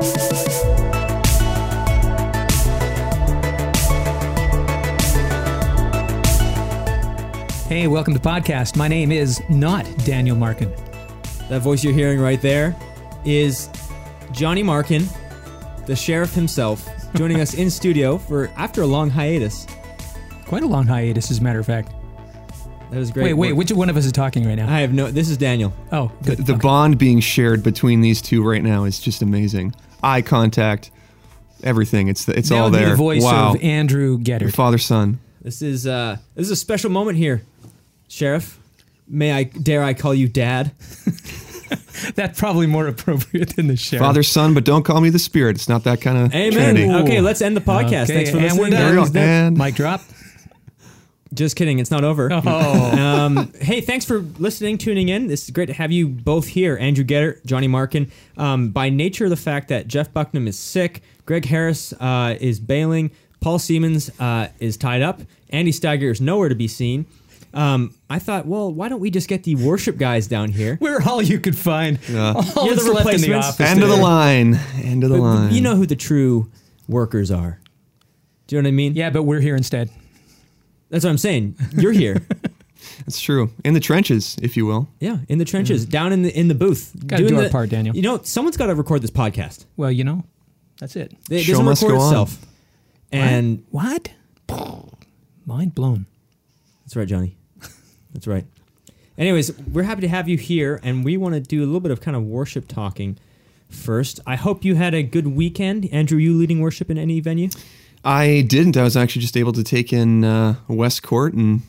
Hey, 0.00 0.06
welcome 7.86 8.14
to 8.14 8.18
the 8.18 8.26
podcast. 8.26 8.76
My 8.76 8.88
name 8.88 9.12
is 9.12 9.42
not 9.50 9.84
Daniel 10.06 10.36
Markin. 10.36 10.72
That 11.50 11.60
voice 11.60 11.84
you're 11.84 11.92
hearing 11.92 12.18
right 12.18 12.40
there 12.40 12.74
is 13.26 13.68
Johnny 14.32 14.62
Markin, 14.62 15.06
the 15.84 15.94
sheriff 15.94 16.32
himself, 16.32 16.88
joining 17.14 17.42
us 17.42 17.52
in 17.52 17.68
studio 17.70 18.16
for 18.16 18.48
after 18.56 18.80
a 18.80 18.86
long 18.86 19.10
hiatus. 19.10 19.66
Quite 20.46 20.62
a 20.62 20.66
long 20.66 20.86
hiatus, 20.86 21.30
as 21.30 21.40
a 21.40 21.42
matter 21.42 21.58
of 21.58 21.66
fact. 21.66 21.92
That 22.90 22.98
was 22.98 23.10
great. 23.10 23.24
Wait, 23.26 23.34
wait, 23.34 23.52
work. 23.52 23.58
which 23.58 23.72
one 23.72 23.88
of 23.88 23.96
us 23.96 24.04
is 24.04 24.12
talking 24.12 24.44
right 24.46 24.56
now? 24.56 24.68
I 24.72 24.80
have 24.80 24.92
no. 24.92 25.10
This 25.10 25.28
is 25.28 25.36
Daniel. 25.36 25.72
Oh, 25.92 26.10
good. 26.24 26.38
The 26.38 26.52
Okay. 26.54 26.60
bond 26.60 26.98
being 26.98 27.20
shared 27.20 27.62
between 27.62 28.00
these 28.00 28.20
two 28.20 28.42
right 28.42 28.62
now 28.62 28.84
is 28.84 28.98
just 28.98 29.22
amazing. 29.22 29.74
Eye 30.02 30.22
contact, 30.22 30.90
everything. 31.62 32.08
It's 32.08 32.24
the, 32.24 32.36
it's 32.36 32.48
That 32.48 32.56
all 32.58 32.64
would 32.64 32.72
be 32.72 32.78
there. 32.78 32.90
the 32.90 32.96
voice 32.96 33.22
wow. 33.22 33.50
of 33.54 33.62
Andrew 33.62 34.18
Geddard. 34.18 34.54
Father 34.54 34.78
son. 34.78 35.20
This 35.42 35.62
is 35.62 35.86
uh, 35.86 36.16
this 36.34 36.46
is 36.46 36.50
a 36.50 36.56
special 36.56 36.90
moment 36.90 37.16
here, 37.16 37.42
Sheriff. 38.08 38.58
May 39.06 39.32
I 39.32 39.44
dare 39.44 39.82
I 39.82 39.94
call 39.94 40.14
you 40.14 40.28
Dad? 40.28 40.72
That's 42.14 42.38
probably 42.40 42.66
more 42.66 42.86
appropriate 42.88 43.56
than 43.56 43.66
the 43.68 43.76
sheriff. 43.76 44.04
Father 44.04 44.22
son, 44.22 44.54
but 44.54 44.64
don't 44.64 44.82
call 44.84 45.00
me 45.00 45.10
the 45.10 45.18
spirit. 45.18 45.56
It's 45.56 45.68
not 45.68 45.84
that 45.84 46.00
kind 46.00 46.18
of 46.18 46.34
Amen. 46.34 46.74
Trinity. 46.74 46.90
Okay, 46.90 47.20
let's 47.20 47.40
end 47.42 47.56
the 47.56 47.60
podcast. 47.60 48.04
Okay, 48.04 48.14
Thanks 48.14 48.30
for 48.30 48.36
and 48.38 48.44
listening. 48.46 48.62
we're 48.64 48.70
done. 48.70 48.80
There 48.80 48.90
we 48.90 48.96
go. 48.96 49.04
He's. 49.04 49.16
And 49.16 49.58
Mic 49.58 49.74
drop. 49.74 50.00
Just 51.32 51.54
kidding. 51.56 51.78
It's 51.78 51.90
not 51.90 52.02
over. 52.04 52.28
Oh. 52.32 52.98
um, 52.98 53.52
hey, 53.60 53.80
thanks 53.80 54.04
for 54.04 54.18
listening, 54.38 54.78
tuning 54.78 55.08
in. 55.08 55.28
This 55.28 55.44
is 55.44 55.50
great 55.50 55.66
to 55.66 55.72
have 55.72 55.92
you 55.92 56.08
both 56.08 56.46
here. 56.48 56.76
Andrew 56.78 57.04
Getter, 57.04 57.40
Johnny 57.46 57.68
Markin. 57.68 58.10
Um, 58.36 58.70
by 58.70 58.88
nature 58.90 59.24
of 59.24 59.30
the 59.30 59.36
fact 59.36 59.68
that 59.68 59.86
Jeff 59.86 60.12
Bucknam 60.12 60.48
is 60.48 60.58
sick, 60.58 61.02
Greg 61.26 61.44
Harris 61.44 61.92
uh, 62.00 62.36
is 62.40 62.58
bailing, 62.58 63.10
Paul 63.40 63.58
Siemens 63.60 64.10
uh, 64.18 64.48
is 64.58 64.76
tied 64.76 65.02
up, 65.02 65.20
Andy 65.50 65.70
Steiger 65.70 66.10
is 66.10 66.20
nowhere 66.20 66.48
to 66.48 66.54
be 66.56 66.66
seen. 66.66 67.06
Um, 67.54 67.94
I 68.08 68.18
thought, 68.18 68.46
well, 68.46 68.72
why 68.72 68.88
don't 68.88 69.00
we 69.00 69.10
just 69.10 69.28
get 69.28 69.42
the 69.44 69.54
worship 69.56 69.98
guys 69.98 70.26
down 70.28 70.50
here? 70.50 70.78
We're 70.80 71.02
all 71.02 71.20
you 71.22 71.38
could 71.40 71.56
find. 71.58 71.98
Yeah. 72.08 72.32
All 72.56 72.66
You're 72.66 72.76
the 72.76 72.92
left 72.92 73.12
in 73.14 73.20
the 73.20 73.28
replacements. 73.32 73.46
office. 73.48 73.66
End 73.70 73.82
of 73.82 73.88
the 73.88 73.96
line. 73.96 74.54
End 74.82 75.04
of 75.04 75.10
the 75.10 75.16
But 75.16 75.22
line. 75.22 75.52
you 75.54 75.60
know 75.60 75.74
who 75.76 75.84
the 75.86 75.96
true 75.96 76.50
workers 76.88 77.30
are. 77.30 77.60
Do 78.46 78.56
you 78.56 78.62
know 78.62 78.66
what 78.66 78.72
I 78.72 78.76
mean? 78.76 78.94
Yeah, 78.94 79.10
but 79.10 79.24
we're 79.24 79.40
here 79.40 79.56
instead. 79.56 79.90
That's 80.90 81.04
what 81.04 81.10
I'm 81.10 81.18
saying. 81.18 81.56
You're 81.72 81.92
here. 81.92 82.20
That's 83.00 83.20
true. 83.20 83.50
In 83.64 83.74
the 83.74 83.80
trenches, 83.80 84.36
if 84.42 84.56
you 84.56 84.66
will. 84.66 84.88
yeah, 85.00 85.18
in 85.28 85.38
the 85.38 85.44
trenches, 85.44 85.86
mm. 85.86 85.90
down 85.90 86.12
in 86.12 86.22
the 86.22 86.38
in 86.38 86.48
the 86.48 86.54
booth. 86.54 86.92
Gotta 87.06 87.22
doing 87.22 87.34
do 87.34 87.38
our 87.38 87.44
the- 87.44 87.50
part, 87.50 87.68
Daniel. 87.70 87.94
You 87.94 88.02
know, 88.02 88.20
someone's 88.22 88.56
got 88.56 88.66
to 88.66 88.74
record 88.74 89.02
this 89.02 89.10
podcast. 89.10 89.66
Well, 89.76 89.90
you 89.92 90.04
know, 90.04 90.24
that's 90.78 90.96
it. 90.96 91.12
It 91.30 91.40
Show 91.40 91.52
doesn't 91.52 91.64
must 91.66 91.82
record 91.82 91.96
go 91.96 92.00
on. 92.00 92.08
itself. 92.08 92.46
And 93.12 93.64
What? 93.70 94.10
Mind 95.46 95.74
blown. 95.74 96.06
that's 96.84 96.96
right, 96.96 97.08
Johnny. 97.08 97.36
That's 98.12 98.26
right. 98.26 98.44
Anyways, 99.18 99.56
we're 99.58 99.82
happy 99.82 100.00
to 100.02 100.08
have 100.08 100.28
you 100.28 100.36
here, 100.38 100.80
and 100.82 101.04
we 101.04 101.16
want 101.16 101.34
to 101.34 101.40
do 101.40 101.62
a 101.62 101.66
little 101.66 101.80
bit 101.80 101.90
of 101.92 102.00
kind 102.00 102.16
of 102.16 102.24
worship 102.24 102.66
talking 102.68 103.18
first. 103.68 104.20
I 104.26 104.36
hope 104.36 104.64
you 104.64 104.74
had 104.76 104.94
a 104.94 105.02
good 105.02 105.26
weekend. 105.28 105.88
Andrew, 105.92 106.18
you 106.18 106.34
leading 106.36 106.60
worship 106.60 106.90
in 106.90 106.98
any 106.98 107.20
venue? 107.20 107.50
I 108.04 108.42
didn't. 108.48 108.76
I 108.76 108.82
was 108.82 108.96
actually 108.96 109.22
just 109.22 109.36
able 109.36 109.52
to 109.52 109.62
take 109.62 109.92
in 109.92 110.24
uh, 110.24 110.56
West 110.68 111.02
Court 111.02 111.34
and 111.34 111.62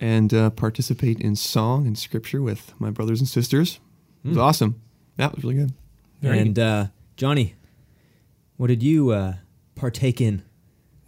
and 0.00 0.32
uh, 0.32 0.50
participate 0.50 1.20
in 1.20 1.34
song 1.34 1.86
and 1.86 1.98
scripture 1.98 2.40
with 2.40 2.72
my 2.78 2.90
brothers 2.90 3.20
and 3.20 3.28
sisters. 3.28 3.80
It 4.24 4.28
was 4.28 4.38
awesome. 4.38 4.80
That 5.16 5.34
was 5.34 5.42
really 5.42 5.56
good. 5.56 5.72
Very 6.22 6.38
and 6.38 6.58
uh, 6.58 6.86
Johnny, 7.16 7.54
what 8.56 8.68
did 8.68 8.82
you 8.82 9.10
uh, 9.10 9.34
partake 9.74 10.20
in? 10.20 10.42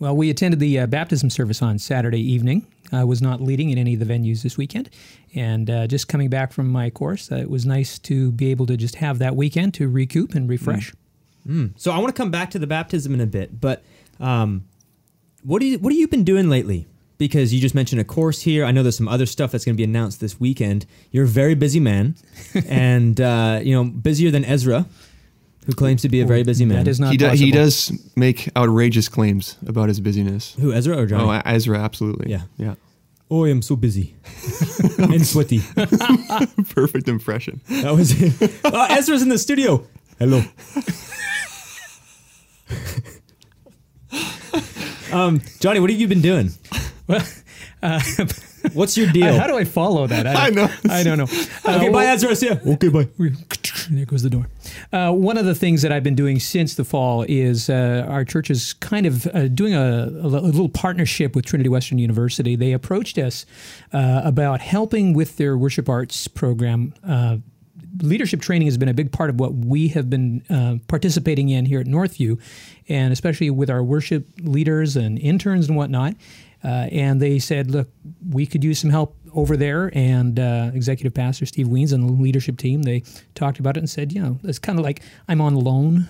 Well, 0.00 0.16
we 0.16 0.30
attended 0.30 0.60
the 0.60 0.78
uh, 0.80 0.86
baptism 0.86 1.30
service 1.30 1.62
on 1.62 1.78
Saturday 1.78 2.20
evening. 2.20 2.66
I 2.90 3.04
was 3.04 3.22
not 3.22 3.40
leading 3.40 3.70
in 3.70 3.78
any 3.78 3.94
of 3.94 4.00
the 4.00 4.06
venues 4.06 4.42
this 4.42 4.56
weekend. 4.56 4.90
And 5.34 5.70
uh, 5.70 5.86
just 5.86 6.08
coming 6.08 6.28
back 6.28 6.52
from 6.52 6.68
my 6.68 6.90
course, 6.90 7.30
uh, 7.30 7.36
it 7.36 7.50
was 7.50 7.64
nice 7.64 7.98
to 8.00 8.32
be 8.32 8.50
able 8.50 8.66
to 8.66 8.76
just 8.76 8.96
have 8.96 9.18
that 9.20 9.36
weekend 9.36 9.74
to 9.74 9.88
recoup 9.88 10.34
and 10.34 10.48
refresh. 10.48 10.92
So 11.76 11.92
I 11.92 11.98
want 11.98 12.14
to 12.14 12.20
come 12.20 12.30
back 12.30 12.50
to 12.50 12.58
the 12.58 12.66
baptism 12.66 13.14
in 13.14 13.20
a 13.20 13.26
bit, 13.26 13.60
but 13.60 13.82
um, 14.20 14.64
what 15.42 15.60
do 15.60 15.66
you 15.66 15.78
what 15.78 15.92
have 15.92 15.98
you 15.98 16.08
been 16.08 16.24
doing 16.24 16.48
lately? 16.48 16.86
Because 17.18 17.52
you 17.52 17.60
just 17.60 17.74
mentioned 17.74 18.00
a 18.00 18.04
course 18.04 18.42
here. 18.42 18.64
I 18.64 18.70
know 18.70 18.82
there's 18.82 18.96
some 18.96 19.08
other 19.08 19.26
stuff 19.26 19.52
that's 19.52 19.64
going 19.64 19.74
to 19.74 19.76
be 19.76 19.84
announced 19.84 20.20
this 20.20 20.40
weekend. 20.40 20.86
You're 21.10 21.24
a 21.24 21.28
very 21.28 21.54
busy 21.54 21.80
man, 21.80 22.14
and 22.66 23.20
uh, 23.20 23.60
you 23.62 23.74
know 23.74 23.84
busier 23.84 24.30
than 24.30 24.44
Ezra, 24.44 24.86
who 25.66 25.72
claims 25.72 26.02
to 26.02 26.08
be 26.08 26.20
a 26.20 26.26
very 26.26 26.42
busy 26.42 26.64
man. 26.64 26.84
That 26.84 26.90
is 26.90 27.00
not 27.00 27.10
he, 27.12 27.16
do, 27.16 27.28
he 27.30 27.50
does 27.50 27.92
make 28.16 28.48
outrageous 28.56 29.08
claims 29.08 29.56
about 29.66 29.88
his 29.88 30.00
busyness. 30.00 30.54
who 30.60 30.72
Ezra 30.72 30.96
or 30.96 31.06
Johnny? 31.06 31.24
Oh, 31.24 31.42
Ezra, 31.44 31.78
absolutely. 31.78 32.30
Yeah. 32.30 32.42
Yeah. 32.56 32.74
oh, 33.30 33.44
I 33.44 33.50
am 33.50 33.62
so 33.62 33.76
busy 33.76 34.14
and 34.98 35.26
sweaty. 35.26 35.60
Perfect 36.70 37.08
impression. 37.08 37.60
That 37.68 37.94
was 37.94 38.12
it. 38.20 38.60
Oh, 38.64 38.86
Ezra's 38.90 39.22
in 39.22 39.28
the 39.28 39.38
studio. 39.38 39.86
Hello. 40.18 40.42
um, 45.12 45.40
Johnny, 45.60 45.80
what 45.80 45.90
have 45.90 46.00
you 46.00 46.08
been 46.08 46.22
doing? 46.22 46.50
Well, 47.06 47.24
uh, 47.82 48.00
What's 48.74 48.94
your 48.98 49.10
deal? 49.10 49.38
how 49.38 49.46
do 49.46 49.56
I 49.56 49.64
follow 49.64 50.06
that? 50.06 50.26
I, 50.26 50.48
I 50.48 50.50
know. 50.50 50.68
I 50.90 51.02
don't 51.02 51.16
know. 51.16 51.24
okay, 51.64 51.88
Uh, 51.88 51.92
bye, 51.92 52.04
Ezra. 52.06 52.36
See 52.36 52.46
ya. 52.48 52.56
Okay, 52.66 52.88
bye. 52.88 53.08
There 53.90 54.04
goes 54.04 54.22
the 54.22 54.30
door. 54.30 54.46
Uh, 54.92 55.12
one 55.12 55.36
of 55.38 55.46
the 55.46 55.54
things 55.54 55.82
that 55.82 55.90
I've 55.90 56.04
been 56.04 56.14
doing 56.14 56.38
since 56.38 56.74
the 56.74 56.84
fall 56.84 57.24
is 57.28 57.68
uh, 57.70 58.06
our 58.08 58.24
church 58.24 58.50
is 58.50 58.74
kind 58.74 59.06
of 59.06 59.26
uh, 59.28 59.48
doing 59.48 59.74
a, 59.74 60.04
a 60.04 60.28
little 60.28 60.68
partnership 60.68 61.34
with 61.34 61.46
Trinity 61.46 61.68
Western 61.70 61.98
University. 61.98 62.54
They 62.54 62.72
approached 62.72 63.16
us 63.18 63.46
uh, 63.92 64.20
about 64.22 64.60
helping 64.60 65.12
with 65.14 65.38
their 65.38 65.56
worship 65.56 65.88
arts 65.88 66.28
program. 66.28 66.92
Leadership 68.02 68.40
training 68.40 68.66
has 68.68 68.78
been 68.78 68.88
a 68.88 68.94
big 68.94 69.10
part 69.12 69.30
of 69.30 69.40
what 69.40 69.54
we 69.54 69.88
have 69.88 70.08
been 70.08 70.44
uh, 70.48 70.76
participating 70.88 71.48
in 71.48 71.66
here 71.66 71.80
at 71.80 71.86
Northview, 71.86 72.40
and 72.88 73.12
especially 73.12 73.50
with 73.50 73.70
our 73.70 73.82
worship 73.82 74.26
leaders 74.40 74.96
and 74.96 75.18
interns 75.18 75.68
and 75.68 75.76
whatnot. 75.76 76.14
Uh, 76.62 76.88
and 76.92 77.22
they 77.22 77.38
said, 77.38 77.70
look, 77.70 77.88
we 78.28 78.44
could 78.46 78.62
use 78.62 78.78
some 78.78 78.90
help 78.90 79.16
over 79.32 79.56
there. 79.56 79.90
And 79.94 80.38
uh, 80.38 80.70
executive 80.74 81.14
pastor 81.14 81.46
Steve 81.46 81.66
Weens 81.68 81.92
and 81.92 82.06
the 82.06 82.12
leadership 82.12 82.58
team, 82.58 82.82
they 82.82 83.02
talked 83.34 83.58
about 83.58 83.76
it 83.76 83.80
and 83.80 83.88
said, 83.88 84.12
you 84.12 84.20
know, 84.22 84.38
it's 84.44 84.58
kind 84.58 84.78
of 84.78 84.84
like 84.84 85.00
I'm 85.26 85.40
on 85.40 85.54
loan 85.54 86.06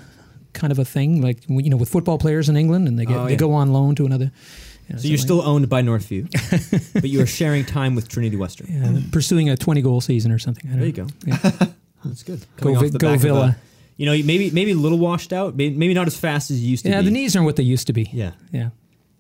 kind 0.53 0.73
of 0.73 0.81
a 0.81 0.85
thing, 0.85 1.23
like, 1.23 1.45
you 1.49 1.71
know, 1.71 1.77
with 1.77 1.89
football 1.89 2.19
players 2.19 2.49
in 2.49 2.57
England 2.57 2.89
and 2.89 2.99
they, 2.99 3.05
get, 3.05 3.17
Oh, 3.17 3.27
they 3.27 3.37
go 3.37 3.53
on 3.53 3.73
loan 3.73 3.95
to 3.95 4.07
another. 4.07 4.33
You 4.91 4.97
know, 4.97 5.01
So 5.03 5.09
you're 5.09 5.17
something 5.19 5.39
still 5.39 5.43
owned 5.49 5.69
by 5.69 5.83
Northview, 5.83 6.93
but 6.95 7.09
you 7.09 7.21
are 7.23 7.27
sharing 7.27 7.65
time 7.65 7.95
with 7.95 8.09
Trinity 8.09 8.37
Western. 8.37 8.67
like- 8.95 9.05
uh, 9.05 9.07
pursuing 9.13 9.49
a 9.49 9.57
20 9.57 9.81
goal 9.83 10.01
season 10.01 10.33
or 10.33 10.39
something. 10.39 10.65
I 10.67 10.77
don't 10.77 10.81
There 10.81 10.89
you 10.89 10.93
know. 11.27 11.39
go. 11.41 11.49
Yeah. 11.49 11.67
That's 12.05 12.23
good. 12.23 12.41
Go 12.41 12.63
Coming 12.63 12.77
off 12.77 12.83
Vi- 12.83 12.89
the 12.91 12.99
go 12.99 13.09
back 13.09 13.17
of 13.17 13.23
Villa. 13.23 13.41
a- 13.41 13.57
you 13.97 14.07
know, 14.07 14.13
maybe 14.13 14.51
maybe 14.51 14.71
a 14.71 14.75
little 14.75 14.99
washed 14.99 15.33
out, 15.33 15.55
maybe, 15.57 15.77
maybe 15.77 15.93
not 15.95 16.07
as 16.07 16.17
fast 16.19 16.51
as 16.51 16.63
you 16.63 16.71
used 16.71 16.85
to 16.85 16.89
be. 16.89 16.93
yeah, 16.95 17.01
be. 17.01 17.05
the 17.07 17.11
knees 17.13 17.37
aren't 17.37 17.45
what 17.47 17.57
they 17.57 17.63
used 17.63 17.87
to 17.89 17.93
be. 17.93 18.09
Yeah, 18.13 18.33
Yeah. 18.51 18.71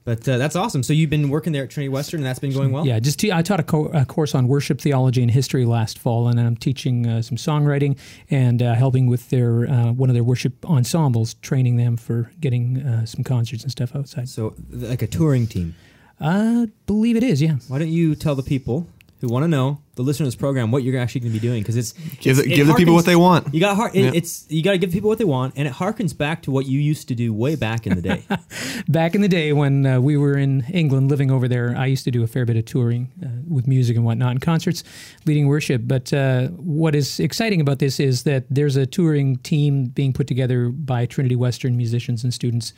But 0.04 0.26
uh, 0.28 0.38
that's 0.38 0.56
awesome. 0.56 0.82
So 0.82 0.92
you've 0.92 1.10
been 1.10 1.28
working 1.28 1.52
there 1.52 1.64
at 1.64 1.70
Trinity 1.70 1.88
Western, 1.90 2.20
and 2.20 2.26
that's 2.26 2.38
been 2.38 2.52
going 2.52 2.72
well. 2.72 2.86
Yeah, 2.86 2.98
just 3.00 3.18
te- 3.18 3.32
I 3.32 3.42
taught 3.42 3.60
a, 3.60 3.62
co- 3.62 3.86
a 3.88 4.04
course 4.04 4.34
on 4.34 4.48
worship 4.48 4.80
theology 4.80 5.22
and 5.22 5.30
history 5.30 5.64
last 5.64 5.98
fall, 5.98 6.28
and 6.28 6.40
I'm 6.40 6.56
teaching 6.56 7.06
uh, 7.06 7.22
some 7.22 7.36
songwriting 7.36 7.98
and 8.30 8.62
uh, 8.62 8.74
helping 8.74 9.06
with 9.06 9.30
their 9.30 9.68
uh, 9.68 9.92
one 9.92 10.08
of 10.10 10.14
their 10.14 10.24
worship 10.24 10.64
ensembles, 10.68 11.34
training 11.34 11.76
them 11.76 11.96
for 11.96 12.30
getting 12.40 12.78
uh, 12.82 13.06
some 13.06 13.24
concerts 13.24 13.62
and 13.62 13.70
stuff 13.70 13.94
outside. 13.94 14.28
So 14.28 14.54
like 14.70 15.02
a 15.02 15.06
touring 15.06 15.46
team. 15.46 15.74
I 16.22 16.68
believe 16.86 17.16
it 17.16 17.22
is, 17.22 17.40
yeah. 17.40 17.56
Why 17.68 17.78
don't 17.78 17.88
you 17.88 18.14
tell 18.14 18.34
the 18.34 18.42
people 18.42 18.86
who 19.20 19.28
want 19.28 19.42
to 19.44 19.48
know 19.48 19.80
the 19.96 20.02
listeners 20.02 20.34
program 20.34 20.70
what 20.70 20.82
you're 20.82 20.98
actually 20.98 21.20
going 21.22 21.32
to 21.32 21.38
be 21.40 21.46
doing? 21.46 21.60
Because 21.62 21.76
it's 21.76 21.92
Give, 22.20 22.36
the, 22.36 22.44
it 22.44 22.48
give 22.56 22.66
the 22.66 22.74
people 22.74 22.94
what 22.94 23.04
they 23.04 23.16
want. 23.16 23.52
You 23.52 23.60
got 23.60 23.76
har- 23.76 23.90
it, 23.92 24.04
Yeah. 24.04 24.10
it's 24.14 24.46
you 24.48 24.62
got 24.62 24.72
to 24.72 24.78
give 24.78 24.90
people 24.92 25.08
what 25.08 25.18
they 25.18 25.24
want, 25.24 25.54
and 25.56 25.68
it 25.68 25.74
harkens 25.74 26.16
back 26.16 26.42
to 26.42 26.50
what 26.50 26.66
you 26.66 26.78
used 26.80 27.08
to 27.08 27.14
do 27.14 27.32
way 27.32 27.54
back 27.54 27.86
in 27.86 27.94
the 27.94 28.02
day. 28.02 28.24
Back 28.88 29.14
in 29.14 29.20
the 29.20 29.28
day 29.28 29.52
when 29.52 29.86
uh, 29.86 30.00
we 30.00 30.16
were 30.16 30.36
in 30.36 30.62
England 30.72 31.10
living 31.10 31.30
over 31.30 31.46
there, 31.48 31.74
I 31.76 31.86
used 31.86 32.04
to 32.04 32.10
do 32.10 32.22
a 32.22 32.26
fair 32.26 32.44
bit 32.46 32.56
of 32.56 32.64
touring 32.64 33.10
uh, 33.22 33.28
with 33.46 33.66
music 33.68 33.94
and 33.96 34.04
whatnot 34.04 34.30
and 34.32 34.40
concerts, 34.40 34.82
leading 35.26 35.46
worship. 35.46 35.82
But 35.84 36.12
uh, 36.12 36.48
what 36.48 36.94
is 36.94 37.20
exciting 37.20 37.60
about 37.60 37.78
this 37.78 38.00
is 38.00 38.22
that 38.24 38.44
there's 38.50 38.76
a 38.76 38.86
touring 38.86 39.36
team 39.38 39.86
being 39.86 40.12
put 40.12 40.26
together 40.26 40.70
by 40.70 41.06
Trinity 41.06 41.36
Western 41.36 41.76
musicians 41.76 42.24
and 42.24 42.32
students. 42.34 42.72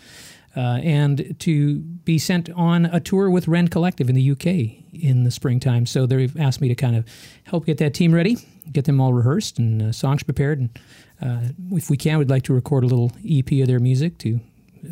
Uh, 0.54 0.80
and 0.82 1.34
to 1.40 1.78
be 1.78 2.18
sent 2.18 2.50
on 2.50 2.84
a 2.86 3.00
tour 3.00 3.30
with 3.30 3.48
Rend 3.48 3.70
Collective 3.70 4.10
in 4.10 4.14
the 4.14 4.30
UK 4.32 4.82
in 4.92 5.24
the 5.24 5.30
springtime. 5.30 5.86
So 5.86 6.04
they've 6.04 6.36
asked 6.38 6.60
me 6.60 6.68
to 6.68 6.74
kind 6.74 6.94
of 6.94 7.06
help 7.44 7.64
get 7.64 7.78
that 7.78 7.94
team 7.94 8.12
ready, 8.12 8.36
get 8.70 8.84
them 8.84 9.00
all 9.00 9.14
rehearsed 9.14 9.58
and 9.58 9.80
uh, 9.80 9.92
songs 9.92 10.22
prepared. 10.22 10.58
And 10.60 10.70
uh, 11.22 11.52
if 11.70 11.88
we 11.88 11.96
can, 11.96 12.18
we'd 12.18 12.28
like 12.28 12.42
to 12.44 12.52
record 12.52 12.84
a 12.84 12.86
little 12.86 13.12
EP 13.28 13.50
of 13.60 13.66
their 13.66 13.78
music 13.78 14.18
to 14.18 14.40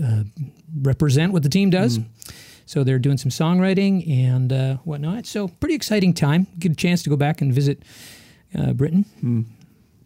uh, 0.02 0.22
represent 0.80 1.32
what 1.32 1.42
the 1.42 1.48
team 1.48 1.68
does. 1.68 1.98
So 2.64 2.84
they're 2.84 3.00
doing 3.00 3.18
some 3.18 3.30
songwriting 3.30 4.08
and 4.08 4.52
uh, 4.52 4.74
whatnot. 4.84 5.26
So 5.26 5.48
pretty 5.48 5.74
exciting 5.74 6.14
time. 6.14 6.46
Get 6.58 6.72
a 6.72 6.76
chance 6.76 7.02
to 7.02 7.10
go 7.10 7.16
back 7.16 7.40
and 7.40 7.52
visit 7.52 7.82
uh, 8.56 8.72
Britain. 8.72 9.04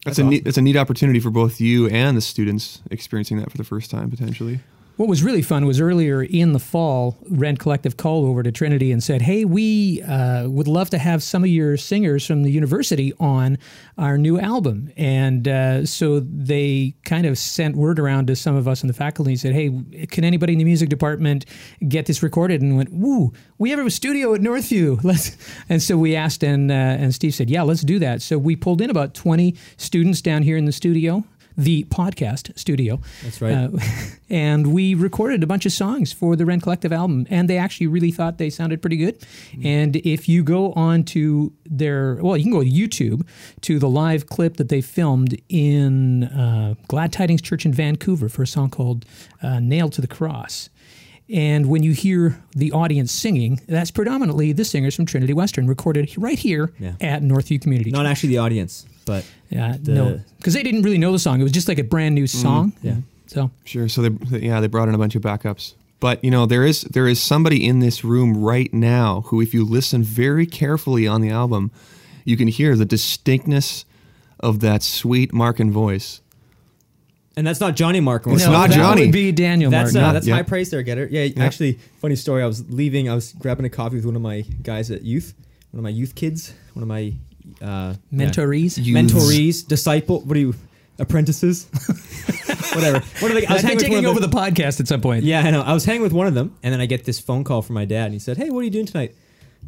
That's, 0.04 0.18
a 0.18 0.22
awesome. 0.22 0.30
neat. 0.30 0.44
That's 0.44 0.56
a 0.56 0.62
neat 0.62 0.76
opportunity 0.76 1.20
for 1.20 1.30
both 1.30 1.60
you 1.60 1.88
and 1.88 2.16
the 2.16 2.22
students 2.22 2.80
experiencing 2.90 3.38
that 3.38 3.50
for 3.50 3.58
the 3.58 3.64
first 3.64 3.90
time 3.90 4.10
potentially. 4.10 4.60
What 4.96 5.08
was 5.08 5.24
really 5.24 5.42
fun 5.42 5.66
was 5.66 5.80
earlier 5.80 6.22
in 6.22 6.52
the 6.52 6.60
fall, 6.60 7.18
Rend 7.28 7.58
Collective 7.58 7.96
called 7.96 8.26
over 8.28 8.44
to 8.44 8.52
Trinity 8.52 8.92
and 8.92 9.02
said, 9.02 9.22
"Hey, 9.22 9.44
we 9.44 10.00
uh, 10.02 10.48
would 10.48 10.68
love 10.68 10.88
to 10.90 10.98
have 10.98 11.20
some 11.20 11.42
of 11.42 11.50
your 11.50 11.76
singers 11.76 12.24
from 12.24 12.44
the 12.44 12.50
university 12.52 13.12
on 13.18 13.58
our 13.98 14.16
new 14.16 14.38
album." 14.38 14.92
And 14.96 15.48
uh, 15.48 15.84
so 15.84 16.20
they 16.20 16.94
kind 17.04 17.26
of 17.26 17.38
sent 17.38 17.74
word 17.74 17.98
around 17.98 18.28
to 18.28 18.36
some 18.36 18.54
of 18.54 18.68
us 18.68 18.84
in 18.84 18.86
the 18.86 18.94
faculty 18.94 19.32
and 19.32 19.40
said, 19.40 19.52
"Hey, 19.52 20.06
can 20.12 20.22
anybody 20.22 20.52
in 20.52 20.60
the 20.60 20.64
music 20.64 20.90
department 20.90 21.44
get 21.88 22.06
this 22.06 22.22
recorded?" 22.22 22.62
And 22.62 22.76
went, 22.76 22.92
"Woo, 22.92 23.32
we 23.58 23.70
have 23.70 23.84
a 23.84 23.90
studio 23.90 24.32
at 24.32 24.42
Northview." 24.42 25.02
Let's. 25.02 25.36
And 25.68 25.82
so 25.82 25.98
we 25.98 26.14
asked, 26.14 26.44
and 26.44 26.70
uh, 26.70 26.74
and 26.74 27.12
Steve 27.12 27.34
said, 27.34 27.50
"Yeah, 27.50 27.62
let's 27.62 27.82
do 27.82 27.98
that." 27.98 28.22
So 28.22 28.38
we 28.38 28.54
pulled 28.54 28.80
in 28.80 28.90
about 28.90 29.12
twenty 29.12 29.56
students 29.76 30.22
down 30.22 30.44
here 30.44 30.56
in 30.56 30.66
the 30.66 30.72
studio. 30.72 31.24
The 31.56 31.84
podcast 31.84 32.58
studio. 32.58 33.00
That's 33.22 33.40
right. 33.40 33.52
Uh, 33.54 33.70
and 34.30 34.72
we 34.72 34.94
recorded 34.94 35.42
a 35.42 35.46
bunch 35.46 35.66
of 35.66 35.72
songs 35.72 36.12
for 36.12 36.34
the 36.36 36.44
Rend 36.44 36.62
Collective 36.62 36.92
album, 36.92 37.26
and 37.30 37.48
they 37.48 37.58
actually 37.58 37.86
really 37.86 38.10
thought 38.10 38.38
they 38.38 38.50
sounded 38.50 38.80
pretty 38.82 38.96
good. 38.96 39.16
And 39.62 39.96
if 39.96 40.28
you 40.28 40.42
go 40.42 40.72
on 40.72 41.04
to 41.04 41.52
their, 41.64 42.16
well, 42.16 42.36
you 42.36 42.42
can 42.44 42.52
go 42.52 42.62
to 42.64 42.68
YouTube 42.70 43.26
to 43.62 43.78
the 43.78 43.88
live 43.88 44.26
clip 44.26 44.56
that 44.56 44.68
they 44.68 44.80
filmed 44.80 45.40
in 45.48 46.24
uh, 46.24 46.74
Glad 46.88 47.12
Tidings 47.12 47.40
Church 47.42 47.64
in 47.64 47.72
Vancouver 47.72 48.28
for 48.28 48.42
a 48.42 48.46
song 48.46 48.68
called 48.70 49.04
uh, 49.42 49.60
Nailed 49.60 49.92
to 49.94 50.00
the 50.00 50.08
Cross. 50.08 50.70
And 51.32 51.66
when 51.70 51.82
you 51.82 51.92
hear 51.92 52.42
the 52.54 52.72
audience 52.72 53.10
singing, 53.10 53.60
that's 53.66 53.90
predominantly 53.90 54.52
the 54.52 54.64
singers 54.64 54.94
from 54.94 55.06
Trinity 55.06 55.32
Western 55.32 55.66
recorded 55.66 56.12
right 56.18 56.38
here 56.38 56.72
Yeah. 56.78 56.94
at 57.00 57.22
Northview 57.22 57.62
Community. 57.62 57.90
Not 57.90 58.04
actually 58.04 58.28
the 58.30 58.38
audience, 58.38 58.84
but 59.04 59.24
yeah, 59.50 59.76
the- 59.80 59.92
no, 59.92 60.20
because 60.38 60.54
they 60.54 60.62
didn't 60.62 60.82
really 60.82 60.98
know 60.98 61.12
the 61.12 61.18
song. 61.18 61.40
It 61.40 61.44
was 61.44 61.52
just 61.52 61.68
like 61.68 61.78
a 61.78 61.84
brand 61.84 62.14
new 62.14 62.26
song. 62.26 62.72
yeah. 62.82 62.96
So 63.26 63.50
Sure. 63.64 63.88
So 63.88 64.02
they, 64.02 64.08
they- 64.10 64.46
yeah, 64.46 64.60
they 64.60 64.66
brought 64.68 64.88
in 64.88 64.94
a 64.94 64.98
bunch 64.98 65.14
of 65.14 65.22
backups. 65.22 65.74
But 66.00 66.22
you 66.22 66.30
know, 66.30 66.44
there 66.46 66.64
is 66.66 66.82
there 66.82 67.08
is 67.08 67.20
somebody 67.22 67.64
in 67.66 67.78
this 67.80 68.04
room 68.04 68.36
right 68.36 68.72
now 68.74 69.22
who, 69.28 69.40
if 69.40 69.54
you 69.54 69.64
listen 69.64 70.02
very 70.02 70.44
carefully 70.46 71.06
on 71.06 71.20
the 71.22 71.30
album, 71.30 71.70
you 72.24 72.36
can 72.36 72.48
hear 72.48 72.76
the 72.76 72.84
distinctness 72.84 73.84
of 74.40 74.60
that 74.60 74.82
sweet 74.82 75.32
Markin 75.32 75.70
voice. 75.72 76.20
and 77.36 77.46
that's 77.46 77.58
not 77.60 77.74
Johnny 77.74 78.00
Mark. 78.00 78.26
It's 78.26 78.44
No, 78.44 78.52
not 78.52 78.68
that 78.68 78.76
Johnny. 78.76 79.02
would 79.06 79.12
be 79.12 79.32
Daniel 79.32 79.70
That's 79.70 79.94
Martin. 79.94 80.08
uh, 80.10 80.12
that's 80.12 80.26
Yeah. 80.26 80.34
high 80.36 80.42
praise 80.42 80.70
there, 80.70 80.82
Getter. 80.82 81.08
Yeah, 81.10 81.28
actually, 81.38 81.78
funny 82.00 82.14
story. 82.16 82.42
I 82.42 82.46
was 82.46 82.68
leaving. 82.70 83.08
I 83.08 83.14
was 83.14 83.32
grabbing 83.32 83.64
a 83.66 83.70
coffee 83.70 83.96
with 83.96 84.04
one 84.04 84.14
of 84.16 84.22
my 84.22 84.42
guys 84.62 84.90
at 84.90 85.02
youth, 85.02 85.34
one 85.72 85.78
of 85.78 85.82
my 85.82 85.90
youth 85.90 86.14
kids, 86.14 86.52
one 86.74 86.82
of 86.82 86.88
my 86.88 87.14
uh, 87.62 87.94
Mentorees. 88.12 88.78
Youths. 88.82 89.12
mentorees, 89.12 89.66
disciple. 89.66 90.20
What 90.20 90.36
are 90.36 90.40
you? 90.40 90.54
Apprentices. 90.98 91.64
Whatever. 92.74 93.00
What 93.18 93.30
are 93.30 93.34
they? 93.34 93.46
I 93.46 93.54
was 93.54 93.62
hanging 93.62 93.78
think 93.78 93.80
with 93.80 93.82
one 93.82 93.90
taking 93.90 94.06
over 94.06 94.20
the, 94.20 94.28
the 94.28 94.36
podcast 94.36 94.80
at 94.80 94.86
some 94.86 95.00
point. 95.00 95.24
Yeah, 95.24 95.40
I 95.40 95.50
know. 95.50 95.62
I 95.62 95.72
was 95.72 95.84
hanging 95.84 96.02
with 96.02 96.12
one 96.12 96.26
of 96.26 96.34
them, 96.34 96.56
and 96.62 96.72
then 96.72 96.80
I 96.80 96.86
get 96.86 97.04
this 97.04 97.18
phone 97.18 97.42
call 97.42 97.62
from 97.62 97.74
my 97.74 97.84
dad, 97.84 98.04
and 98.06 98.12
he 98.12 98.20
said, 98.20 98.36
"Hey, 98.36 98.50
what 98.50 98.60
are 98.60 98.64
you 98.64 98.70
doing 98.70 98.86
tonight?" 98.86 99.14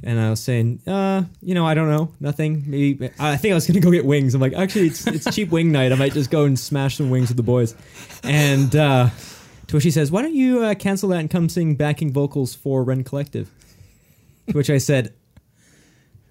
And 0.02 0.20
I 0.20 0.30
was 0.30 0.40
saying, 0.40 0.82
uh, 0.86 1.24
you 1.40 1.54
know, 1.54 1.66
I 1.66 1.74
don't 1.74 1.88
know, 1.88 2.12
nothing. 2.20 2.64
Maybe 2.66 3.10
I 3.18 3.36
think 3.36 3.52
I 3.52 3.54
was 3.54 3.66
gonna 3.66 3.80
go 3.80 3.90
get 3.90 4.04
wings. 4.04 4.34
I'm 4.34 4.40
like, 4.40 4.52
actually, 4.52 4.88
it's 4.88 5.06
it's 5.06 5.34
cheap 5.34 5.50
wing 5.50 5.72
night. 5.72 5.90
I 5.90 5.94
might 5.96 6.12
just 6.12 6.30
go 6.30 6.44
and 6.44 6.58
smash 6.58 6.96
some 6.96 7.10
wings 7.10 7.28
with 7.28 7.36
the 7.36 7.42
boys. 7.42 7.74
And 8.22 8.74
uh, 8.76 9.08
to 9.68 9.76
which 9.76 9.84
he 9.84 9.90
says, 9.90 10.12
"Why 10.12 10.22
don't 10.22 10.34
you 10.34 10.62
uh, 10.62 10.74
cancel 10.74 11.08
that 11.10 11.18
and 11.18 11.30
come 11.30 11.48
sing 11.48 11.74
backing 11.74 12.12
vocals 12.12 12.54
for 12.54 12.84
Rend 12.84 13.06
Collective?" 13.06 13.50
To 14.48 14.52
which 14.52 14.70
I 14.70 14.78
said, 14.78 15.12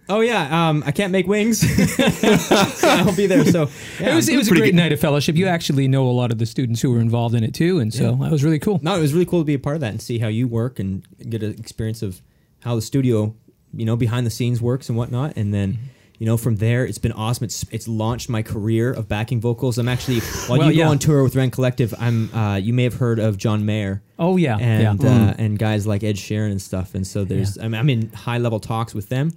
"Oh 0.09 0.21
yeah, 0.21 0.69
um, 0.69 0.83
I 0.85 0.91
can't 0.91 1.11
make 1.11 1.27
wings. 1.27 1.59
So 1.61 2.87
I'll 2.87 3.15
be 3.15 3.27
there." 3.27 3.45
So 3.45 3.69
yeah. 3.99 4.11
It 4.11 4.15
was 4.15 4.29
it 4.29 4.37
was 4.37 4.47
a 4.47 4.51
great 4.51 4.65
good. 4.65 4.75
night 4.75 4.91
of 4.93 4.99
fellowship. 4.99 5.35
You 5.35 5.47
actually 5.47 5.87
know 5.87 6.07
a 6.07 6.11
lot 6.11 6.31
of 6.31 6.37
the 6.37 6.45
students 6.45 6.81
who 6.81 6.91
were 6.91 6.99
involved 6.99 7.35
in 7.35 7.43
it 7.43 7.53
too, 7.53 7.79
and 7.79 7.93
so 7.93 8.15
that 8.15 8.31
was 8.31 8.43
really 8.43 8.59
cool. 8.59 8.79
No, 8.83 8.95
it 8.95 9.01
was 9.01 9.13
really 9.13 9.25
cool 9.25 9.39
to 9.41 9.45
be 9.45 9.53
a 9.53 9.59
part 9.59 9.75
of 9.75 9.81
that 9.81 9.91
and 9.91 10.01
see 10.01 10.19
how 10.19 10.27
you 10.27 10.47
work 10.47 10.79
and 10.79 11.03
get 11.29 11.43
an 11.43 11.51
experience 11.59 12.01
of 12.01 12.21
how 12.61 12.75
the 12.75 12.81
studio, 12.81 13.33
you 13.73 13.85
know, 13.85 13.95
behind 13.95 14.25
the 14.25 14.31
scenes 14.31 14.61
works 14.61 14.89
and 14.89 14.97
whatnot. 14.97 15.37
And 15.37 15.53
then, 15.53 15.77
you 16.17 16.25
know, 16.25 16.35
from 16.37 16.55
there, 16.55 16.83
it's 16.85 16.97
been 16.97 17.11
awesome. 17.11 17.43
It's 17.45 17.63
it's 17.71 17.87
launched 17.87 18.27
my 18.29 18.41
career 18.41 18.91
of 18.91 19.07
backing 19.07 19.39
vocals. 19.41 19.77
I'm 19.77 19.87
actually 19.87 20.19
while 20.47 20.59
Well, 20.59 20.71
you 20.71 20.79
yeah. 20.79 20.85
go 20.85 20.91
on 20.91 20.99
tour 20.99 21.21
with 21.23 21.35
Rend 21.35 21.51
Collective, 21.51 21.93
I'm 21.99 22.33
uh, 22.33 22.55
you 22.55 22.73
may 22.73 22.83
have 22.83 22.95
heard 22.95 23.19
of 23.19 23.37
John 23.37 23.65
Mayer 23.65 24.01
Oh 24.17 24.37
yeah, 24.37 24.57
and 24.57 25.03
yeah. 25.03 25.09
uh, 25.29 25.33
and 25.37 25.59
guys 25.59 25.85
like 25.85 26.03
Ed 26.03 26.15
Sheeran 26.15 26.49
and 26.51 26.61
stuff. 26.61 26.95
And 26.95 27.05
so 27.05 27.23
there's 27.25 27.57
I'm, 27.57 27.73
I'm 27.75 27.89
in 27.89 28.11
high 28.13 28.37
level 28.39 28.59
talks 28.59 28.93
with 28.95 29.09
them. 29.09 29.31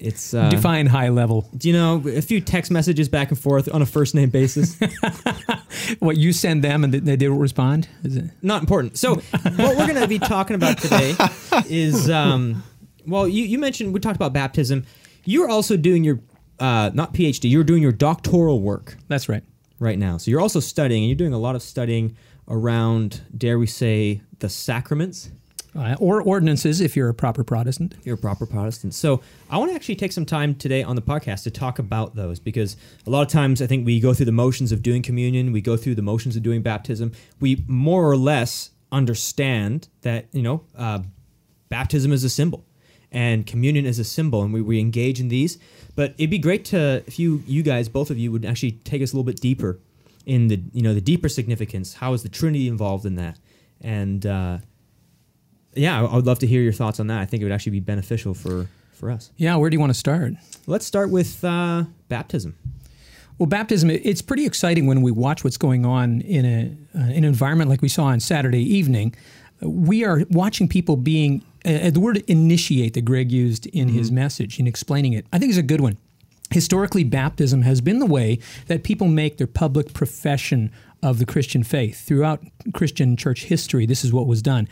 It's 0.00 0.34
uh, 0.34 0.48
Define 0.48 0.86
high 0.86 1.10
level. 1.10 1.48
do 1.56 1.68
you 1.68 1.74
know 1.74 2.02
a 2.06 2.22
few 2.22 2.40
text 2.40 2.70
messages 2.70 3.08
back 3.08 3.28
and 3.30 3.38
forth 3.38 3.72
on 3.72 3.82
a 3.82 3.86
first 3.86 4.14
name 4.14 4.30
basis. 4.30 4.76
What 5.98 6.16
you 6.16 6.32
send 6.32 6.62
them 6.62 6.84
and 6.84 6.92
they 6.92 7.16
don't 7.16 7.38
respond? 7.38 7.88
Is 8.04 8.16
it? 8.16 8.24
not 8.42 8.60
important. 8.60 8.98
So 8.98 9.14
what 9.16 9.76
we're 9.76 9.86
going 9.86 10.00
to 10.00 10.06
be 10.08 10.18
talking 10.18 10.54
about 10.54 10.78
today 10.78 11.14
is, 11.66 12.10
um, 12.10 12.62
well, 13.06 13.26
you, 13.26 13.44
you 13.44 13.58
mentioned 13.58 13.92
we 13.94 14.00
talked 14.00 14.16
about 14.16 14.32
baptism. 14.32 14.84
You're 15.24 15.48
also 15.48 15.76
doing 15.76 16.04
your 16.04 16.20
uh, 16.58 16.90
not 16.92 17.14
PhD. 17.14 17.50
You're 17.50 17.64
doing 17.64 17.82
your 17.82 17.92
doctoral 17.92 18.60
work 18.60 18.96
That's 19.08 19.28
right. 19.28 19.42
right 19.78 19.98
now. 19.98 20.16
So 20.18 20.30
you're 20.30 20.40
also 20.40 20.60
studying, 20.60 21.02
and 21.04 21.08
you're 21.08 21.16
doing 21.16 21.32
a 21.32 21.38
lot 21.38 21.56
of 21.56 21.62
studying 21.62 22.16
around, 22.48 23.22
dare 23.36 23.58
we 23.58 23.66
say, 23.66 24.20
the 24.40 24.48
sacraments. 24.48 25.30
Uh, 25.76 25.94
or 26.00 26.20
ordinances 26.20 26.80
if 26.80 26.96
you're 26.96 27.08
a 27.08 27.14
proper 27.14 27.44
Protestant. 27.44 27.94
You're 28.02 28.16
a 28.16 28.18
proper 28.18 28.44
Protestant. 28.44 28.92
So 28.92 29.20
I 29.48 29.56
want 29.56 29.70
to 29.70 29.74
actually 29.76 29.96
take 29.96 30.10
some 30.10 30.26
time 30.26 30.56
today 30.56 30.82
on 30.82 30.96
the 30.96 31.02
podcast 31.02 31.44
to 31.44 31.50
talk 31.50 31.78
about 31.78 32.16
those 32.16 32.40
because 32.40 32.76
a 33.06 33.10
lot 33.10 33.22
of 33.22 33.28
times 33.28 33.62
I 33.62 33.68
think 33.68 33.86
we 33.86 34.00
go 34.00 34.12
through 34.12 34.26
the 34.26 34.32
motions 34.32 34.72
of 34.72 34.82
doing 34.82 35.00
communion, 35.00 35.52
we 35.52 35.60
go 35.60 35.76
through 35.76 35.94
the 35.94 36.02
motions 36.02 36.34
of 36.34 36.42
doing 36.42 36.60
baptism. 36.60 37.12
We 37.38 37.64
more 37.68 38.10
or 38.10 38.16
less 38.16 38.70
understand 38.90 39.88
that, 40.02 40.26
you 40.32 40.42
know, 40.42 40.64
uh, 40.76 41.00
baptism 41.68 42.12
is 42.12 42.24
a 42.24 42.30
symbol 42.30 42.64
and 43.12 43.46
communion 43.46 43.86
is 43.86 44.00
a 44.00 44.04
symbol 44.04 44.42
and 44.42 44.52
we, 44.52 44.62
we 44.62 44.80
engage 44.80 45.20
in 45.20 45.28
these. 45.28 45.56
But 45.94 46.14
it'd 46.18 46.30
be 46.30 46.38
great 46.38 46.64
to, 46.66 47.04
if 47.06 47.18
you, 47.18 47.44
you 47.46 47.62
guys, 47.62 47.88
both 47.88 48.10
of 48.10 48.18
you 48.18 48.32
would 48.32 48.44
actually 48.44 48.72
take 48.72 49.02
us 49.02 49.12
a 49.12 49.16
little 49.16 49.24
bit 49.24 49.40
deeper 49.40 49.78
in 50.26 50.48
the, 50.48 50.60
you 50.72 50.82
know, 50.82 50.94
the 50.94 51.00
deeper 51.00 51.28
significance. 51.28 51.94
How 51.94 52.12
is 52.12 52.24
the 52.24 52.28
Trinity 52.28 52.66
involved 52.66 53.06
in 53.06 53.14
that? 53.16 53.38
And, 53.80 54.26
uh, 54.26 54.58
yeah, 55.74 56.00
I 56.00 56.16
would 56.16 56.26
love 56.26 56.38
to 56.40 56.46
hear 56.46 56.62
your 56.62 56.72
thoughts 56.72 57.00
on 57.00 57.06
that. 57.08 57.20
I 57.20 57.26
think 57.26 57.42
it 57.42 57.44
would 57.44 57.52
actually 57.52 57.72
be 57.72 57.80
beneficial 57.80 58.34
for 58.34 58.68
for 58.92 59.10
us. 59.10 59.30
Yeah, 59.36 59.56
where 59.56 59.70
do 59.70 59.74
you 59.74 59.80
want 59.80 59.90
to 59.90 59.98
start? 59.98 60.34
Let's 60.66 60.86
start 60.86 61.10
with 61.10 61.42
uh, 61.42 61.84
baptism. 62.08 62.54
Well, 63.38 63.46
baptism, 63.46 63.88
it's 63.88 64.20
pretty 64.20 64.44
exciting 64.44 64.86
when 64.86 65.00
we 65.00 65.10
watch 65.10 65.42
what's 65.44 65.56
going 65.56 65.86
on 65.86 66.20
in 66.20 66.44
a, 66.44 66.76
uh, 66.94 67.04
an 67.04 67.24
environment 67.24 67.70
like 67.70 67.80
we 67.80 67.88
saw 67.88 68.04
on 68.04 68.20
Saturday 68.20 68.62
evening. 68.62 69.14
We 69.62 70.04
are 70.04 70.24
watching 70.28 70.68
people 70.68 70.96
being, 70.96 71.42
uh, 71.64 71.88
the 71.88 72.00
word 72.00 72.18
initiate 72.26 72.92
that 72.92 73.06
Greg 73.06 73.32
used 73.32 73.64
in 73.68 73.88
his 73.88 74.12
message 74.12 74.60
in 74.60 74.66
explaining 74.66 75.14
it, 75.14 75.24
I 75.32 75.38
think 75.38 75.50
is 75.50 75.56
a 75.56 75.62
good 75.62 75.80
one. 75.80 75.96
Historically, 76.50 77.02
baptism 77.02 77.62
has 77.62 77.80
been 77.80 77.98
the 77.98 78.06
way 78.06 78.38
that 78.66 78.82
people 78.82 79.08
make 79.08 79.38
their 79.38 79.46
public 79.46 79.94
profession 79.94 80.70
of 81.02 81.18
the 81.18 81.26
Christian 81.26 81.62
faith. 81.62 82.06
Throughout 82.06 82.42
Christian 82.74 83.16
church 83.16 83.44
history, 83.44 83.86
this 83.86 84.04
is 84.04 84.12
what 84.12 84.26
was 84.26 84.42
done. 84.42 84.68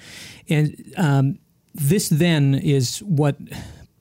And 0.49 0.92
um, 0.97 1.38
this 1.75 2.08
then 2.08 2.54
is 2.54 2.99
what 3.00 3.37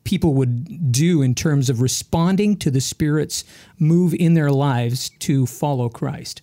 people 0.03 0.33
would 0.33 0.91
do 0.91 1.21
in 1.21 1.35
terms 1.35 1.69
of 1.69 1.81
responding 1.81 2.55
to 2.57 2.71
the 2.71 2.79
Spirit's 2.79 3.43
move 3.77 4.13
in 4.13 4.33
their 4.35 4.51
lives 4.51 5.09
to 5.19 5.45
follow 5.45 5.89
Christ. 5.89 6.41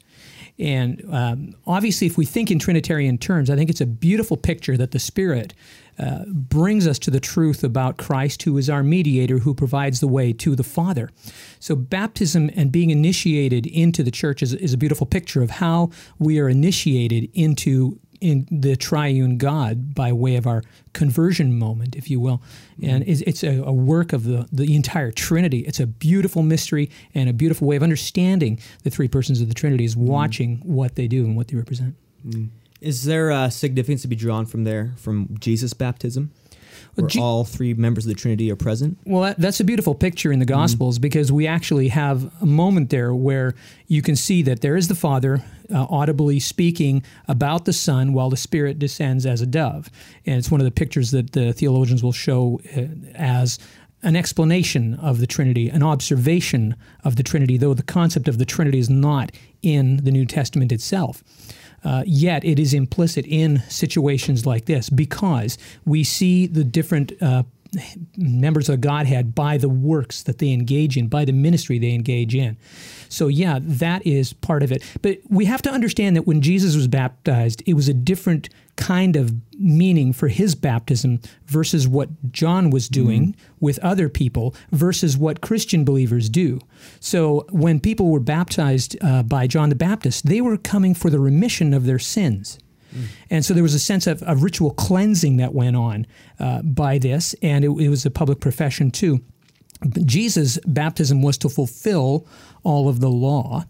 And 0.59 1.03
um, 1.11 1.55
obviously, 1.67 2.07
if 2.07 2.17
we 2.17 2.26
think 2.26 2.50
in 2.50 2.59
Trinitarian 2.59 3.19
terms, 3.19 3.50
I 3.50 3.57
think 3.57 3.71
it's 3.71 3.81
a 3.81 3.87
beautiful 3.87 4.37
picture 4.37 4.76
that 4.76 4.93
the 4.93 4.99
Spirit 4.99 5.55
uh, 5.99 6.25
brings 6.27 6.87
us 6.87 6.99
to 7.01 7.11
the 7.11 7.21
truth 7.21 7.63
about 7.63 7.97
Christ, 7.97 8.43
who 8.43 8.59
is 8.59 8.69
our 8.69 8.83
mediator, 8.83 9.39
who 9.39 9.55
provides 9.55 10.01
the 10.01 10.09
way 10.09 10.33
to 10.33 10.57
the 10.57 10.65
Father. 10.65 11.11
So, 11.61 11.77
baptism 11.77 12.51
and 12.57 12.73
being 12.73 12.91
initiated 12.91 13.67
into 13.67 14.03
the 14.03 14.11
church 14.11 14.43
is, 14.43 14.55
is 14.55 14.73
a 14.73 14.79
beautiful 14.79 15.07
picture 15.07 15.43
of 15.43 15.51
how 15.51 15.91
we 16.19 16.39
are 16.41 16.49
initiated 16.49 17.31
into 17.35 17.99
in 18.21 18.49
the 18.51 18.75
triune 18.75 19.37
God 19.37 19.95
by 19.95 20.11
way 20.11 20.37
of 20.37 20.47
our 20.47 20.63
conversion 20.95 21.59
moment, 21.59 21.95
if 21.95 22.11
you 22.11 22.19
will. 22.19 22.39
Mm-hmm. 22.81 22.89
And 22.89 23.05
it's, 23.07 23.21
it's 23.23 23.45
a, 23.45 23.63
a 23.63 23.73
work 23.73 24.15
of 24.15 24.25
the, 24.25 24.49
the 24.51 24.75
entire 24.75 25.11
Trinity. 25.11 25.59
It's 25.61 25.79
a 25.79 25.87
beautiful 25.87 26.43
mystery 26.43 26.91
and 27.15 27.29
a 27.29 27.35
beautiful 27.35 27.69
way 27.69 27.77
of 27.77 27.83
understanding 27.83 28.59
the 28.83 28.89
three 28.89 29.09
persons 29.09 29.43
of 29.43 29.49
the 29.49 29.55
Trinity 29.55 29.85
is 29.85 29.95
mm-hmm. 29.95 30.07
watching 30.07 30.57
what 30.65 30.95
they 30.95 31.07
do 31.07 31.25
and 31.25 31.37
what 31.37 31.49
they 31.49 31.57
represent. 31.57 31.97
Mm. 32.27 32.49
Is 32.85 33.05
there 33.05 33.33
uh, 33.33 33.49
significance 33.49 34.03
to 34.03 34.09
be 34.09 34.17
drawn 34.17 34.45
from 34.45 34.64
there 34.64 34.93
from 34.97 35.37
Jesus' 35.41 35.73
baptism, 35.73 36.33
where 36.97 37.07
Je- 37.07 37.19
all 37.19 37.45
three 37.45 37.73
members 37.73 38.05
of 38.05 38.11
the 38.11 38.14
Trinity 38.14 38.50
are 38.50 38.57
present? 38.57 38.99
Well, 39.07 39.23
that, 39.23 39.38
that's 39.38 39.59
a 39.59 39.64
beautiful 39.64 39.95
picture 39.95 40.31
in 40.31 40.38
the 40.38 40.45
Gospels 40.45 40.99
because 40.99 41.33
we 41.33 41.47
actually 41.47 41.88
have 41.88 42.31
a 42.43 42.47
moment 42.47 42.91
there 42.91 43.14
where 43.14 43.55
you 43.87 44.03
can 44.03 44.17
see 44.17 44.43
that 44.43 44.61
there 44.61 44.76
is 44.76 44.88
the 44.88 44.95
Father 44.95 45.43
uh, 45.73 45.87
audibly 45.88 46.38
speaking 46.38 47.03
about 47.26 47.64
the 47.64 47.73
Son 47.73 48.12
while 48.12 48.29
the 48.29 48.37
Spirit 48.37 48.79
descends 48.79 49.25
as 49.25 49.41
a 49.41 49.47
dove. 49.47 49.88
And 50.26 50.37
it's 50.37 50.50
one 50.50 50.61
of 50.61 50.67
the 50.67 50.71
pictures 50.71 51.11
that 51.12 51.33
the 51.33 51.55
theologians 51.55 52.03
will 52.03 52.12
show 52.12 52.61
uh, 52.76 52.83
as 53.14 53.59
an 54.03 54.14
explanation 54.14 54.95
of 54.97 55.21
the 55.21 55.26
Trinity, 55.26 55.71
an 55.71 55.83
observation 55.83 56.76
of 57.03 57.17
the 57.17 57.23
Trinity, 57.23 57.57
though 57.57 57.73
the 57.73 57.83
concept 57.83 58.29
of 58.29 58.37
the 58.37 58.45
Trinity 58.45 58.79
is 58.79 58.91
not 58.91 59.33
in 59.62 60.05
the 60.05 60.11
New 60.11 60.26
Testament 60.26 60.71
itself. 60.71 61.25
Uh, 61.85 62.03
yet 62.07 62.45
it 62.45 62.59
is 62.59 62.73
implicit 62.73 63.26
in 63.26 63.62
situations 63.69 64.47
like 64.47 64.64
this 64.64 64.88
because 64.88 65.59
we 65.85 66.03
see 66.03 66.47
the 66.47 66.64
different 66.64 67.12
uh, 67.21 67.43
members 68.17 68.69
of 68.69 68.81
Godhead 68.81 69.35
by 69.35 69.59
the 69.59 69.69
works 69.69 70.23
that 70.23 70.38
they 70.38 70.53
engage 70.53 70.97
in, 70.97 71.09
by 71.09 71.25
the 71.25 71.33
ministry 71.33 71.79
they 71.79 71.93
engage 71.93 72.35
in. 72.35 72.57
So, 73.14 73.28
yeah, 73.28 73.59
that 73.62 74.06
is 74.06 74.33
part 74.33 74.62
of 74.62 74.73
it. 74.73 74.83
But 75.02 75.18
we 75.28 75.44
have 75.44 75.62
to 75.62 75.71
understand 75.71 76.16
that 76.16 76.26
when 76.26 76.40
Jesus 76.40 76.75
was 76.75 76.88
baptized, 76.88 77.62
it 77.66 77.75
was 77.75 77.88
a 77.88 77.94
different 77.94 78.49
kind 78.76 79.14
of 79.14 79.33
meaning 79.56 80.12
for 80.12 80.26
his 80.26 80.56
baptism 80.56 81.21
versus 81.47 81.87
what 81.87 82.09
John 82.33 82.71
was 82.71 82.88
doing 82.88 83.28
mm-hmm. 83.28 83.40
with 83.61 83.78
other 83.78 84.09
people 84.09 84.54
versus 84.73 85.16
what 85.16 85.40
Christian 85.40 85.85
believers 85.85 86.28
do. 86.28 86.59
So, 87.00 87.47
when 87.50 87.80
people 87.80 88.11
were 88.11 88.21
baptized 88.21 88.97
uh, 89.02 89.23
by 89.23 89.47
John 89.47 89.68
the 89.68 89.76
Baptist, 89.76 90.26
they 90.26 90.40
were 90.40 90.56
coming 90.56 90.94
for 90.94 91.11
the 91.11 91.21
remission 91.21 91.73
of 91.73 91.87
their 91.87 92.00
sins. 92.00 92.59
And 93.30 93.44
so 93.44 93.54
there 93.54 93.62
was 93.62 93.75
a 93.75 93.78
sense 93.78 94.06
of, 94.06 94.23
of 94.23 94.42
ritual 94.42 94.71
cleansing 94.71 95.37
that 95.38 95.52
went 95.52 95.76
on 95.76 96.06
uh, 96.38 96.62
by 96.62 96.99
this, 96.99 97.35
and 97.42 97.64
it, 97.64 97.71
it 97.71 97.88
was 97.88 98.06
a 98.06 98.11
public 98.11 98.40
profession 98.40 98.90
too. 98.90 99.21
Jesus' 100.04 100.59
baptism 100.66 101.23
was 101.23 101.38
to 101.38 101.49
fulfill 101.49 102.26
all 102.62 102.88
of 102.88 103.00
the 103.00 103.11
law. 103.11 103.66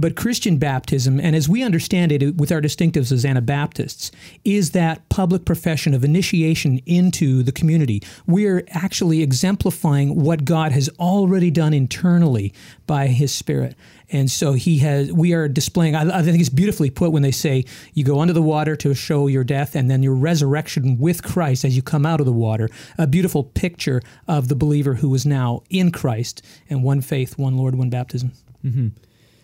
But 0.00 0.16
Christian 0.16 0.56
baptism, 0.56 1.20
and 1.20 1.36
as 1.36 1.46
we 1.46 1.62
understand 1.62 2.10
it 2.10 2.36
with 2.36 2.50
our 2.50 2.62
distinctives 2.62 3.12
as 3.12 3.26
Anabaptists, 3.26 4.10
is 4.46 4.70
that 4.70 5.06
public 5.10 5.44
profession 5.44 5.92
of 5.92 6.02
initiation 6.02 6.80
into 6.86 7.42
the 7.42 7.52
community. 7.52 8.02
We're 8.26 8.64
actually 8.70 9.22
exemplifying 9.22 10.22
what 10.22 10.46
God 10.46 10.72
has 10.72 10.88
already 10.98 11.50
done 11.50 11.74
internally 11.74 12.54
by 12.86 13.08
His 13.08 13.30
Spirit. 13.34 13.76
And 14.10 14.30
so 14.30 14.54
he 14.54 14.78
has, 14.78 15.12
we 15.12 15.34
are 15.34 15.48
displaying, 15.48 15.94
I, 15.94 16.18
I, 16.18 16.22
think 16.22 16.40
it's 16.40 16.48
beautifully 16.48 16.88
put 16.88 17.12
when 17.12 17.22
they 17.22 17.30
say 17.30 17.66
you 17.92 18.02
go 18.02 18.20
under 18.20 18.32
the 18.32 18.42
water 18.42 18.74
to 18.76 18.94
show 18.94 19.26
your 19.26 19.44
death 19.44 19.76
and 19.76 19.90
then 19.90 20.02
your 20.02 20.14
resurrection 20.14 20.98
with 20.98 21.22
Christ 21.22 21.64
as 21.64 21.76
you 21.76 21.82
come 21.82 22.06
out 22.06 22.20
of 22.20 22.26
the 22.26 22.32
water. 22.32 22.70
A 22.96 23.06
beautiful 23.06 23.44
picture 23.44 24.02
of 24.26 24.48
the 24.48 24.56
believer 24.56 24.94
who 24.94 25.14
is 25.14 25.26
now 25.26 25.62
in 25.68 25.92
Christ 25.92 26.42
and 26.70 26.82
one 26.82 27.02
faith, 27.02 27.38
one 27.38 27.56
Lord, 27.56 27.76
one 27.76 27.90
baptism. 27.90 28.32
Mm-hmm. 28.64 28.88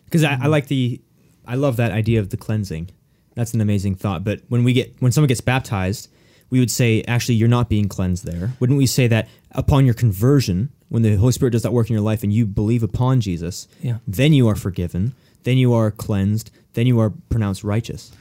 Because 0.06 0.22
mm-hmm. 0.22 0.42
I, 0.42 0.46
I 0.46 0.48
like 0.48 0.68
the, 0.68 1.00
I 1.46 1.56
love 1.56 1.76
that 1.76 1.92
idea 1.92 2.20
of 2.20 2.30
the 2.30 2.36
cleansing. 2.36 2.90
That's 3.34 3.52
an 3.52 3.60
amazing 3.60 3.96
thought. 3.96 4.24
But 4.24 4.40
when 4.48 4.64
we 4.64 4.72
get, 4.72 4.96
when 5.00 5.12
someone 5.12 5.28
gets 5.28 5.42
baptized, 5.42 6.08
we 6.48 6.58
would 6.58 6.70
say, 6.70 7.02
actually, 7.02 7.34
you're 7.34 7.48
not 7.48 7.68
being 7.68 7.88
cleansed 7.88 8.24
there. 8.24 8.52
Wouldn't 8.60 8.78
we 8.78 8.86
say 8.86 9.08
that 9.08 9.28
upon 9.52 9.84
your 9.84 9.94
conversion, 9.94 10.70
when 10.88 11.02
the 11.02 11.16
Holy 11.16 11.32
Spirit 11.32 11.50
does 11.50 11.62
that 11.62 11.72
work 11.72 11.90
in 11.90 11.94
your 11.94 12.02
life 12.02 12.22
and 12.22 12.32
you 12.32 12.46
believe 12.46 12.82
upon 12.82 13.20
Jesus, 13.20 13.68
yeah. 13.82 13.98
then 14.06 14.32
you 14.32 14.48
are 14.48 14.54
forgiven, 14.54 15.14
then 15.42 15.58
you 15.58 15.74
are 15.74 15.90
cleansed, 15.90 16.50
then 16.74 16.86
you 16.86 17.00
are 17.00 17.12
pronounced 17.28 17.64
righteous. 17.64 18.12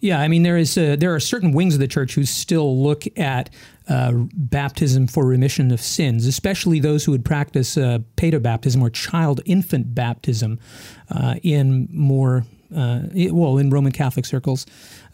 Yeah, 0.00 0.20
I 0.20 0.28
mean 0.28 0.42
there 0.42 0.58
is 0.58 0.76
a, 0.76 0.96
there 0.96 1.14
are 1.14 1.20
certain 1.20 1.52
wings 1.52 1.74
of 1.74 1.80
the 1.80 1.88
church 1.88 2.14
who 2.14 2.24
still 2.24 2.82
look 2.82 3.04
at 3.18 3.48
uh, 3.88 4.12
baptism 4.34 5.06
for 5.06 5.26
remission 5.26 5.70
of 5.70 5.80
sins, 5.80 6.26
especially 6.26 6.80
those 6.80 7.04
who 7.04 7.12
would 7.12 7.24
practice 7.24 7.76
uh, 7.76 7.98
baptism 8.16 8.82
or 8.82 8.90
child 8.90 9.40
infant 9.44 9.94
baptism 9.94 10.58
uh, 11.10 11.34
in 11.42 11.88
more 11.92 12.44
uh, 12.74 13.02
well, 13.30 13.58
in 13.58 13.70
Roman 13.70 13.92
Catholic 13.92 14.26
circles. 14.26 14.66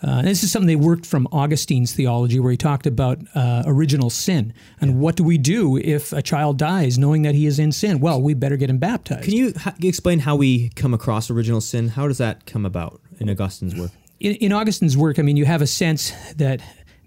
Uh, 0.02 0.22
this 0.22 0.42
is 0.42 0.50
something 0.50 0.66
they 0.66 0.76
worked 0.76 1.04
from 1.04 1.26
Augustine's 1.30 1.92
theology, 1.92 2.40
where 2.40 2.50
he 2.50 2.56
talked 2.56 2.86
about 2.86 3.18
uh, 3.34 3.62
original 3.66 4.08
sin 4.08 4.54
and 4.80 4.92
yeah. 4.92 4.96
what 4.96 5.16
do 5.16 5.24
we 5.24 5.36
do 5.36 5.76
if 5.76 6.12
a 6.12 6.22
child 6.22 6.56
dies 6.58 6.98
knowing 6.98 7.22
that 7.22 7.34
he 7.34 7.46
is 7.46 7.58
in 7.58 7.72
sin? 7.72 8.00
Well, 8.00 8.22
we 8.22 8.34
better 8.34 8.56
get 8.56 8.70
him 8.70 8.78
baptized. 8.78 9.24
Can 9.24 9.34
you 9.34 9.52
ha- 9.58 9.74
explain 9.82 10.20
how 10.20 10.36
we 10.36 10.70
come 10.70 10.94
across 10.94 11.30
original 11.30 11.60
sin? 11.60 11.88
How 11.88 12.08
does 12.08 12.18
that 12.18 12.46
come 12.46 12.64
about 12.64 13.00
in 13.18 13.28
Augustine's 13.28 13.76
work? 13.76 13.90
In, 14.20 14.34
in 14.36 14.52
Augustine's 14.52 14.96
work, 14.96 15.18
I 15.18 15.22
mean, 15.22 15.36
you 15.36 15.44
have 15.44 15.62
a 15.62 15.66
sense 15.66 16.12
that 16.36 16.60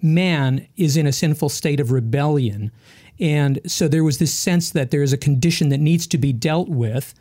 man 0.03 0.67
is 0.75 0.97
in 0.97 1.07
a 1.07 1.11
sinful 1.11 1.49
state 1.49 1.79
of 1.79 1.91
rebellion. 1.91 2.71
And 3.19 3.59
so 3.65 3.87
there 3.87 4.03
was 4.03 4.17
this 4.17 4.33
sense 4.33 4.71
that 4.71 4.91
there 4.91 5.01
is 5.01 5.13
a 5.13 5.17
condition 5.17 5.69
that 5.69 5.79
needs 5.79 6.05
to 6.07 6.17
be 6.17 6.33
dealt 6.33 6.69
with. 6.69 7.13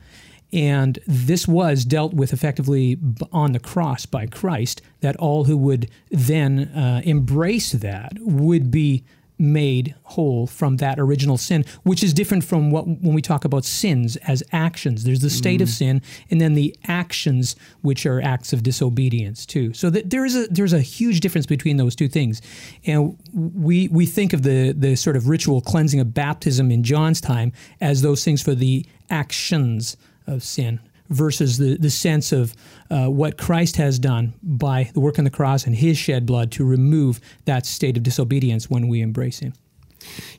And 0.52 0.98
this 1.06 1.48
was 1.48 1.84
dealt 1.84 2.12
with 2.12 2.32
effectively 2.32 2.98
on 3.30 3.52
the 3.52 3.60
cross 3.60 4.04
by 4.04 4.26
Christ, 4.26 4.82
that 5.00 5.16
all 5.16 5.44
who 5.44 5.56
would 5.56 5.90
then 6.10 6.68
uh, 6.74 7.00
embrace 7.04 7.72
that 7.72 8.12
would 8.20 8.70
be 8.70 9.04
made 9.42 9.94
whole 10.04 10.46
from 10.46 10.76
that 10.76 10.98
original 10.98 11.36
sin, 11.36 11.64
which 11.82 12.02
is 12.02 12.14
different 12.14 12.44
from 12.44 12.70
what 12.70 12.86
when 12.86 13.12
we 13.12 13.20
talk 13.20 13.44
about 13.44 13.64
sins 13.64 14.16
as 14.16 14.42
actions. 14.52 15.04
There's 15.04 15.20
the 15.20 15.28
state 15.28 15.58
mm. 15.58 15.64
of 15.64 15.68
sin, 15.68 16.00
and 16.30 16.40
then 16.40 16.54
the 16.54 16.74
actions, 16.86 17.56
which 17.82 18.06
are 18.06 18.22
acts 18.22 18.52
of 18.52 18.62
disobedience 18.62 19.44
too. 19.44 19.74
So 19.74 19.90
that 19.90 20.10
there 20.10 20.24
is 20.24 20.36
a 20.36 20.46
there's 20.46 20.72
a 20.72 20.80
huge 20.80 21.20
difference 21.20 21.46
between 21.46 21.76
those 21.76 21.96
two 21.96 22.08
things, 22.08 22.40
and 22.86 23.18
we 23.34 23.88
we 23.88 24.06
think 24.06 24.32
of 24.32 24.42
the 24.42 24.72
the 24.72 24.94
sort 24.94 25.16
of 25.16 25.28
ritual 25.28 25.60
cleansing 25.60 26.00
of 26.00 26.14
baptism 26.14 26.70
in 26.70 26.84
John's 26.84 27.20
time 27.20 27.52
as 27.80 28.02
those 28.02 28.24
things 28.24 28.40
for 28.40 28.54
the 28.54 28.86
actions 29.10 29.96
of 30.26 30.42
sin 30.42 30.80
versus 31.08 31.58
the, 31.58 31.76
the 31.76 31.90
sense 31.90 32.32
of 32.32 32.54
uh, 32.90 33.06
what 33.06 33.38
Christ 33.38 33.76
has 33.76 33.98
done 33.98 34.34
by 34.42 34.90
the 34.94 35.00
work 35.00 35.18
on 35.18 35.24
the 35.24 35.30
cross 35.30 35.66
and 35.66 35.74
his 35.74 35.98
shed 35.98 36.26
blood 36.26 36.50
to 36.52 36.64
remove 36.64 37.20
that 37.44 37.66
state 37.66 37.96
of 37.96 38.02
disobedience 38.02 38.70
when 38.70 38.88
we 38.88 39.00
embrace 39.00 39.40
him. 39.40 39.52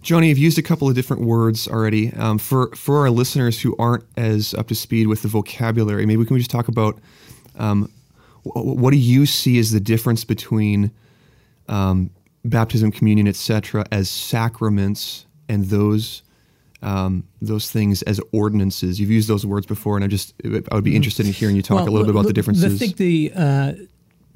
Johnny, 0.02 0.28
you've 0.28 0.38
used 0.38 0.58
a 0.58 0.62
couple 0.62 0.90
of 0.90 0.96
different 0.96 1.24
words 1.24 1.68
already. 1.68 2.14
Um, 2.14 2.38
for 2.38 2.76
for 2.76 3.00
our 3.00 3.10
listeners 3.10 3.62
who 3.62 3.76
aren't 3.78 4.04
as 4.18 4.54
up 4.54 4.68
to 4.68 4.76
speed 4.76 5.08
with 5.08 5.22
the 5.22 5.30
vocabulary, 5.30 6.06
maybe 6.06 6.18
we 6.18 6.26
can 6.26 6.34
we 6.34 6.40
just 6.42 6.52
talk 6.52 6.68
about 6.68 7.00
um, 7.58 7.90
what 8.44 8.92
do 8.92 8.98
you 8.98 9.26
see 9.26 9.58
as 9.60 9.72
the 9.72 9.80
difference 9.80 10.26
between 10.26 10.92
um, 11.70 12.10
baptism, 12.44 12.92
communion, 12.92 13.28
etc., 13.28 13.86
as 13.92 14.10
sacraments 14.10 15.26
and 15.48 15.66
those 15.66 16.23
um, 16.84 17.28
those 17.42 17.72
things 17.72 18.02
as 18.04 18.20
ordinances. 18.32 19.00
You've 19.00 19.10
used 19.10 19.28
those 19.28 19.46
words 19.46 19.66
before, 19.66 19.96
and 19.96 20.04
I 20.04 20.08
just 20.08 20.34
I 20.72 20.76
would 20.76 20.84
be 20.84 20.96
interested 20.96 21.26
in 21.26 21.34
hearing 21.34 21.56
you 21.56 21.62
talk 21.62 21.78
well, 21.78 21.90
a 21.90 21.90
little 21.90 22.06
bit 22.06 22.12
about 22.12 22.28
the 22.28 22.34
differences. 22.34 22.74
I 22.74 22.78
think 22.78 22.98
the 22.98 23.32
uh, 23.36 23.74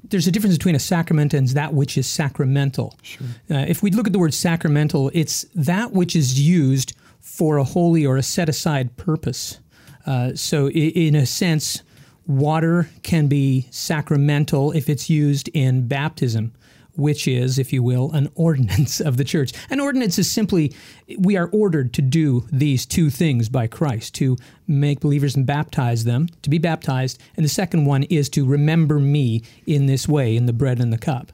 there's 0.04 0.28
a 0.28 0.32
difference 0.32 0.58
between 0.58 0.76
a 0.76 0.80
sacrament 0.80 1.34
and 1.34 1.48
that 1.50 1.74
which 1.74 1.98
is 1.98 2.08
sacramental. 2.08 2.96
Sure. 3.02 3.28
Uh, 3.52 3.66
if 3.68 3.84
we 3.84 3.92
look 3.92 4.08
at 4.08 4.14
the 4.14 4.20
word 4.20 4.34
sacramental, 4.34 5.12
it's 5.14 5.46
that 5.54 5.92
which 5.92 6.16
is 6.16 6.40
used 6.40 6.94
for 7.20 7.58
a 7.58 7.64
holy 7.64 8.06
or 8.06 8.18
a 8.18 8.24
set 8.24 8.48
aside 8.48 8.96
purpose. 8.96 9.60
Uh, 10.06 10.34
so, 10.36 10.70
in 10.70 11.16
a 11.16 11.26
sense, 11.26 11.84
water 12.26 12.90
can 13.04 13.28
be 13.28 13.68
sacramental 13.72 14.72
if 14.72 14.88
it's 14.88 15.10
used 15.10 15.50
in 15.54 15.88
baptism 15.88 16.54
which 16.98 17.28
is, 17.28 17.58
if 17.58 17.72
you 17.72 17.82
will, 17.82 18.12
an 18.12 18.30
ordinance 18.36 19.00
of 19.00 19.18
the 19.18 19.24
church. 19.24 19.54
An 19.70 19.80
ordinance 19.80 20.20
is 20.20 20.30
simply 20.30 20.74
we 21.18 21.38
are 21.38 21.48
ordered 21.54 21.94
to 21.94 22.02
do 22.02 22.46
these 22.52 22.86
two 22.86 23.10
things 23.10 23.50
by 23.50 23.68
Christ 23.68 24.16
to 24.16 24.36
make 24.68 25.00
believers 25.00 25.36
and 25.36 25.46
baptize 25.46 26.04
them, 26.04 26.28
to 26.42 26.50
be 26.50 26.58
baptized. 26.58 27.20
And 27.36 27.46
the 27.46 27.50
second 27.50 27.86
one 27.86 28.04
is 28.04 28.30
to 28.30 28.46
remember 28.46 29.00
me 29.00 29.44
in 29.66 29.86
this 29.86 30.08
way, 30.08 30.36
in 30.36 30.48
the 30.48 30.54
bread 30.54 30.80
and 30.80 30.92
the 30.92 30.98
cup. 30.98 31.32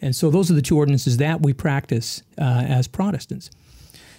And 0.00 0.14
so 0.14 0.30
those 0.30 0.50
are 0.50 0.54
the 0.54 0.62
two 0.62 0.76
ordinances 0.76 1.16
that 1.16 1.40
we 1.40 1.52
practice 1.52 2.22
uh, 2.38 2.64
as 2.68 2.86
Protestants. 2.86 3.50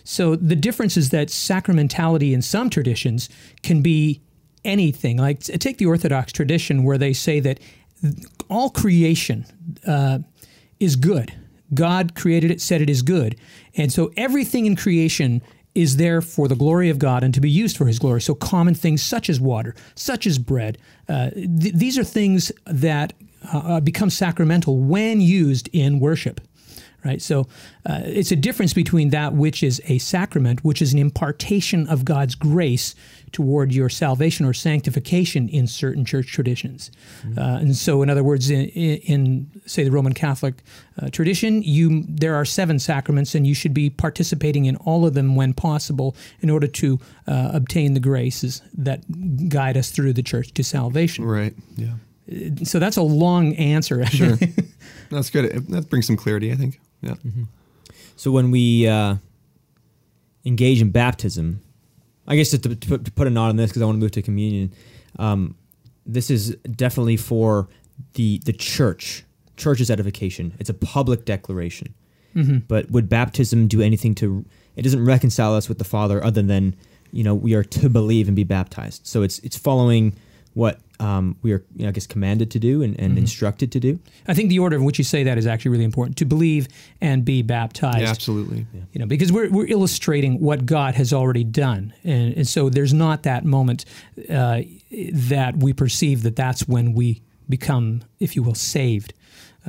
So 0.03 0.35
the 0.35 0.55
difference 0.55 0.97
is 0.97 1.09
that 1.11 1.27
sacramentality 1.27 2.33
in 2.33 2.41
some 2.41 2.69
traditions 2.69 3.29
can 3.61 3.81
be 3.81 4.21
anything. 4.65 5.17
Like 5.17 5.41
take 5.41 5.77
the 5.77 5.85
Orthodox 5.85 6.31
tradition 6.31 6.83
where 6.83 6.97
they 6.97 7.13
say 7.13 7.39
that 7.41 7.59
all 8.49 8.69
creation, 8.69 9.45
uh, 9.85 10.19
is 10.79 10.95
good. 10.95 11.33
God 11.73 12.15
created 12.15 12.51
it, 12.51 12.61
said 12.61 12.81
it 12.81 12.89
is 12.89 13.01
good. 13.01 13.35
And 13.75 13.91
so 13.91 14.11
everything 14.15 14.65
in 14.65 14.75
creation 14.75 15.41
is 15.75 15.97
there 15.97 16.21
for 16.21 16.47
the 16.47 16.55
glory 16.55 16.89
of 16.89 16.97
God 16.97 17.23
and 17.23 17.33
to 17.33 17.41
be 17.41 17.49
used 17.49 17.77
for 17.77 17.85
His 17.85 17.99
glory. 17.99 18.21
So 18.21 18.33
common 18.33 18.73
things 18.73 19.01
such 19.01 19.29
as 19.29 19.39
water, 19.39 19.75
such 19.95 20.25
as 20.25 20.39
bread, 20.39 20.77
uh, 21.07 21.29
th- 21.31 21.73
these 21.73 21.97
are 21.97 22.03
things 22.03 22.51
that 22.65 23.13
uh, 23.53 23.79
become 23.79 24.09
sacramental 24.09 24.79
when 24.79 25.21
used 25.21 25.69
in 25.73 25.99
worship 25.99 26.41
right? 27.07 27.21
So 27.21 27.47
uh, 27.85 28.01
it's 28.03 28.31
a 28.31 28.35
difference 28.35 28.73
between 28.73 29.09
that 29.09 29.33
which 29.33 29.63
is 29.63 29.81
a 29.85 29.97
sacrament, 29.97 30.63
which 30.63 30.81
is 30.81 30.93
an 30.93 30.99
impartation 30.99 31.87
of 31.87 32.05
God's 32.05 32.35
grace 32.35 32.93
toward 33.31 33.73
your 33.73 33.89
salvation 33.89 34.45
or 34.45 34.53
sanctification 34.53 35.49
in 35.49 35.67
certain 35.67 36.05
church 36.05 36.27
traditions. 36.27 36.91
Mm-hmm. 37.21 37.39
Uh, 37.39 37.59
and 37.59 37.75
so, 37.75 38.01
in 38.01 38.09
other 38.09 38.23
words, 38.23 38.49
in, 38.49 38.65
in 38.69 39.61
say 39.65 39.83
the 39.83 39.91
Roman 39.91 40.13
Catholic 40.13 40.63
uh, 41.01 41.09
tradition, 41.09 41.61
you 41.63 42.03
there 42.07 42.35
are 42.35 42.45
seven 42.45 42.79
sacraments, 42.79 43.35
and 43.35 43.45
you 43.45 43.53
should 43.53 43.73
be 43.73 43.89
participating 43.89 44.65
in 44.65 44.75
all 44.77 45.05
of 45.05 45.13
them 45.13 45.35
when 45.35 45.53
possible 45.53 46.15
in 46.41 46.49
order 46.49 46.67
to 46.67 46.99
uh, 47.27 47.51
obtain 47.53 47.93
the 47.93 47.99
graces 47.99 48.61
that 48.77 49.49
guide 49.49 49.77
us 49.77 49.91
through 49.91 50.13
the 50.13 50.23
church 50.23 50.53
to 50.53 50.63
salvation. 50.63 51.25
Right. 51.25 51.53
Yeah. 51.75 51.93
Uh, 52.31 52.63
so 52.63 52.79
that's 52.79 52.97
a 52.97 53.01
long 53.01 53.55
answer. 53.55 54.05
Sure. 54.05 54.37
That's 55.09 55.29
good. 55.29 55.51
That 55.69 55.89
brings 55.89 56.07
some 56.07 56.17
clarity, 56.17 56.51
I 56.51 56.55
think. 56.55 56.81
Yeah. 57.01 57.11
Mm-hmm. 57.11 57.43
So 58.15 58.31
when 58.31 58.51
we, 58.51 58.87
uh, 58.87 59.17
engage 60.47 60.81
in 60.81 60.89
baptism, 60.89 61.61
I 62.25 62.35
guess 62.35 62.49
to, 62.51 62.57
to, 62.57 62.75
put, 62.75 63.05
to 63.05 63.11
put 63.11 63.27
a 63.27 63.29
knot 63.29 63.49
on 63.49 63.57
this 63.57 63.69
because 63.69 63.81
I 63.81 63.85
want 63.85 63.97
to 63.97 63.99
move 63.99 64.11
to 64.11 64.21
communion. 64.21 64.73
Um, 65.19 65.55
this 66.05 66.31
is 66.31 66.55
definitely 66.71 67.17
for 67.17 67.67
the 68.13 68.39
the 68.45 68.53
church, 68.53 69.23
church's 69.57 69.91
edification. 69.91 70.53
It's 70.59 70.69
a 70.69 70.73
public 70.73 71.25
declaration. 71.25 71.93
Mm-hmm. 72.35 72.59
But 72.67 72.91
would 72.91 73.09
baptism 73.09 73.67
do 73.67 73.81
anything 73.81 74.15
to? 74.15 74.45
It 74.75 74.83
doesn't 74.83 75.03
reconcile 75.03 75.53
us 75.55 75.67
with 75.67 75.79
the 75.79 75.83
Father, 75.83 76.23
other 76.23 76.41
than 76.41 76.75
you 77.11 77.23
know 77.23 77.35
we 77.35 77.53
are 77.55 77.63
to 77.63 77.89
believe 77.89 78.27
and 78.27 78.35
be 78.35 78.43
baptized. 78.43 79.05
So 79.05 79.23
it's 79.23 79.39
it's 79.39 79.57
following 79.57 80.15
what 80.53 80.79
um, 80.99 81.35
we 81.43 81.51
are, 81.53 81.63
you 81.75 81.83
know, 81.83 81.89
I 81.89 81.91
guess, 81.91 82.07
commanded 82.07 82.49
to 82.51 82.59
do 82.59 82.81
and, 82.81 82.99
and 82.99 83.09
Mm-hmm. 83.11 83.19
instructed 83.19 83.71
to 83.73 83.79
do. 83.79 83.99
I 84.27 84.33
think 84.33 84.49
the 84.49 84.59
order 84.59 84.75
in 84.75 84.83
which 84.83 84.97
you 84.97 85.03
say 85.03 85.23
that 85.23 85.37
is 85.37 85.45
actually 85.45 85.71
really 85.71 85.83
important 85.83 86.17
to 86.17 86.25
believe 86.25 86.67
and 87.01 87.23
be 87.23 87.41
baptized. 87.43 87.99
Yeah, 87.99 88.09
absolutely. 88.09 88.65
you 88.93 88.99
know, 88.99 89.05
because 89.05 89.31
we're, 89.31 89.49
we're 89.49 89.67
illustrating 89.67 90.39
what 90.39 90.65
God 90.65 90.95
has 90.95 91.13
already 91.13 91.43
done. 91.43 91.93
And, 92.03 92.33
and 92.37 92.47
so 92.47 92.69
there's 92.69 92.93
not 92.93 93.23
that 93.23 93.45
moment 93.45 93.85
uh, 94.29 94.61
that 95.13 95.57
we 95.57 95.73
perceive 95.73 96.23
that 96.23 96.35
that's 96.35 96.67
when 96.67 96.93
we 96.93 97.21
become, 97.49 98.01
if 98.19 98.35
you 98.35 98.43
will, 98.43 98.55
saved, 98.55 99.13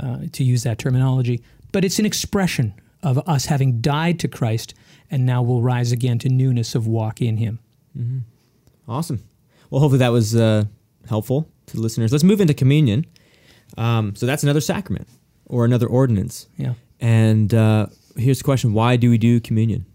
uh, 0.03 0.19
to 0.33 0.45
use 0.45 0.63
that 0.63 0.79
terminology. 0.79 1.43
But 1.73 1.85
it's 1.85 1.99
an 1.99 2.07
expression 2.07 2.73
of 3.03 3.19
us 3.29 3.47
having 3.47 3.81
died 3.81 4.19
to 4.21 4.29
Christ 4.29 4.75
and 5.11 5.25
now 5.27 5.43
will 5.43 5.63
rise 5.63 5.93
again 5.93 6.19
to 6.21 6.29
newness 6.29 6.75
of 6.75 6.87
walk 6.87 7.21
in 7.21 7.37
Him. 7.37 7.59
Awesome. 8.89 9.23
Well, 9.71 9.81
hopefully 9.81 9.99
that 9.99 10.09
was 10.13 10.35
uh, 10.35 10.65
helpful 11.09 11.51
to 11.67 11.77
the 11.77 11.83
listeners. 11.83 12.13
Let's 12.13 12.25
move 12.25 12.41
into 12.41 12.55
communion. 12.55 13.07
Um, 13.77 14.15
so 14.15 14.27
that's 14.27 14.43
another 14.43 14.61
sacrament 14.61 15.09
or 15.47 15.65
another 15.65 15.87
ordinance. 15.87 16.47
Yeah. 16.57 16.75
And 17.01 17.53
uh, 17.53 17.87
here's 18.17 18.39
the 18.39 18.45
question: 18.45 18.73
Why 18.73 18.97
do 18.97 19.11
we 19.11 19.19
do 19.19 19.41
communion? 19.41 19.87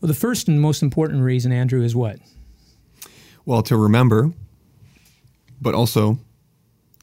Well, 0.00 0.08
the 0.08 0.14
first 0.14 0.48
and 0.48 0.60
most 0.60 0.82
important 0.82 1.22
reason, 1.22 1.52
Andrew, 1.52 1.82
is 1.82 1.94
what? 1.94 2.18
Well, 3.44 3.62
to 3.64 3.76
remember, 3.76 4.32
but 5.60 5.74
also 5.74 6.18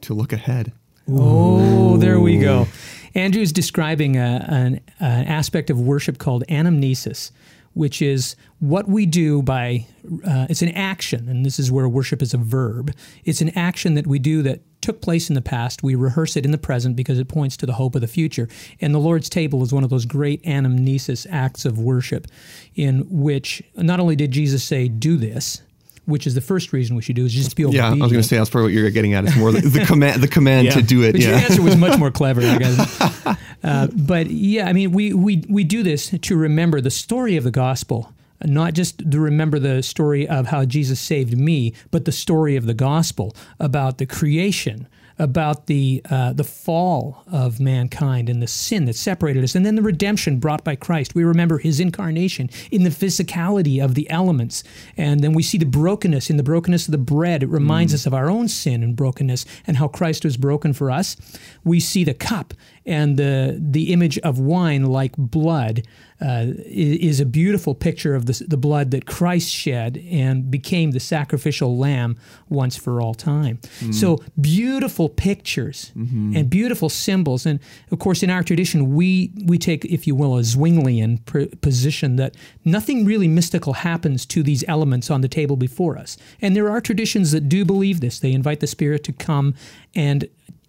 to 0.02 0.14
look 0.14 0.34
ahead. 0.34 0.72
Oh, 1.10 1.98
there 1.98 2.20
we 2.20 2.38
go. 2.38 2.68
Andrew's 3.16 3.52
describing 3.52 4.18
a, 4.18 4.46
an, 4.48 4.82
an 5.00 5.26
aspect 5.26 5.70
of 5.70 5.80
worship 5.80 6.18
called 6.18 6.44
anamnesis, 6.50 7.32
which 7.78 8.02
is 8.02 8.36
what 8.60 8.88
we 8.88 9.06
do 9.06 9.42
by, 9.42 9.86
uh, 10.26 10.48
it's 10.50 10.62
an 10.62 10.70
action, 10.70 11.30
and 11.30 11.46
this 11.46 11.60
is 11.60 11.72
where 11.72 11.88
worship 11.88 12.22
is 12.22 12.34
a 12.34 12.38
verb. 12.38 12.92
It's 13.24 13.42
an 13.42 13.50
action 13.58 13.94
that 13.94 14.08
we 14.08 14.20
do 14.20 14.42
that 14.44 14.62
took 14.82 15.02
place 15.02 15.30
in 15.30 15.36
the 15.36 15.42
past. 15.42 15.84
We 15.84 15.96
rehearse 15.96 16.36
it 16.36 16.46
in 16.46 16.52
the 16.52 16.58
present 16.58 16.96
because 16.96 17.20
it 17.20 17.28
points 17.28 17.58
to 17.58 17.66
the 17.66 17.74
hope 17.74 17.94
of 17.96 18.02
the 18.02 18.08
future. 18.08 18.48
And 18.82 18.94
the 18.94 19.00
Lord's 19.00 19.30
table 19.30 19.62
is 19.64 19.74
one 19.74 19.84
of 19.84 19.90
those 19.90 20.06
great 20.06 20.42
anamnesis 20.44 21.28
acts 21.30 21.66
of 21.66 21.78
worship 21.78 22.28
in 22.76 23.06
which 23.10 23.62
not 23.76 24.00
only 24.00 24.16
did 24.16 24.32
Jesus 24.32 24.64
say, 24.64 24.88
do 24.88 25.18
this, 25.18 25.62
which 26.08 26.26
is 26.26 26.34
the 26.34 26.42
first 26.42 26.74
reason 26.74 26.96
we 26.96 27.02
should 27.04 27.16
do 27.16 27.26
is 27.26 27.34
just 27.34 27.56
be 27.56 27.64
obedient. 27.66 27.98
Yeah. 27.98 28.02
I 28.02 28.06
was 28.06 28.12
going 28.12 28.24
to 28.24 28.28
say 28.28 28.38
that's 28.38 28.50
probably 28.50 28.72
what 28.74 28.80
you're 28.82 28.90
getting 28.90 29.14
at. 29.14 29.26
It's 29.26 29.36
more 29.38 29.52
the, 29.52 29.62
the 29.62 29.86
command, 29.86 30.24
the 30.24 30.28
command 30.28 30.66
Yeah. 30.66 30.72
to 30.74 30.82
do 30.82 31.04
it. 31.04 31.12
But 31.12 31.22
your 31.22 31.36
answer 31.36 31.62
was 31.62 31.76
much 31.78 32.00
more 32.00 32.10
clever, 32.10 32.42
I 32.42 32.58
guess. 32.58 33.38
Uh, 33.64 33.88
but 33.96 34.28
yeah, 34.30 34.68
I 34.70 34.74
mean, 34.74 34.92
we, 34.92 35.14
we, 35.14 35.44
we 35.50 35.64
do 35.64 35.82
this 35.82 36.12
to 36.22 36.38
remember 36.38 36.80
the 36.80 36.92
story 36.92 37.36
of 37.38 37.44
the 37.44 37.50
gospel, 37.52 38.14
not 38.46 38.74
just 38.74 39.00
to 39.12 39.20
remember 39.20 39.58
the 39.58 39.82
story 39.82 40.28
of 40.28 40.46
how 40.48 40.64
Jesus 40.64 41.00
saved 41.02 41.36
me, 41.36 41.74
but 41.90 42.06
the 42.06 42.12
story 42.12 42.56
of 42.56 42.68
the 42.68 42.76
gospel 42.76 43.36
about 43.60 43.98
the 43.98 44.06
creation, 44.06 44.88
about 45.20 45.66
the 45.68 46.02
uh, 46.10 46.34
the 46.34 46.44
fall 46.44 47.24
of 47.32 47.60
mankind 47.60 48.30
and 48.30 48.42
the 48.42 48.48
sin 48.48 48.86
that 48.86 48.96
separated 48.96 49.44
us, 49.44 49.56
and 49.56 49.66
then 49.66 49.76
the 49.76 49.82
redemption 49.82 50.40
brought 50.40 50.64
by 50.64 50.76
Christ. 50.76 51.16
We 51.16 51.24
remember 51.24 51.58
His 51.58 51.80
incarnation 51.80 52.50
in 52.72 52.84
the 52.84 52.90
physicality 52.90 53.84
of 53.84 53.96
the 53.96 54.10
elements, 54.10 54.64
and 54.96 55.22
then 55.22 55.34
we 55.34 55.44
see 55.44 55.58
the 55.58 55.66
brokenness 55.66 56.30
in 56.30 56.38
the 56.38 56.44
brokenness 56.44 56.88
of 56.88 56.92
the 56.92 56.98
bread. 56.98 57.44
It 57.44 57.50
reminds 57.50 57.94
us 57.94 58.06
of 58.06 58.14
our 58.14 58.30
own 58.30 58.48
sin 58.48 58.84
and 58.84 58.96
brokenness 58.96 59.46
and 59.66 59.78
how 59.78 59.88
Christ 59.88 60.24
was 60.24 60.38
broken 60.38 60.74
for 60.74 60.92
us. 60.92 61.16
We 61.64 61.80
see 61.80 62.04
the 62.04 62.14
cup 62.14 62.54
and 62.88 63.18
the 63.18 63.58
the 63.60 63.92
image 63.94 64.18
of 64.20 64.40
wine 64.40 64.86
like 64.86 65.14
blood 65.18 65.84
uh, 66.20 66.46
is 66.66 67.20
a 67.20 67.26
beautiful 67.26 67.76
picture 67.76 68.16
of 68.16 68.26
the, 68.26 68.44
the 68.48 68.58
blood 68.58 68.90
that 68.90 69.06
Christ 69.06 69.52
shed 69.52 70.04
and 70.10 70.50
became 70.50 70.90
the 70.92 71.00
sacrificial 71.00 71.78
lamb 71.78 72.18
once 72.50 72.76
for 72.76 73.00
all 73.00 73.14
time. 73.14 73.60
So 73.92 74.18
beautiful 74.42 75.10
pictures 75.10 75.92
and 76.36 76.50
beautiful 76.50 76.90
symbols, 76.90 77.46
and 77.46 77.60
of 77.92 78.00
course 78.00 78.24
in 78.24 78.32
our 78.32 78.42
tradition 78.42 78.96
we 78.96 79.32
we 79.46 79.58
take, 79.60 79.86
if 79.86 80.08
you 80.08 80.16
will, 80.16 80.38
a 80.38 80.42
Zwinglian 80.42 81.24
pr- 81.26 81.56
position 81.62 82.16
that 82.16 82.36
nothing 82.66 83.06
really 83.06 83.28
mystical 83.28 83.74
happens 83.74 84.26
to 84.28 84.42
these 84.42 84.64
elements 84.68 85.12
on 85.12 85.22
the 85.22 85.28
table 85.28 85.58
before 85.58 85.98
us. 85.98 86.18
And 86.42 86.56
there 86.56 86.70
are 86.70 86.82
traditions 86.82 87.32
that 87.32 87.50
do 87.50 87.66
believe 87.66 88.00
this. 88.00 88.20
They 88.20 88.32
invite 88.32 88.60
the 88.62 88.68
Spirit 88.68 89.04
to 89.04 89.14
come 89.14 89.54
and 89.94 90.28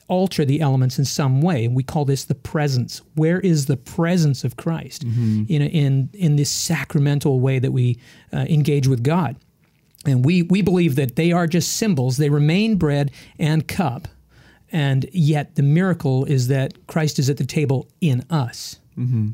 alter 0.09 0.45
the 0.45 0.61
elements 0.61 0.99
in 0.99 1.05
some 1.05 1.41
way. 1.41 1.67
And 1.67 1.77
we 1.77 1.83
call 1.83 2.05
this 2.05 2.25
the 2.25 2.35
presence. 2.35 3.03
Where 3.15 3.41
is 3.41 3.67
the 3.67 3.77
presence 3.77 4.43
of 4.43 4.57
Christ 4.57 5.05
in, 5.05 5.47
in, 5.63 6.11
in 6.13 6.37
this 6.37 6.51
sacramental 6.51 7.41
way 7.41 7.59
that 7.59 7.73
we 7.73 7.99
uh, 8.33 8.39
engage 8.49 8.89
with 8.89 9.03
God? 9.03 9.37
And 10.07 10.25
we, 10.25 10.43
we 10.43 10.63
believe 10.63 10.97
that 10.97 11.17
they 11.17 11.33
are 11.33 11.47
just 11.47 11.75
symbols. 11.75 12.17
They 12.17 12.31
remain 12.31 12.77
bread 12.77 13.11
and 13.39 13.67
cup. 13.69 14.09
And 14.71 15.09
yet 15.13 15.57
the 15.57 15.63
miracle 15.63 16.25
is 16.25 16.49
that 16.49 16.87
Christ 16.87 17.19
is 17.19 17.29
at 17.31 17.37
the 17.37 17.47
table 17.47 17.89
in 18.01 18.25
us 18.31 18.79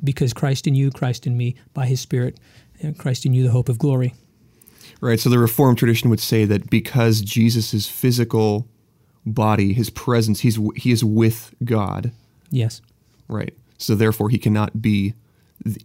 because 0.04 0.32
Christ 0.34 0.66
in 0.66 0.74
you, 0.74 0.90
Christ 0.90 1.26
in 1.26 1.36
me, 1.36 1.54
by 1.72 1.86
his 1.86 2.00
Spirit, 2.00 2.38
and 2.82 2.98
Christ 2.98 3.24
in 3.24 3.32
you, 3.32 3.44
the 3.44 3.50
hope 3.50 3.68
of 3.68 3.78
glory. 3.78 4.12
right. 5.00 5.18
So 5.18 5.30
the 5.30 5.38
Reformed 5.38 5.78
tradition 5.78 6.10
would 6.10 6.20
say 6.20 6.44
that 6.44 6.68
because 6.68 7.20
Jesus' 7.22 7.72
is 7.72 7.86
physical 7.88 8.68
body, 9.26 9.72
his 9.72 9.90
presence, 9.90 10.40
he's 10.40 10.58
he 10.76 10.92
is 10.92 11.04
with 11.04 11.54
God. 11.64 12.12
Yes. 12.50 12.80
Right. 13.28 13.54
So 13.78 13.94
therefore, 13.94 14.28
he 14.28 14.38
cannot 14.38 14.80
be 14.80 15.14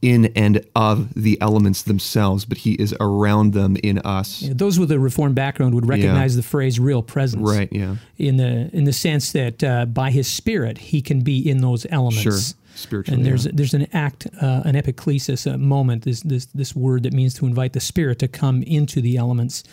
in 0.02 0.26
and 0.36 0.66
of 0.76 1.14
the 1.14 1.40
elements 1.40 1.84
themselves, 1.84 2.44
but 2.44 2.60
he 2.60 2.74
is 2.74 2.94
around 3.00 3.54
them 3.54 3.78
in 3.82 4.00
us. 4.00 4.42
Yeah, 4.42 4.54
those 4.54 4.78
with 4.78 4.92
a 4.92 5.00
reformed 5.00 5.36
background 5.36 5.74
would 5.74 5.88
recognize 5.88 6.36
the 6.36 6.44
phrase 6.44 6.80
"real 6.80 7.02
presence," 7.02 7.48
Right. 7.48 7.70
Yeah. 7.72 7.96
In 8.18 8.38
the 8.38 8.70
in 8.74 8.84
the 8.84 8.94
sense 8.94 9.32
that 9.32 9.64
uh, 9.64 9.86
by 9.86 10.12
His 10.12 10.28
Spirit 10.28 10.78
He 10.78 11.02
can 11.02 11.22
be 11.22 11.38
in 11.48 11.60
those 11.60 11.86
elements. 11.90 12.22
Sure. 12.22 12.56
Spiritually. 12.76 13.18
And 13.18 13.26
there's 13.26 13.46
yeah. 13.46 13.52
there's 13.56 13.74
an 13.74 13.88
act, 13.92 14.26
uh, 14.42 14.62
an 14.64 14.76
epiclesis, 14.76 15.52
a 15.52 15.58
moment. 15.58 16.04
This 16.04 16.22
this 16.22 16.46
this 16.46 16.74
word 16.74 17.04
that 17.04 17.12
means 17.12 17.34
to 17.36 17.46
invite 17.46 17.74
the 17.74 17.82
Spirit 17.82 18.20
to 18.20 18.28
come 18.30 18.64
into 18.64 19.02
the 19.02 19.18
elements, 19.18 19.66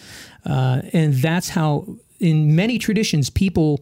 uh, 0.45 0.83
and 0.93 1.15
that's 1.15 1.51
how 1.51 1.87
in 2.21 2.57
many 2.57 2.79
traditions 2.79 3.31
people. 3.31 3.81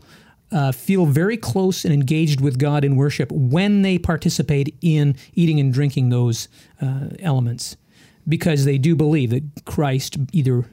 Uh, 0.52 0.70
feel 0.70 1.04
very 1.04 1.36
close 1.36 1.84
and 1.84 1.92
engaged 1.92 2.40
with 2.40 2.58
God 2.58 2.84
in 2.84 2.94
worship 2.94 3.32
when 3.32 3.82
they 3.82 3.98
participate 3.98 4.72
in 4.82 5.16
eating 5.34 5.58
and 5.58 5.72
drinking 5.72 6.10
those 6.10 6.48
uh, 6.80 7.08
elements, 7.18 7.76
because 8.28 8.64
they 8.64 8.78
do 8.78 8.94
believe 8.94 9.30
that 9.30 9.42
Christ 9.64 10.16
either 10.30 10.64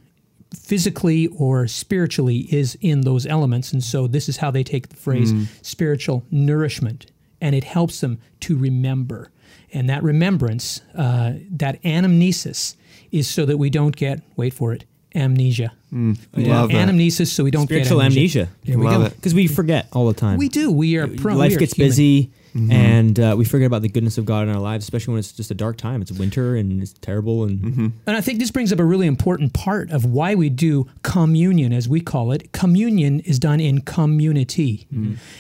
physically 0.53 1.27
or 1.27 1.67
spiritually 1.67 2.39
is 2.53 2.77
in 2.81 3.01
those 3.01 3.25
elements. 3.25 3.73
And 3.73 3.83
so 3.83 4.05
this 4.05 4.29
is 4.29 4.37
how 4.37 4.51
they 4.51 4.63
take 4.63 4.89
the 4.89 4.97
phrase 4.97 5.33
spiritual 5.63 6.25
nourishment, 6.29 7.11
and 7.39 7.55
it 7.55 7.63
helps 7.63 8.01
them 8.01 8.19
to 8.41 8.55
remember. 8.55 9.31
And 9.73 9.89
that 9.89 10.03
remembrance, 10.03 10.81
uh, 10.95 11.35
that 11.49 11.81
anamnesis, 11.81 12.75
is 13.11 13.27
so 13.27 13.45
that 13.45 13.57
we 13.57 13.71
don't 13.71 13.95
get, 13.95 14.21
wait 14.35 14.53
for 14.53 14.73
it, 14.73 14.85
amnesia. 15.15 15.73
Love 15.91 16.17
that. 16.35 16.87
Anamnesis, 16.89 17.27
so 17.27 17.43
we 17.43 17.51
don't 17.51 17.65
Spiritual 17.67 17.99
get 17.99 18.05
amnesia. 18.07 18.49
There 18.65 18.77
we 18.77 18.85
Love 18.85 19.09
go. 19.09 19.15
Because 19.15 19.33
we 19.33 19.47
forget 19.47 19.87
all 19.93 20.07
the 20.07 20.13
time. 20.13 20.37
We 20.37 20.47
do. 20.49 20.71
We 20.71 20.97
are 20.97 21.07
prone. 21.07 21.37
Life 21.37 21.49
we 21.51 21.55
are 21.55 21.59
gets 21.59 21.73
human. 21.73 21.89
busy, 21.89 22.31
Mm-hmm. 22.53 22.71
and 22.73 23.17
uh, 23.17 23.33
we 23.37 23.45
forget 23.45 23.65
about 23.67 23.81
the 23.81 23.87
goodness 23.87 24.17
of 24.17 24.25
God 24.25 24.45
in 24.45 24.53
our 24.53 24.59
lives, 24.59 24.83
especially 24.83 25.13
when 25.13 25.19
it's 25.19 25.31
just 25.31 25.51
a 25.51 25.53
dark 25.53 25.77
time. 25.77 26.01
It's 26.01 26.11
winter 26.11 26.57
and 26.57 26.83
it's 26.83 26.91
terrible, 26.91 27.45
and 27.45 27.59
Mm-hmm. 27.61 27.87
And 28.05 28.17
I 28.17 28.19
think 28.19 28.39
this 28.39 28.51
brings 28.51 28.73
up 28.73 28.79
a 28.79 28.83
really 28.83 29.07
important 29.07 29.53
part 29.53 29.89
of 29.89 30.03
why 30.03 30.35
we 30.35 30.49
do 30.49 30.85
communion, 31.01 31.71
as 31.71 31.87
we 31.87 32.01
call 32.01 32.33
it. 32.33 32.51
Communion 32.51 33.21
is 33.21 33.39
done 33.39 33.61
in 33.61 33.79
community. 33.79 34.85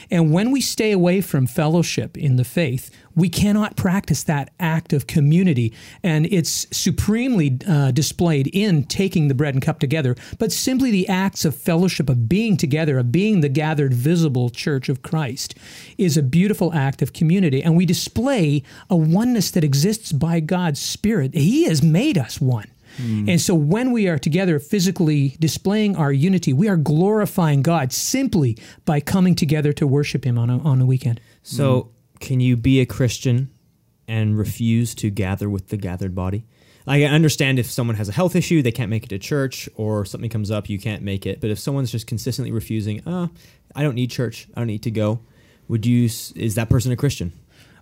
And 0.09 0.31
when 0.31 0.51
we 0.51 0.61
stay 0.61 0.93
away 0.93 1.19
from 1.19 1.47
fellowship 1.47 2.17
in 2.17 2.37
the 2.37 2.45
faith, 2.45 2.89
we 3.15 3.29
cannot 3.29 3.75
practice 3.75 4.23
that 4.23 4.53
act 4.59 4.93
of 4.93 5.07
community. 5.07 5.73
And 6.03 6.25
it's 6.27 6.67
supremely 6.71 7.57
uh, 7.67 7.91
displayed 7.91 8.47
in 8.47 8.85
taking 8.85 9.27
the 9.27 9.33
bread 9.33 9.53
and 9.53 9.63
cup 9.63 9.79
together, 9.79 10.15
but 10.39 10.51
simply 10.51 10.91
the 10.91 11.07
acts 11.07 11.45
of 11.45 11.55
fellowship, 11.55 12.09
of 12.09 12.27
being 12.27 12.57
together, 12.57 12.97
of 12.97 13.11
being 13.11 13.41
the 13.41 13.49
gathered, 13.49 13.93
visible 13.93 14.49
church 14.49 14.89
of 14.89 15.01
Christ, 15.01 15.55
is 15.97 16.17
a 16.17 16.23
beautiful 16.23 16.73
act 16.73 17.01
of 17.01 17.13
community. 17.13 17.63
And 17.63 17.75
we 17.75 17.85
display 17.85 18.63
a 18.89 18.95
oneness 18.95 19.51
that 19.51 19.63
exists 19.63 20.11
by 20.11 20.39
God's 20.39 20.79
Spirit. 20.81 21.33
He 21.33 21.65
has 21.65 21.83
made 21.83 22.17
us 22.17 22.39
one. 22.41 22.67
And 23.29 23.39
so 23.39 23.55
when 23.55 23.91
we 23.91 24.09
are 24.09 24.19
together 24.19 24.59
physically 24.59 25.37
displaying 25.39 25.95
our 25.95 26.11
unity, 26.11 26.51
we 26.51 26.67
are 26.67 26.75
glorifying 26.77 27.61
God 27.61 27.93
simply 27.93 28.57
by 28.83 28.99
coming 28.99 29.33
together 29.33 29.71
to 29.73 29.87
worship 29.87 30.25
Him 30.25 30.37
on 30.37 30.49
a, 30.49 30.59
on 30.59 30.81
a 30.81 30.85
weekend. 30.85 31.21
so 31.41 31.91
can 32.21 32.39
you 32.39 32.55
be 32.55 32.79
a 32.79 32.85
Christian 32.85 33.51
and 34.07 34.37
refuse 34.37 34.95
to 34.95 35.09
gather 35.09 35.49
with 35.49 35.67
the 35.67 35.77
gathered 35.77 36.15
body? 36.15 36.45
I 36.87 37.03
understand 37.03 37.59
if 37.59 37.69
someone 37.69 37.95
has 37.97 38.09
a 38.09 38.11
health 38.11 38.35
issue, 38.35 38.61
they 38.61 38.71
can't 38.71 38.89
make 38.89 39.03
it 39.03 39.09
to 39.09 39.19
church, 39.19 39.69
or 39.75 40.03
something 40.05 40.29
comes 40.29 40.49
up, 40.49 40.69
you 40.69 40.79
can't 40.79 41.03
make 41.03 41.25
it. 41.25 41.39
But 41.39 41.51
if 41.51 41.59
someone's 41.59 41.91
just 41.91 42.07
consistently 42.07 42.51
refusing, 42.51 43.07
uh, 43.07 43.27
I 43.75 43.83
don't 43.83 43.95
need 43.95 44.09
church, 44.09 44.47
I 44.55 44.61
don't 44.61 44.67
need 44.67 44.83
to 44.83 44.91
go, 44.91 45.19
would 45.67 45.85
you? 45.85 46.05
Is 46.05 46.55
that 46.55 46.69
person 46.69 46.91
a 46.91 46.95
Christian? 46.95 47.33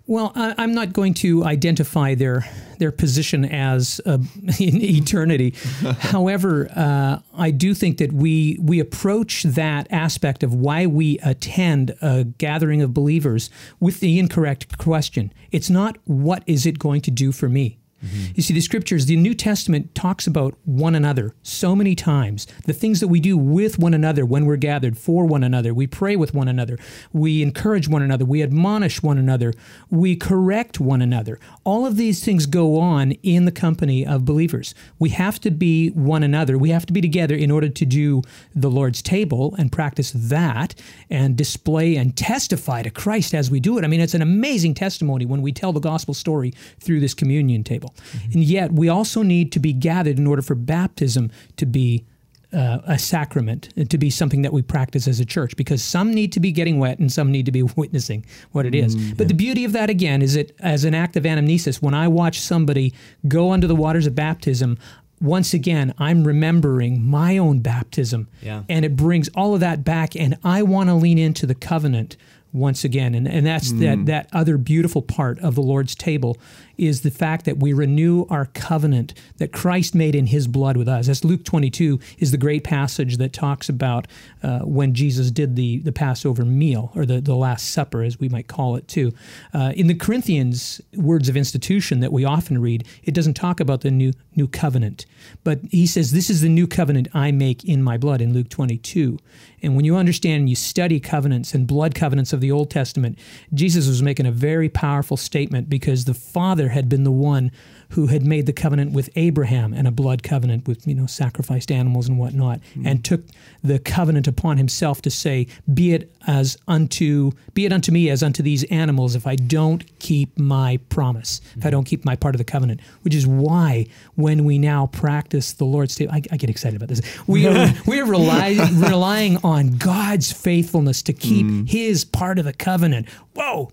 Well, 0.10 0.32
I, 0.34 0.56
I'm 0.58 0.74
not 0.74 0.92
going 0.92 1.14
to 1.16 1.44
identify 1.46 2.16
their 2.16 2.44
their 2.80 2.92
position 2.92 3.46
as 3.46 4.02
uh, 4.08 4.14
in 4.60 4.82
eternity. 4.82 5.54
However, 6.00 6.68
uh, 6.76 7.20
I 7.38 7.52
do 7.52 7.76
think 7.76 8.00
that 8.00 8.12
we 8.12 8.58
we 8.60 8.80
approach 8.80 9.44
that 9.44 9.86
aspect 9.92 10.42
of 10.42 10.52
why 10.52 10.88
we 10.88 11.20
attend 11.20 11.96
a 12.02 12.24
gathering 12.24 12.82
of 12.82 12.92
believers 12.92 13.52
with 13.80 14.00
the 14.00 14.18
incorrect 14.18 14.80
question. 14.80 15.32
It's 15.52 15.70
not 15.70 15.98
what 16.06 16.42
is 16.48 16.66
it 16.66 16.80
going 16.80 17.02
to 17.02 17.12
do 17.12 17.32
for 17.32 17.48
me. 17.48 17.79
Mm-hmm. 18.04 18.32
You 18.36 18.44
see, 18.44 18.54
the 18.54 18.62
scriptures, 18.62 19.06
the 19.06 19.16
New 19.16 19.34
Testament 19.34 19.94
talks 19.94 20.28
about 20.28 20.56
one 20.66 20.96
another 20.96 21.36
so 21.44 21.76
many 21.76 21.96
times. 21.96 22.48
The 22.66 22.74
things 22.74 23.00
that 23.00 23.08
we 23.08 23.20
do 23.20 23.38
with 23.38 23.78
one 23.78 23.94
another 23.94 24.26
when 24.26 24.46
we're 24.46 24.56
gathered 24.56 24.98
for 24.98 25.26
one 25.26 25.44
another. 25.44 25.74
We 25.74 25.88
pray 25.88 26.16
with 26.16 26.34
one 26.34 26.48
another. 26.48 26.78
We 27.12 27.42
encourage 27.42 27.88
one 27.88 28.02
another. 28.02 28.26
We 28.26 28.42
admonish 28.42 29.04
one 29.04 29.18
another. 29.18 29.54
We 29.90 30.16
correct 30.16 30.80
one 30.80 31.02
another. 31.02 31.40
All 31.64 31.86
of 31.86 31.98
these 31.98 32.24
things 32.24 32.46
go 32.46 32.80
on 32.80 33.12
in 33.24 33.46
the 33.46 33.52
company 33.52 34.06
of 34.06 34.26
believers. 34.26 34.74
We 34.98 35.10
have 35.10 35.40
to 35.42 35.52
be 35.52 35.90
one 35.90 36.24
another. 36.24 36.58
We 36.58 36.70
have 36.70 36.86
to 36.86 36.94
be 36.94 37.02
together 37.02 37.36
in 37.36 37.52
order 37.52 37.70
to 37.70 37.86
do 37.86 38.22
the 38.56 38.70
Lord's 38.70 39.02
table 39.02 39.56
and 39.58 39.72
practice 39.72 40.12
that 40.16 40.76
and 41.10 41.36
display 41.36 41.96
and 41.96 42.16
testify 42.16 42.84
to 42.84 42.90
Christ 42.90 43.34
as 43.34 43.52
we 43.52 43.60
do 43.60 43.78
it. 43.78 43.84
I 43.84 43.88
mean, 43.88 44.00
it's 44.00 44.14
an 44.14 44.22
amazing 44.22 44.74
testimony 44.74 45.26
when 45.26 45.42
we 45.42 45.52
tell 45.52 45.74
the 45.74 45.80
gospel 45.80 46.14
story 46.14 46.54
through 46.80 47.00
this 47.00 47.14
communion 47.14 47.64
table. 47.64 47.89
And 48.34 48.44
yet, 48.44 48.72
we 48.72 48.90
also 48.90 49.22
need 49.22 49.52
to 49.54 49.60
be 49.60 49.74
gathered 49.74 50.18
in 50.18 50.28
order 50.28 50.42
for 50.42 50.56
baptism 50.56 51.32
to 51.58 51.66
be 51.66 52.06
uh, 52.52 52.80
a 52.86 52.98
sacrament, 52.98 53.70
uh, 53.78 53.84
to 53.86 53.98
be 53.98 54.10
something 54.10 54.42
that 54.42 54.52
we 54.52 54.62
practice 54.62 55.08
as 55.08 55.20
a 55.20 55.26
church, 55.26 55.56
because 55.56 55.84
some 55.84 56.14
need 56.14 56.32
to 56.32 56.40
be 56.40 56.52
getting 56.52 56.80
wet 56.80 57.00
and 57.00 57.12
some 57.12 57.32
need 57.32 57.46
to 57.46 57.52
be 57.52 57.64
witnessing 57.76 58.26
what 58.52 58.66
it 58.66 58.74
is. 58.74 58.96
Mm-hmm. 58.96 59.16
But 59.16 59.28
the 59.28 59.34
beauty 59.34 59.66
of 59.66 59.72
that, 59.74 59.90
again, 59.90 60.22
is 60.22 60.34
that 60.34 60.52
as 60.60 60.84
an 60.84 60.96
act 60.96 61.16
of 61.16 61.24
anamnesis, 61.24 61.82
when 61.82 61.94
I 61.94 62.08
watch 62.08 62.40
somebody 62.40 62.94
go 63.28 63.52
under 63.52 63.68
the 63.68 63.76
waters 63.76 64.08
of 64.08 64.16
baptism, 64.16 64.78
once 65.22 65.54
again, 65.54 65.94
I'm 65.98 66.26
remembering 66.26 67.04
my 67.04 67.38
own 67.38 67.60
baptism. 67.60 68.30
Yeah. 68.42 68.64
And 68.70 68.86
it 68.86 68.96
brings 68.96 69.28
all 69.30 69.54
of 69.54 69.60
that 69.60 69.84
back, 69.84 70.16
and 70.16 70.38
I 70.44 70.64
want 70.64 70.90
to 70.90 70.96
lean 70.96 71.18
into 71.18 71.46
the 71.46 71.56
covenant 71.56 72.16
once 72.52 72.84
again. 72.84 73.14
And, 73.14 73.28
and 73.28 73.46
that's 73.46 73.72
that, 73.74 74.00
mm. 74.00 74.06
that 74.08 74.28
other 74.34 74.58
beautiful 74.58 75.02
part 75.02 75.38
of 75.40 75.56
the 75.56 75.62
Lord's 75.62 75.94
table 75.94 76.38
is 76.80 77.02
the 77.02 77.12
fact 77.12 77.46
that 77.46 77.58
we 77.58 77.74
renew 77.74 78.26
our 78.30 78.46
covenant 78.48 79.14
that 79.38 79.52
Christ 79.52 79.94
made 79.94 80.16
in 80.16 80.28
his 80.28 80.48
blood 80.48 80.78
with 80.78 80.88
us. 80.88 81.08
That's 81.08 81.24
Luke 81.24 81.44
22 81.44 82.00
is 82.18 82.32
the 82.32 82.38
great 82.38 82.64
passage 82.64 83.18
that 83.18 83.34
talks 83.34 83.70
about 83.70 84.08
uh, 84.42 84.60
when 84.60 84.94
Jesus 84.94 85.32
did 85.32 85.56
the, 85.56 85.80
the 85.80 85.92
Passover 85.92 86.46
meal, 86.46 86.92
or 86.96 87.06
the, 87.06 87.20
the 87.22 87.36
Last 87.36 87.72
Supper, 87.72 88.02
as 88.04 88.20
we 88.20 88.30
might 88.30 88.48
call 88.48 88.76
it 88.76 88.88
too. 88.88 89.12
Uh, 89.54 89.74
in 89.76 89.88
the 89.88 89.96
Corinthians 89.96 90.82
words 90.96 91.30
of 91.30 91.36
institution 91.36 92.00
that 92.00 92.14
we 92.14 92.24
often 92.24 92.62
read, 92.62 92.88
it 93.04 93.14
doesn't 93.14 93.34
talk 93.34 93.60
about 93.60 93.82
the 93.82 93.92
new, 93.92 94.14
new 94.36 94.48
covenant, 94.48 95.06
but 95.44 95.60
he 95.70 95.86
says, 95.86 96.12
This 96.12 96.30
is 96.30 96.42
the 96.42 96.50
new 96.50 96.68
covenant 96.68 97.10
I 97.14 97.32
make 97.32 97.64
in 97.64 97.84
my 97.84 97.98
blood 97.98 98.22
in 98.22 98.34
Luke 98.34 98.50
22. 98.50 99.20
And 99.62 99.76
when 99.76 99.86
you 99.86 99.96
understand 99.96 100.42
and 100.42 100.50
you 100.50 100.56
study 100.56 101.00
covenants 101.00 101.54
and 101.54 101.68
blood 101.68 101.96
covenants 101.96 102.34
of 102.34 102.42
the 102.42 102.52
Old 102.52 102.70
Testament, 102.70 103.20
Jesus 103.54 103.88
was 103.88 104.02
making 104.02 104.26
a 104.26 104.32
very 104.32 104.70
powerful 104.70 105.18
statement 105.18 105.70
because 105.70 106.06
the 106.06 106.14
Father 106.14 106.69
had 106.70 106.90
been 106.90 107.04
the 107.04 107.12
one 107.12 107.52
who 107.94 108.08
had 108.08 108.24
made 108.24 108.46
the 108.46 108.54
covenant 108.54 108.92
with 108.94 109.10
Abraham 109.16 109.74
and 109.74 109.88
a 109.88 109.92
blood 109.92 110.22
covenant 110.22 110.68
with 110.68 110.88
you 110.88 110.94
know 110.94 111.08
sacrificed 111.08 111.72
animals 111.72 112.08
and 112.08 112.20
whatnot, 112.20 112.60
mm-hmm. 112.60 112.86
and 112.86 113.04
took 113.04 113.22
the 113.64 113.80
covenant 113.80 114.28
upon 114.28 114.58
himself 114.58 115.02
to 115.02 115.10
say, 115.10 115.48
"Be 115.74 115.94
it 115.94 116.12
as 116.28 116.58
unto 116.68 117.32
be 117.54 117.66
it 117.66 117.74
unto 117.74 117.92
me 117.92 118.10
as 118.10 118.22
unto 118.22 118.44
these 118.44 118.64
animals 118.66 119.16
if 119.16 119.26
I 119.26 119.36
don't 119.36 119.84
keep 120.00 120.38
my 120.38 120.80
promise, 120.90 121.42
if 121.56 121.58
I 121.58 121.60
mm-hmm. 121.60 121.70
don't 121.72 121.84
keep 121.86 122.06
my 122.06 122.16
part 122.16 122.36
of 122.36 122.40
the 122.40 122.46
covenant." 122.46 122.82
Which 123.02 123.16
is 123.16 123.26
why 123.26 123.88
when 124.16 124.46
we 124.46 124.60
now 124.60 124.88
practice 124.88 125.54
the 125.54 125.66
Lord's 125.66 125.96
table, 125.96 126.14
I, 126.14 126.22
I 126.32 126.38
get 126.38 126.50
excited 126.50 126.76
about 126.76 126.90
this. 126.90 127.02
We 127.28 127.46
are 127.48 127.74
we 127.86 128.00
are 128.00 128.06
rely, 128.06 128.58
relying 128.74 129.38
on 129.44 129.78
God's 129.78 130.32
faithfulness 130.32 131.04
to 131.04 131.14
keep 131.14 131.46
mm-hmm. 131.46 131.66
His 131.66 132.06
part 132.06 132.40
of 132.40 132.46
the 132.46 132.54
covenant. 132.54 133.08
Whoa. 133.36 133.72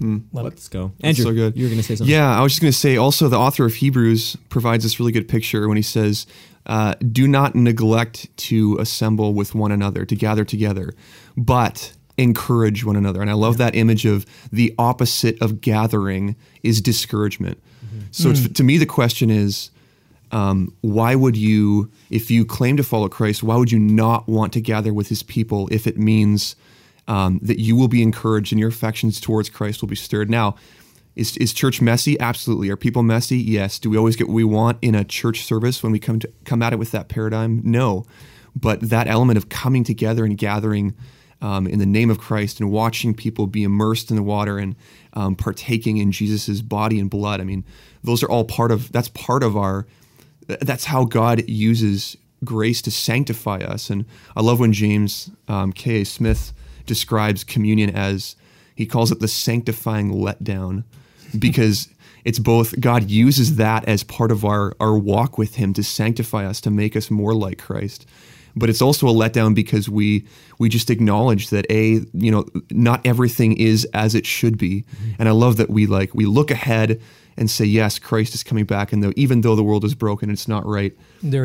Love. 0.00 0.44
Let's 0.44 0.68
go, 0.68 0.92
Andrew. 1.00 1.24
so 1.24 1.32
good. 1.32 1.56
You 1.56 1.64
were 1.64 1.68
going 1.70 1.80
to 1.80 1.86
say 1.86 1.96
something. 1.96 2.12
Yeah, 2.12 2.38
I 2.38 2.42
was 2.42 2.52
just 2.52 2.62
going 2.62 2.72
to 2.72 2.78
say 2.78 2.96
also 2.96 3.28
the 3.28 3.38
author 3.38 3.64
of 3.64 3.74
Hebrews 3.76 4.36
provides 4.48 4.84
this 4.84 5.00
really 5.00 5.12
good 5.12 5.28
picture 5.28 5.68
when 5.68 5.76
he 5.76 5.82
says, 5.82 6.26
uh, 6.66 6.94
Do 7.12 7.26
not 7.26 7.54
neglect 7.54 8.34
to 8.48 8.76
assemble 8.78 9.34
with 9.34 9.54
one 9.54 9.72
another, 9.72 10.04
to 10.04 10.16
gather 10.16 10.44
together, 10.44 10.94
but 11.36 11.92
encourage 12.18 12.84
one 12.84 12.96
another. 12.96 13.20
And 13.20 13.30
I 13.30 13.34
love 13.34 13.58
that 13.58 13.74
image 13.74 14.06
of 14.06 14.26
the 14.50 14.74
opposite 14.78 15.40
of 15.42 15.60
gathering 15.60 16.36
is 16.62 16.80
discouragement. 16.80 17.62
So 18.10 18.30
it's, 18.30 18.48
to 18.48 18.64
me, 18.64 18.78
the 18.78 18.86
question 18.86 19.30
is, 19.30 19.70
um, 20.32 20.74
why 20.80 21.14
would 21.14 21.36
you, 21.36 21.90
if 22.08 22.30
you 22.30 22.44
claim 22.44 22.76
to 22.78 22.82
follow 22.82 23.08
Christ, 23.08 23.42
why 23.42 23.56
would 23.56 23.70
you 23.70 23.78
not 23.78 24.26
want 24.26 24.52
to 24.54 24.60
gather 24.60 24.92
with 24.94 25.08
his 25.08 25.22
people 25.22 25.68
if 25.70 25.86
it 25.86 25.98
means 25.98 26.56
um, 27.08 27.38
that 27.42 27.58
you 27.58 27.76
will 27.76 27.88
be 27.88 28.02
encouraged 28.02 28.52
and 28.52 28.58
your 28.58 28.68
affections 28.68 29.20
towards 29.20 29.48
Christ 29.48 29.80
will 29.80 29.88
be 29.88 29.96
stirred? 29.96 30.30
Now, 30.30 30.56
is, 31.14 31.36
is 31.38 31.52
church 31.52 31.80
messy? 31.80 32.18
Absolutely. 32.20 32.68
Are 32.68 32.76
people 32.76 33.02
messy? 33.02 33.38
Yes. 33.38 33.78
Do 33.78 33.88
we 33.88 33.96
always 33.96 34.16
get 34.16 34.28
what 34.28 34.34
we 34.34 34.44
want 34.44 34.78
in 34.82 34.94
a 34.94 35.04
church 35.04 35.42
service 35.42 35.82
when 35.82 35.90
we 35.90 35.98
come 35.98 36.18
to 36.20 36.30
come 36.44 36.62
at 36.62 36.72
it 36.74 36.78
with 36.78 36.90
that 36.90 37.08
paradigm? 37.08 37.62
No. 37.64 38.04
But 38.54 38.80
that 38.80 39.06
element 39.06 39.38
of 39.38 39.48
coming 39.48 39.82
together 39.82 40.24
and 40.24 40.36
gathering 40.36 40.94
um, 41.40 41.66
in 41.66 41.78
the 41.78 41.86
name 41.86 42.10
of 42.10 42.18
Christ 42.18 42.60
and 42.60 42.70
watching 42.70 43.14
people 43.14 43.46
be 43.46 43.62
immersed 43.62 44.10
in 44.10 44.16
the 44.16 44.22
water 44.22 44.58
and 44.58 44.76
um, 45.14 45.36
partaking 45.36 45.98
in 45.98 46.12
Jesus' 46.12 46.60
body 46.60 46.98
and 46.98 47.10
blood. 47.10 47.40
I 47.40 47.44
mean, 47.44 47.64
those 48.04 48.22
are 48.22 48.28
all 48.28 48.44
part 48.44 48.70
of 48.70 48.92
that's 48.92 49.08
part 49.08 49.42
of 49.42 49.56
our 49.56 49.86
that's 50.48 50.84
how 50.84 51.04
God 51.04 51.48
uses 51.48 52.16
grace 52.44 52.80
to 52.82 52.90
sanctify 52.90 53.58
us. 53.58 53.90
And 53.90 54.04
I 54.36 54.42
love 54.42 54.60
when 54.60 54.72
James 54.72 55.30
um, 55.48 55.72
K. 55.72 56.02
A. 56.02 56.04
Smith 56.04 56.52
describes 56.86 57.44
communion 57.44 57.90
as 57.90 58.36
he 58.74 58.86
calls 58.86 59.10
it 59.10 59.20
the 59.20 59.28
sanctifying 59.28 60.12
letdown 60.12 60.84
because 61.38 61.88
it's 62.24 62.38
both 62.38 62.78
God 62.80 63.10
uses 63.10 63.56
that 63.56 63.86
as 63.86 64.02
part 64.02 64.30
of 64.30 64.44
our, 64.44 64.74
our 64.80 64.96
walk 64.98 65.38
with 65.38 65.56
him 65.56 65.72
to 65.74 65.82
sanctify 65.82 66.46
us, 66.46 66.60
to 66.62 66.70
make 66.70 66.96
us 66.96 67.10
more 67.10 67.34
like 67.34 67.58
Christ. 67.58 68.06
But 68.58 68.70
it's 68.70 68.80
also 68.80 69.06
a 69.06 69.12
letdown 69.12 69.54
because 69.54 69.88
we 69.88 70.24
we 70.58 70.68
just 70.68 70.88
acknowledge 70.90 71.50
that 71.50 71.66
a 71.70 72.00
you 72.14 72.30
know 72.30 72.46
not 72.70 73.04
everything 73.06 73.56
is 73.56 73.84
as 73.92 74.14
it 74.14 74.24
should 74.26 74.56
be, 74.58 74.82
mm-hmm. 74.82 75.10
and 75.18 75.28
I 75.28 75.32
love 75.32 75.58
that 75.58 75.68
we 75.70 75.86
like 75.86 76.14
we 76.14 76.24
look 76.26 76.50
ahead 76.50 77.00
and 77.38 77.50
say 77.50 77.66
yes 77.66 77.98
Christ 77.98 78.34
is 78.34 78.42
coming 78.42 78.64
back, 78.64 78.94
and 78.94 79.02
though 79.04 79.12
even 79.14 79.42
though 79.42 79.54
the 79.54 79.62
world 79.62 79.84
is 79.84 79.94
broken, 79.94 80.30
it's 80.30 80.48
not 80.48 80.64
right. 80.64 80.92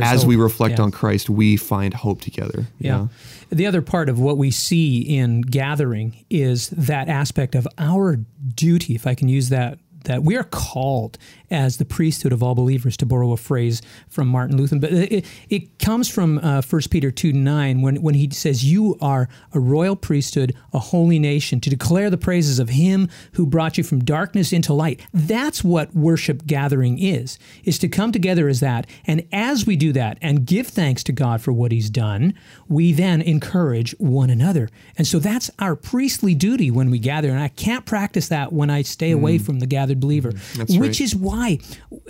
As 0.02 0.26
we 0.26 0.38
reflect 0.38 0.78
Yeah. 0.78 0.86
on 0.86 0.92
Christ, 0.92 1.30
we 1.30 1.58
find 1.58 1.94
hope 1.94 2.22
together. 2.22 2.68
you 2.80 2.88
Yeah. 2.88 2.98
know? 2.98 3.10
The 3.50 3.66
other 3.68 3.82
part 3.82 4.08
of 4.08 4.18
what 4.18 4.38
we 4.38 4.52
see 4.52 5.00
in 5.02 5.42
gathering 5.42 6.24
is 6.30 6.70
that 6.70 7.10
aspect 7.10 7.56
of 7.56 7.68
our 7.78 8.20
duty, 8.56 8.96
if 8.96 9.06
I 9.06 9.16
can 9.16 9.28
use 9.28 9.50
that, 9.50 9.80
that 10.06 10.24
we 10.24 10.36
are 10.36 10.44
called 10.44 11.18
as 11.52 11.78
the 11.78 11.86
priesthood 11.86 12.32
of 12.32 12.42
all 12.42 12.56
believers, 12.56 12.96
to 12.98 13.06
borrow 13.06 13.32
a 13.34 13.38
phrase 13.38 13.82
from 14.08 14.28
Martin 14.28 14.58
Luther. 14.58 14.80
But 14.80 14.94
it, 14.94 15.26
it 15.50 15.80
comes 15.80 16.08
from 16.08 16.40
uh, 16.40 16.62
1 16.62 16.82
Peter 16.90 17.12
2 17.12 17.34
9, 17.34 17.82
when, 17.82 18.02
when 18.02 18.16
he 18.16 18.30
says, 18.32 18.64
You 18.64 18.98
are 19.02 19.28
a 19.54 19.60
royal 19.60 19.96
priesthood, 19.96 20.56
a 20.74 20.80
holy 20.80 21.20
nation, 21.20 21.60
to 21.60 21.70
declare 21.70 22.10
the 22.10 22.18
praises 22.18 22.58
of 22.58 22.70
him 22.70 23.10
who 23.34 23.46
brought 23.46 23.78
you 23.78 23.84
from 23.84 24.04
darkness 24.04 24.54
into 24.54 24.74
light. 24.74 25.02
That's 25.14 25.64
what 25.64 25.94
worship 25.94 26.46
gathering 26.46 26.98
is, 26.98 27.38
is 27.64 27.78
to 27.80 27.90
come 27.90 28.12
together 28.12 28.48
as 28.48 28.62
that. 28.62 28.88
And 29.06 29.28
as 29.32 29.66
we 29.66 29.76
do 29.76 29.92
that 29.94 30.18
and 30.22 30.46
give 30.46 30.68
thanks 30.68 31.04
to 31.04 31.12
God 31.12 31.42
for 31.42 31.52
what 31.52 31.72
he's 31.72 31.90
done, 31.90 32.34
we 32.70 32.94
then 32.94 33.22
encourage 33.22 33.92
one 34.00 34.30
another. 34.30 34.70
And 34.98 35.06
so 35.06 35.20
that's 35.20 35.52
our 35.60 35.76
priestly 35.76 36.34
duty 36.34 36.72
when 36.72 36.90
we 36.90 37.00
gather. 37.00 37.30
And 37.30 37.40
I 37.40 37.50
can't 37.50 37.86
practice 37.86 38.30
that 38.30 38.54
when 38.54 38.70
I 38.70 38.82
stay 38.84 39.12
away 39.12 39.38
from 39.38 39.60
the 39.60 39.68
gathered 39.92 40.00
believer, 40.00 40.32
That's 40.56 40.78
which 40.78 41.00
right. 41.00 41.02
is 41.02 41.16
why 41.16 41.60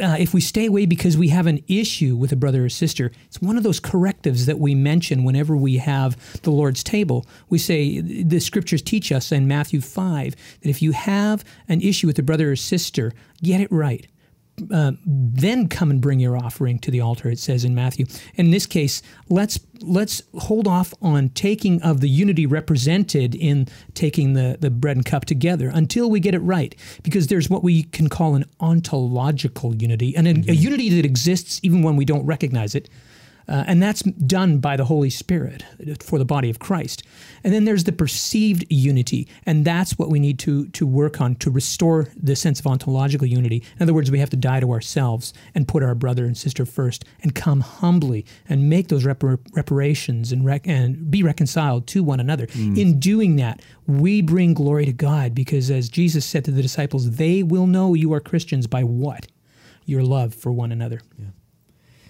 uh, 0.02 0.18
if 0.20 0.34
we 0.34 0.42
stay 0.42 0.68
away 0.68 0.86
because 0.86 1.18
we 1.18 1.30
have 1.30 1.48
an 1.48 1.64
issue 1.68 2.16
with 2.16 2.32
a 2.32 2.36
brother 2.36 2.66
or 2.66 2.70
sister, 2.70 3.12
it's 3.26 3.42
one 3.42 3.58
of 3.58 3.64
those 3.64 3.80
correctives 3.80 4.46
that 4.46 4.60
we 4.60 4.76
mention 4.76 5.24
whenever 5.24 5.56
we 5.56 5.78
have 5.78 6.16
the 6.44 6.52
Lord's 6.52 6.84
table. 6.84 7.26
We 7.50 7.58
say 7.58 8.02
the 8.02 8.40
scriptures 8.40 8.82
teach 8.82 9.12
us 9.12 9.32
in 9.32 9.48
Matthew 9.48 9.82
5 9.82 10.36
that 10.62 10.70
if 10.70 10.82
you 10.82 10.92
have 10.92 11.44
an 11.68 11.82
issue 11.82 12.08
with 12.08 12.20
a 12.20 12.24
brother 12.24 12.52
or 12.52 12.56
sister, 12.56 13.14
get 13.42 13.62
it 13.62 13.72
right 13.72 14.08
uh, 14.72 14.92
then 15.06 15.68
come 15.68 15.90
and 15.90 16.02
bring 16.02 16.20
your 16.20 16.38
offering 16.38 16.80
to 16.80 16.92
the 16.92 17.02
altar. 17.02 17.30
It 17.30 17.40
says 17.40 17.64
in 17.64 17.74
Matthew. 17.74 18.06
And 18.38 18.48
in 18.48 18.52
this 18.52 18.66
case, 18.66 19.02
let's 19.30 19.60
let's 19.82 20.22
hold 20.38 20.68
off 20.68 20.94
on 21.02 21.30
taking 21.30 21.82
of 21.82 22.02
the 22.02 22.10
unity 22.10 22.46
represented 22.46 23.34
in 23.36 23.68
taking 23.94 24.34
the 24.34 24.58
the 24.60 24.70
bread 24.70 24.98
and 24.98 25.06
cup 25.06 25.26
together 25.26 25.72
until 25.74 26.10
we 26.10 26.20
get 26.20 26.36
it 26.36 26.40
right, 26.40 26.76
because 27.04 27.28
there's 27.28 27.50
what 27.50 27.64
we 27.64 27.84
can 27.84 28.10
call 28.10 28.36
an 28.36 28.46
ontological 28.60 29.76
unity, 29.76 30.16
and 30.16 30.28
a, 30.28 30.52
a 30.52 30.56
unity 30.56 30.90
that 30.90 31.06
exists 31.06 31.60
even 31.64 31.82
when 31.82 31.96
we 31.96 32.06
don't 32.06 32.26
recognize 32.26 32.76
it. 32.76 32.90
Uh, 33.52 33.66
and 33.68 33.84
that's 33.84 34.02
done 34.02 34.60
by 34.60 34.78
the 34.78 34.86
Holy 34.86 35.10
Spirit 35.10 35.66
for 36.00 36.18
the 36.18 36.24
body 36.24 36.50
of 36.50 36.60
Christ. 36.60 37.04
And 37.44 37.54
then 37.54 37.66
there's 37.66 37.84
the 37.84 37.92
perceived 37.92 38.66
unity, 38.70 39.28
and 39.46 39.66
that's 39.66 40.00
what 40.00 40.10
we 40.10 40.20
need 40.20 40.40
to 40.40 40.70
to 40.70 40.88
work 40.88 41.20
on 41.20 41.36
to 41.36 41.52
restore 41.52 42.08
the 42.16 42.36
sense 42.36 42.62
of 42.62 42.68
ontological 42.68 43.28
unity. 43.28 43.62
In 43.76 43.84
other 43.84 43.94
words, 43.94 44.10
we 44.10 44.20
have 44.20 44.30
to 44.30 44.38
die 44.38 44.62
to 44.62 44.72
ourselves 44.72 45.34
and 45.54 45.68
put 45.68 45.84
our 45.84 45.96
brother 45.96 46.24
and 46.24 46.38
sister 46.38 46.66
first, 46.66 47.04
and 47.24 47.36
come 47.36 47.60
humbly 47.60 48.26
and 48.48 48.70
make 48.70 48.88
those 48.88 49.04
repar- 49.04 49.40
reparations 49.54 50.32
and 50.32 50.46
rec- 50.46 50.66
and 50.66 51.12
be 51.12 51.22
reconciled 51.22 51.88
to 51.88 52.04
one 52.04 52.22
another. 52.22 52.48
In 52.56 53.00
doing 53.00 53.36
that, 53.36 53.62
we 53.86 54.22
bring 54.22 54.54
glory 54.54 54.86
to 54.86 54.94
God 54.94 55.36
because, 55.36 55.70
as 55.70 55.90
Jesus 55.90 56.26
said 56.26 56.46
to 56.46 56.52
the 56.52 56.62
disciples, 56.62 57.18
they 57.18 57.44
will 57.44 57.68
know 57.68 57.96
you 57.96 58.14
are 58.14 58.22
Christians 58.22 58.66
by 58.66 58.84
what 58.86 59.28
your 59.86 60.04
love 60.04 60.34
for 60.34 60.54
one 60.54 60.72
another. 60.72 61.02
Yeah. 61.20 61.26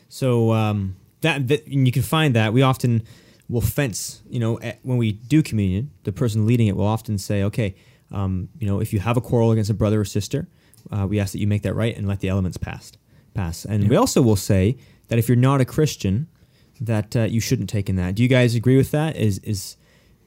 So 0.07 0.51
um, 0.51 0.97
that, 1.21 1.47
that 1.47 1.65
and 1.67 1.85
you 1.85 1.91
can 1.91 2.01
find 2.01 2.35
that 2.35 2.53
we 2.53 2.61
often 2.61 3.03
will 3.49 3.61
fence. 3.61 4.21
You 4.29 4.39
know, 4.39 4.59
at, 4.59 4.79
when 4.83 4.97
we 4.97 5.13
do 5.13 5.41
communion, 5.41 5.91
the 6.03 6.11
person 6.11 6.45
leading 6.45 6.67
it 6.67 6.75
will 6.75 6.85
often 6.85 7.17
say, 7.17 7.43
"Okay, 7.43 7.75
um, 8.11 8.49
you 8.59 8.67
know, 8.67 8.79
if 8.79 8.93
you 8.93 8.99
have 8.99 9.17
a 9.17 9.21
quarrel 9.21 9.51
against 9.51 9.69
a 9.69 9.73
brother 9.73 10.01
or 10.01 10.05
sister, 10.05 10.47
uh, 10.91 11.07
we 11.07 11.19
ask 11.19 11.31
that 11.31 11.39
you 11.39 11.47
make 11.47 11.61
that 11.61 11.73
right 11.73 11.95
and 11.95 12.07
let 12.07 12.19
the 12.19 12.29
elements 12.29 12.57
pass." 12.57 12.91
Pass. 13.33 13.63
And 13.63 13.89
we 13.89 13.95
also 13.95 14.21
will 14.21 14.35
say 14.35 14.75
that 15.07 15.17
if 15.17 15.29
you're 15.29 15.37
not 15.37 15.61
a 15.61 15.65
Christian, 15.65 16.27
that 16.81 17.15
uh, 17.15 17.21
you 17.21 17.39
shouldn't 17.39 17.69
take 17.69 17.89
in 17.89 17.95
that. 17.95 18.15
Do 18.15 18.23
you 18.23 18.27
guys 18.27 18.55
agree 18.55 18.75
with 18.75 18.91
that? 18.91 19.15
Is 19.15 19.37
is 19.39 19.77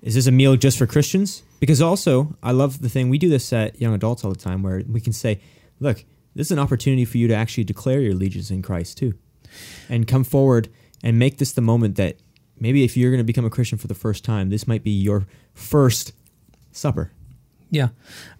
is 0.01 0.15
this 0.15 0.27
a 0.27 0.33
meal 0.33 0.57
just 0.57 0.79
for 0.79 0.87
Christians? 0.87 1.43
Because 1.61 1.83
also, 1.83 2.37
I 2.43 2.53
love 2.53 2.81
the 2.81 2.89
thing 2.89 3.09
we 3.09 3.19
do 3.19 3.29
this 3.29 3.53
at 3.53 3.81
young 3.81 3.95
adults 3.95 4.25
all 4.25 4.33
the 4.33 4.39
time, 4.39 4.63
where 4.63 4.83
we 4.89 5.01
can 5.01 5.13
say, 5.13 5.41
"Look, 5.81 6.05
this 6.35 6.49
is 6.49 6.51
an 6.53 6.59
opportunity 6.59 7.05
for 7.05 7.19
you 7.19 7.29
to 7.29 7.35
actually 7.35 7.65
declare 7.65 8.01
your 8.01 8.13
allegiance 8.13 8.51
in 8.51 8.63
Christ 8.63 8.97
too." 8.97 9.15
and 9.89 10.07
come 10.07 10.25
forward 10.25 10.69
and 11.05 11.19
make 11.19 11.37
this 11.37 11.53
the 11.53 11.61
moment 11.61 11.95
that 11.97 12.17
maybe 12.59 12.83
if 12.83 12.97
you're 12.97 13.11
going 13.11 13.19
to 13.19 13.25
become 13.25 13.45
a 13.45 13.51
Christian 13.51 13.79
for 13.79 13.87
the 13.87 13.95
first 13.95 14.25
time, 14.25 14.49
this 14.49 14.67
might 14.67 14.83
be 14.83 14.91
your 14.91 15.27
first 15.53 16.13
supper. 16.73 17.13
Yeah, 17.71 17.89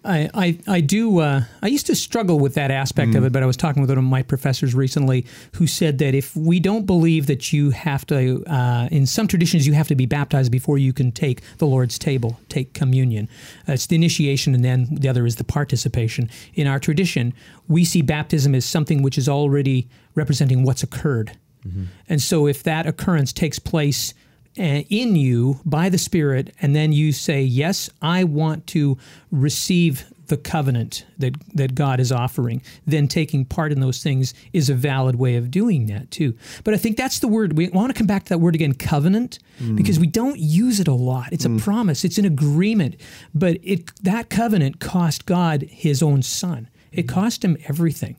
I 0.05 0.29
I, 0.33 0.59
I 0.65 0.81
do. 0.81 1.19
Uh, 1.19 1.41
I 1.61 1.67
used 1.67 1.87
to 1.87 1.95
struggle 1.95 2.39
with 2.39 2.53
that 2.53 2.71
aspect 2.71 3.15
of 3.15 3.25
it, 3.25 3.33
but 3.33 3.43
I 3.43 3.45
was 3.45 3.57
talking 3.57 3.81
with 3.81 3.89
one 3.89 3.97
of 3.97 4.03
my 4.05 4.23
professors 4.23 4.73
recently 4.73 5.25
who 5.55 5.67
said 5.67 5.97
that 5.97 6.15
if 6.15 6.33
we 6.37 6.61
don't 6.61 6.85
believe 6.85 7.27
that 7.27 7.51
you 7.51 7.71
have 7.71 8.05
to, 8.07 8.45
uh, 8.47 8.87
in 8.91 9.05
some 9.05 9.27
traditions, 9.27 9.67
you 9.67 9.73
have 9.73 9.89
to 9.89 9.95
be 9.95 10.05
baptized 10.05 10.53
before 10.53 10.77
you 10.77 10.93
can 10.93 11.11
take 11.11 11.41
the 11.57 11.65
Lord's 11.65 11.99
table, 11.99 12.39
take 12.47 12.73
communion. 12.73 13.27
Uh, 13.67 13.73
it's 13.73 13.87
the 13.87 13.95
initiation, 13.97 14.55
and 14.55 14.63
then 14.63 14.87
the 14.89 15.09
other 15.09 15.25
is 15.25 15.35
the 15.35 15.43
participation. 15.43 16.29
In 16.53 16.65
our 16.65 16.79
tradition, 16.79 17.33
we 17.67 17.83
see 17.83 18.01
baptism 18.01 18.55
as 18.55 18.63
something 18.63 19.01
which 19.01 19.17
is 19.17 19.27
already 19.27 19.89
representing 20.13 20.63
what's 20.63 20.81
occurred, 20.81 21.37
Mm-hmm. 21.67 21.83
and 22.09 22.21
so 22.21 22.47
if 22.47 22.63
that 22.63 22.85
occurrence 22.85 23.33
takes 23.33 23.59
place 23.59 24.13
uh, 24.57 24.83
in 24.89 25.15
you 25.15 25.59
by 25.65 25.89
the 25.89 25.97
Spirit, 25.97 26.53
and 26.61 26.75
then 26.75 26.93
you 26.93 27.11
say, 27.11 27.41
Yes, 27.41 27.89
I 28.01 28.23
want 28.23 28.67
to 28.67 28.97
receive 29.31 30.05
the 30.27 30.37
covenant 30.37 31.05
that, 31.17 31.35
that 31.53 31.75
God 31.75 31.99
is 31.99 32.11
offering, 32.11 32.61
then 32.85 33.07
taking 33.07 33.45
part 33.45 33.71
in 33.71 33.79
those 33.79 34.01
things 34.01 34.33
is 34.53 34.69
a 34.69 34.73
valid 34.73 35.17
way 35.17 35.35
of 35.35 35.51
doing 35.51 35.85
that 35.87 36.09
too. 36.09 36.35
But 36.63 36.73
I 36.73 36.77
think 36.77 36.97
that's 36.97 37.19
the 37.19 37.27
word. 37.27 37.57
We 37.57 37.69
want 37.69 37.93
to 37.93 37.97
come 37.97 38.07
back 38.07 38.23
to 38.23 38.29
that 38.29 38.39
word 38.39 38.55
again, 38.55 38.73
covenant, 38.73 39.39
mm. 39.59 39.75
because 39.75 39.99
we 39.99 40.07
don't 40.07 40.39
use 40.39 40.79
it 40.79 40.87
a 40.87 40.93
lot. 40.93 41.31
It's 41.31 41.45
a 41.45 41.49
mm. 41.49 41.61
promise, 41.61 42.03
it's 42.03 42.17
an 42.17 42.25
agreement, 42.25 42.95
but 43.33 43.57
it 43.61 43.93
that 44.03 44.29
covenant 44.29 44.79
cost 44.79 45.25
God 45.25 45.63
his 45.63 46.01
own 46.01 46.21
son. 46.21 46.69
It 46.91 47.05
mm. 47.05 47.09
cost 47.09 47.43
him 47.43 47.57
everything. 47.67 48.15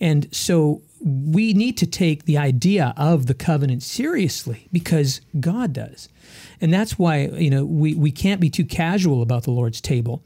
And 0.00 0.28
so 0.34 0.82
we 1.00 1.52
need 1.52 1.76
to 1.78 1.86
take 1.86 2.24
the 2.24 2.38
idea 2.38 2.94
of 2.96 3.26
the 3.26 3.34
covenant 3.34 3.82
seriously 3.82 4.68
because 4.72 5.20
God 5.38 5.72
does. 5.72 6.08
And 6.60 6.72
that's 6.72 6.98
why, 6.98 7.26
you 7.26 7.50
know, 7.50 7.64
we, 7.64 7.94
we 7.94 8.10
can't 8.10 8.40
be 8.40 8.50
too 8.50 8.64
casual 8.64 9.22
about 9.22 9.44
the 9.44 9.50
Lord's 9.50 9.80
table. 9.80 10.22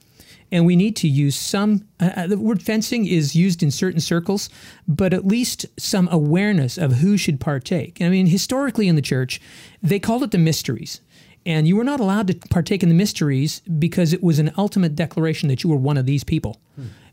And 0.50 0.66
we 0.66 0.76
need 0.76 0.96
to 0.96 1.08
use 1.08 1.34
some, 1.34 1.88
uh, 1.98 2.10
uh, 2.14 2.26
the 2.26 2.38
word 2.38 2.62
fencing 2.62 3.06
is 3.06 3.34
used 3.34 3.62
in 3.62 3.70
certain 3.70 4.00
circles, 4.00 4.50
but 4.86 5.14
at 5.14 5.26
least 5.26 5.64
some 5.78 6.08
awareness 6.12 6.76
of 6.76 6.92
who 6.94 7.16
should 7.16 7.40
partake. 7.40 8.02
I 8.02 8.10
mean, 8.10 8.26
historically 8.26 8.86
in 8.86 8.94
the 8.94 9.02
church, 9.02 9.40
they 9.82 9.98
called 9.98 10.22
it 10.22 10.30
the 10.30 10.38
mysteries. 10.38 11.00
And 11.44 11.66
you 11.66 11.76
were 11.76 11.84
not 11.84 12.00
allowed 12.00 12.28
to 12.28 12.34
partake 12.50 12.82
in 12.82 12.88
the 12.88 12.94
mysteries 12.94 13.60
because 13.78 14.12
it 14.12 14.22
was 14.22 14.38
an 14.38 14.52
ultimate 14.56 14.94
declaration 14.94 15.48
that 15.48 15.64
you 15.64 15.70
were 15.70 15.76
one 15.76 15.96
of 15.96 16.06
these 16.06 16.24
people. 16.24 16.60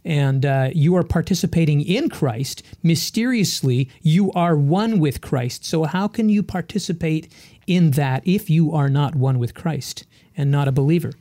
And 0.05 0.45
uh, 0.45 0.69
you 0.73 0.95
are 0.95 1.03
participating 1.03 1.81
in 1.81 2.09
Christ. 2.09 2.63
Mysteriously, 2.81 3.89
you 4.01 4.31
are 4.31 4.55
one 4.55 4.97
with 4.97 5.19
Christ. 5.19 5.65
So, 5.65 5.83
how 5.83 6.07
can 6.07 6.29
you 6.29 6.41
participate 6.41 7.31
in 7.67 7.91
that 7.91 8.25
if 8.25 8.49
you 8.49 8.71
are 8.71 8.89
not 8.89 9.15
one 9.15 9.39
with 9.39 9.53
Christ 9.53 10.05
and 10.37 10.49
not 10.49 10.69
a 10.69 10.71
believer? 10.71 11.11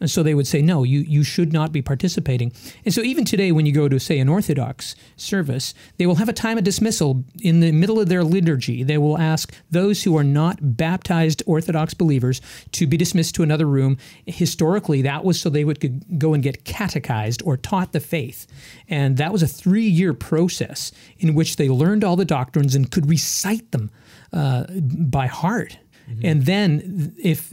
And 0.00 0.10
so 0.10 0.22
they 0.22 0.34
would 0.34 0.46
say, 0.46 0.62
no, 0.62 0.84
you, 0.84 1.00
you 1.00 1.22
should 1.22 1.52
not 1.52 1.72
be 1.72 1.82
participating. 1.82 2.52
And 2.84 2.94
so 2.94 3.00
even 3.02 3.24
today, 3.24 3.52
when 3.52 3.66
you 3.66 3.72
go 3.72 3.88
to, 3.88 3.98
say, 3.98 4.18
an 4.18 4.28
Orthodox 4.28 4.94
service, 5.16 5.74
they 5.96 6.06
will 6.06 6.16
have 6.16 6.28
a 6.28 6.32
time 6.32 6.58
of 6.58 6.64
dismissal 6.64 7.24
in 7.40 7.60
the 7.60 7.72
middle 7.72 8.00
of 8.00 8.08
their 8.08 8.24
liturgy. 8.24 8.82
They 8.82 8.98
will 8.98 9.18
ask 9.18 9.52
those 9.70 10.04
who 10.04 10.16
are 10.16 10.24
not 10.24 10.76
baptized 10.76 11.42
Orthodox 11.46 11.94
believers 11.94 12.40
to 12.72 12.86
be 12.86 12.96
dismissed 12.96 13.34
to 13.36 13.42
another 13.42 13.66
room. 13.66 13.98
Historically, 14.26 15.02
that 15.02 15.24
was 15.24 15.40
so 15.40 15.50
they 15.50 15.64
would 15.64 16.18
go 16.18 16.34
and 16.34 16.42
get 16.42 16.64
catechized 16.64 17.42
or 17.44 17.56
taught 17.56 17.92
the 17.92 18.00
faith. 18.00 18.46
And 18.88 19.16
that 19.16 19.32
was 19.32 19.42
a 19.42 19.48
three 19.48 19.86
year 19.88 20.14
process 20.14 20.92
in 21.18 21.34
which 21.34 21.56
they 21.56 21.68
learned 21.68 22.04
all 22.04 22.16
the 22.16 22.24
doctrines 22.24 22.74
and 22.74 22.90
could 22.90 23.08
recite 23.08 23.70
them 23.72 23.90
uh, 24.32 24.64
by 24.70 25.26
heart. 25.26 25.78
And 26.22 26.46
then, 26.46 27.14
if 27.22 27.52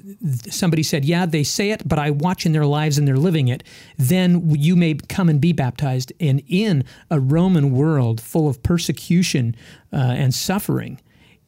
somebody 0.49 0.83
said, 0.83 1.05
Yeah, 1.05 1.25
they 1.25 1.43
say 1.43 1.71
it, 1.71 1.87
but 1.87 1.99
I 1.99 2.11
watch 2.11 2.45
in 2.45 2.51
their 2.51 2.65
lives 2.65 2.97
and 2.97 3.07
they're 3.07 3.17
living 3.17 3.47
it, 3.47 3.63
then 3.97 4.49
you 4.49 4.75
may 4.75 4.95
come 4.95 5.29
and 5.29 5.39
be 5.39 5.53
baptized. 5.53 6.13
And 6.19 6.41
in 6.47 6.83
a 7.11 7.19
Roman 7.19 7.71
world 7.71 8.21
full 8.21 8.47
of 8.47 8.63
persecution 8.63 9.55
uh, 9.93 9.97
and 9.97 10.33
suffering, 10.33 10.99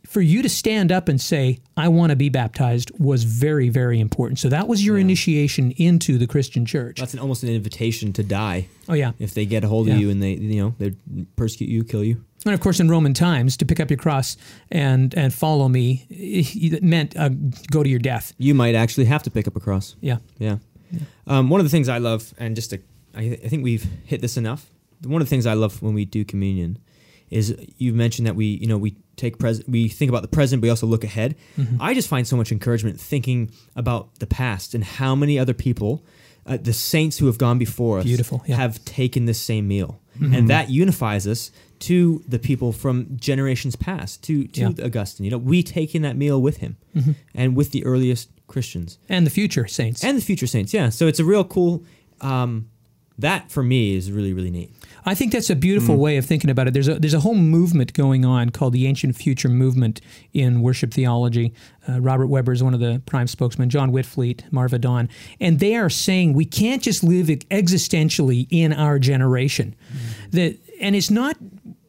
for 0.08 0.22
you 0.22 0.42
to 0.42 0.50
stand 0.50 0.92
up 0.92 1.10
and 1.10 1.20
say, 1.20 1.60
I 1.76 1.90
want 1.90 2.12
to 2.12 2.16
be 2.16 2.30
baptized 2.30 2.92
was 2.98 3.26
very, 3.26 3.68
very 3.68 4.00
important. 4.00 4.40
So 4.40 4.48
that 4.50 4.68
was 4.68 4.86
your 4.86 4.98
initiation 4.98 5.72
into 5.72 6.18
the 6.18 6.26
Christian 6.26 6.66
church. 6.66 7.00
That's 7.00 7.14
an, 7.14 7.20
almost 7.20 7.44
an 7.44 7.50
invitation 7.50 8.14
to 8.14 8.24
die 8.24 8.68
oh, 8.88 8.94
yeah. 8.94 9.12
if 9.20 9.34
they 9.34 9.46
get 9.46 9.66
a 9.66 9.68
hold 9.68 9.90
of 9.90 9.98
you 9.98 10.10
and 10.10 10.24
they, 10.24 10.34
you 10.34 10.62
know, 10.62 10.76
they 10.80 10.96
persecute 11.36 11.70
you, 11.70 11.84
kill 11.84 12.06
you. 12.06 12.24
And 12.48 12.54
of 12.54 12.62
course, 12.62 12.80
in 12.80 12.90
Roman 12.90 13.14
times, 13.14 13.58
to 13.58 13.66
pick 13.66 13.80
up 13.80 13.90
your 13.90 13.98
cross 13.98 14.38
and, 14.72 15.14
and 15.16 15.34
follow 15.34 15.68
me 15.68 16.06
it 16.10 16.84
meant 16.84 17.16
uh, 17.18 17.30
go 17.72 17.84
to 17.84 17.90
your 17.90 18.00
death. 18.00 18.34
You 18.38 18.54
might 18.54 18.76
actually 18.76 19.06
have 19.06 19.24
to 19.24 19.32
pick 19.32 19.48
up 19.48 19.56
a 19.56 19.60
cross. 19.60 19.96
Yeah. 20.02 20.18
Yeah. 20.40 20.58
Um, 21.28 21.50
one 21.50 21.60
of 21.60 21.66
the 21.66 21.70
things 21.70 21.90
I 21.90 21.98
love, 21.98 22.34
and 22.38 22.56
just 22.56 22.70
to, 22.70 22.80
I, 23.16 23.38
I 23.44 23.48
think 23.50 23.64
we've 23.64 23.86
hit 24.06 24.22
this 24.22 24.38
enough. 24.38 24.72
One 25.04 25.22
of 25.22 25.28
the 25.28 25.30
things 25.30 25.46
I 25.46 25.54
love 25.54 25.82
when 25.82 25.94
we 25.94 26.06
do 26.06 26.24
communion 26.24 26.80
is 27.30 27.56
you've 27.78 27.96
mentioned 27.96 28.26
that 28.26 28.36
we, 28.36 28.46
you 28.46 28.68
know, 28.68 28.78
we 28.78 28.96
take 29.18 29.38
present, 29.38 29.68
we 29.68 29.90
think 29.90 30.08
about 30.10 30.22
the 30.22 30.30
present, 30.30 30.62
but 30.62 30.68
we 30.68 30.70
also 30.70 30.88
look 30.88 31.04
ahead. 31.04 31.36
I 31.80 31.94
just 31.94 32.08
find 32.08 32.26
so 32.26 32.38
much 32.38 32.52
encouragement 32.52 33.00
thinking 33.00 33.52
about 33.76 34.20
the 34.20 34.28
past 34.28 34.74
and 34.74 34.84
how 34.84 35.14
many 35.14 35.38
other 35.38 35.54
people, 35.54 36.06
uh, 36.46 36.58
the 36.58 36.72
saints 36.72 37.18
who 37.18 37.26
have 37.26 37.38
gone 37.38 37.58
before 37.58 38.00
us, 38.00 38.06
Beautiful, 38.06 38.44
yeah. 38.48 38.56
have 38.56 38.84
taken 38.86 39.26
this 39.26 39.42
same 39.42 39.68
meal, 39.68 40.00
and 40.20 40.50
that 40.50 40.70
unifies 40.70 41.28
us 41.28 41.52
to 41.80 42.24
the 42.28 42.40
people 42.40 42.72
from 42.72 43.08
generations 43.18 43.76
past, 43.76 44.24
to 44.24 44.48
to 44.48 44.62
Yeah. 44.62 44.86
Augustine. 44.86 45.26
You 45.26 45.32
know, 45.32 45.38
we 45.38 45.64
take 45.64 45.94
in 45.96 46.02
that 46.04 46.18
meal 46.18 46.42
with 46.42 46.58
him, 46.58 46.78
and 47.36 47.56
with 47.56 47.72
the 47.72 47.86
earliest 47.86 48.30
Christians 48.48 48.98
And 49.10 49.26
the 49.26 49.30
future 49.30 49.68
saints. 49.68 50.04
and 50.04 50.18
the 50.18 50.22
future 50.22 50.48
saints. 50.48 50.74
Yeah, 50.74 50.90
so 50.90 51.08
it's 51.08 51.20
a 51.20 51.26
real 51.26 51.44
cool. 51.44 51.84
Um, 52.22 52.70
that 53.20 53.50
for 53.52 53.64
me 53.64 53.96
is 53.96 54.12
really 54.12 54.32
really 54.34 54.52
neat. 54.52 54.72
I 55.04 55.16
think 55.16 55.32
that's 55.32 55.50
a 55.50 55.56
beautiful 55.56 55.96
way 55.98 56.18
of 56.18 56.26
thinking 56.26 56.50
about 56.52 56.68
it. 56.68 56.74
There's 56.74 56.88
a 56.88 57.00
there's 57.00 57.14
a 57.16 57.20
whole 57.22 57.34
movement 57.36 57.94
going 57.94 58.26
on 58.26 58.50
called 58.52 58.74
the 58.74 58.86
Ancient 58.86 59.16
Future 59.16 59.50
Movement 59.50 60.02
in 60.34 60.62
worship 60.62 60.94
theology. 60.94 61.52
Uh, 61.90 62.00
Robert 62.02 62.28
Webber 62.28 62.52
is 62.52 62.62
one 62.62 62.74
of 62.76 62.80
the 62.80 63.02
prime 63.08 63.26
spokesmen. 63.28 63.70
John 63.70 63.92
Witvliet, 63.92 64.52
Marva 64.52 64.78
Dawn, 64.78 65.10
and 65.40 65.60
they 65.60 65.76
are 65.76 65.90
saying 65.90 66.34
we 66.34 66.46
can't 66.46 66.84
just 66.84 67.04
live 67.04 67.28
existentially 67.28 68.48
in 68.52 68.72
our 68.74 69.00
generation. 69.00 69.76
That 70.32 70.58
and 70.80 70.96
it's 70.96 71.10
not 71.10 71.38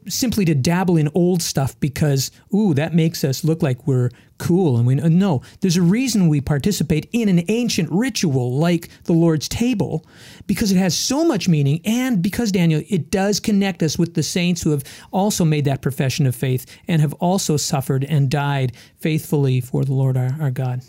simply 0.08 0.44
to 0.44 0.54
dabble 0.54 0.96
in 0.96 1.08
old 1.14 1.42
stuff 1.42 1.78
because 1.80 2.30
ooh 2.54 2.74
that 2.74 2.94
makes 2.94 3.24
us 3.24 3.44
look 3.44 3.62
like 3.62 3.86
we're 3.86 4.10
cool 4.38 4.76
and 4.76 4.86
we 4.86 4.94
no 4.94 5.42
there's 5.60 5.76
a 5.76 5.82
reason 5.82 6.28
we 6.28 6.40
participate 6.40 7.08
in 7.12 7.28
an 7.28 7.42
ancient 7.48 7.90
ritual 7.90 8.56
like 8.56 8.88
the 9.04 9.12
Lord's 9.12 9.48
table 9.48 10.06
because 10.46 10.70
it 10.70 10.76
has 10.76 10.96
so 10.96 11.24
much 11.24 11.48
meaning 11.48 11.80
and 11.84 12.22
because 12.22 12.52
Daniel 12.52 12.82
it 12.88 13.10
does 13.10 13.40
connect 13.40 13.82
us 13.82 13.98
with 13.98 14.14
the 14.14 14.22
saints 14.22 14.62
who 14.62 14.70
have 14.70 14.84
also 15.12 15.44
made 15.44 15.64
that 15.64 15.82
profession 15.82 16.26
of 16.26 16.36
faith 16.36 16.66
and 16.86 17.00
have 17.00 17.12
also 17.14 17.56
suffered 17.56 18.04
and 18.04 18.30
died 18.30 18.72
faithfully 18.98 19.60
for 19.60 19.84
the 19.84 19.92
Lord 19.92 20.16
our, 20.16 20.36
our 20.40 20.50
God. 20.50 20.82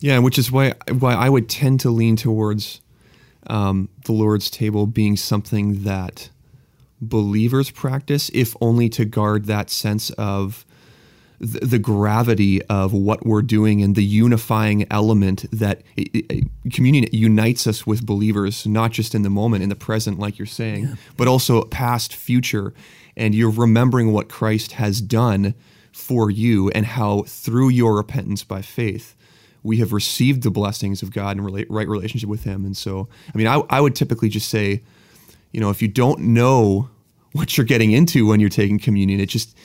Yeah, 0.00 0.18
which 0.18 0.38
is 0.38 0.52
why 0.52 0.74
why 0.98 1.14
I 1.14 1.28
would 1.28 1.48
tend 1.48 1.80
to 1.80 1.90
lean 1.90 2.16
towards 2.16 2.80
um, 3.46 3.88
the 4.04 4.12
Lord's 4.12 4.50
table 4.50 4.86
being 4.86 5.16
something 5.16 5.82
that 5.82 6.30
believers 7.02 7.70
practice, 7.70 8.30
if 8.32 8.56
only 8.60 8.88
to 8.90 9.04
guard 9.04 9.46
that 9.46 9.68
sense 9.68 10.10
of 10.10 10.64
th- 11.40 11.62
the 11.62 11.78
gravity 11.78 12.62
of 12.66 12.92
what 12.92 13.26
we're 13.26 13.42
doing 13.42 13.82
and 13.82 13.96
the 13.96 14.04
unifying 14.04 14.86
element 14.90 15.44
that 15.52 15.82
it, 15.96 16.08
it, 16.14 16.44
communion 16.72 17.06
unites 17.12 17.66
us 17.66 17.86
with 17.86 18.06
believers, 18.06 18.66
not 18.66 18.92
just 18.92 19.14
in 19.14 19.22
the 19.22 19.30
moment, 19.30 19.62
in 19.62 19.68
the 19.68 19.74
present, 19.76 20.18
like 20.18 20.38
you're 20.38 20.46
saying, 20.46 20.84
yeah. 20.84 20.94
but 21.16 21.26
also 21.26 21.64
past, 21.64 22.14
future. 22.14 22.72
And 23.16 23.34
you're 23.34 23.50
remembering 23.50 24.12
what 24.12 24.28
Christ 24.28 24.72
has 24.72 25.00
done 25.00 25.54
for 25.92 26.30
you 26.30 26.70
and 26.70 26.86
how 26.86 27.22
through 27.22 27.68
your 27.68 27.96
repentance 27.96 28.44
by 28.44 28.62
faith, 28.62 29.14
we 29.62 29.78
have 29.78 29.92
received 29.92 30.42
the 30.42 30.50
blessings 30.50 31.02
of 31.02 31.12
God 31.12 31.36
and 31.36 31.44
relate, 31.44 31.70
right 31.70 31.86
relationship 31.86 32.28
with 32.28 32.44
Him. 32.44 32.64
And 32.64 32.76
so, 32.76 33.08
I 33.32 33.36
mean, 33.36 33.46
I, 33.46 33.62
I 33.68 33.80
would 33.80 33.94
typically 33.94 34.28
just 34.28 34.48
say, 34.48 34.82
you 35.52 35.60
know, 35.60 35.70
if 35.70 35.82
you 35.82 35.88
don't 35.88 36.20
know 36.20 36.88
what 37.32 37.56
you're 37.56 37.66
getting 37.66 37.92
into 37.92 38.26
when 38.26 38.40
you're 38.40 38.48
taking 38.48 38.78
communion, 38.78 39.20
it 39.20 39.28
just 39.28 39.56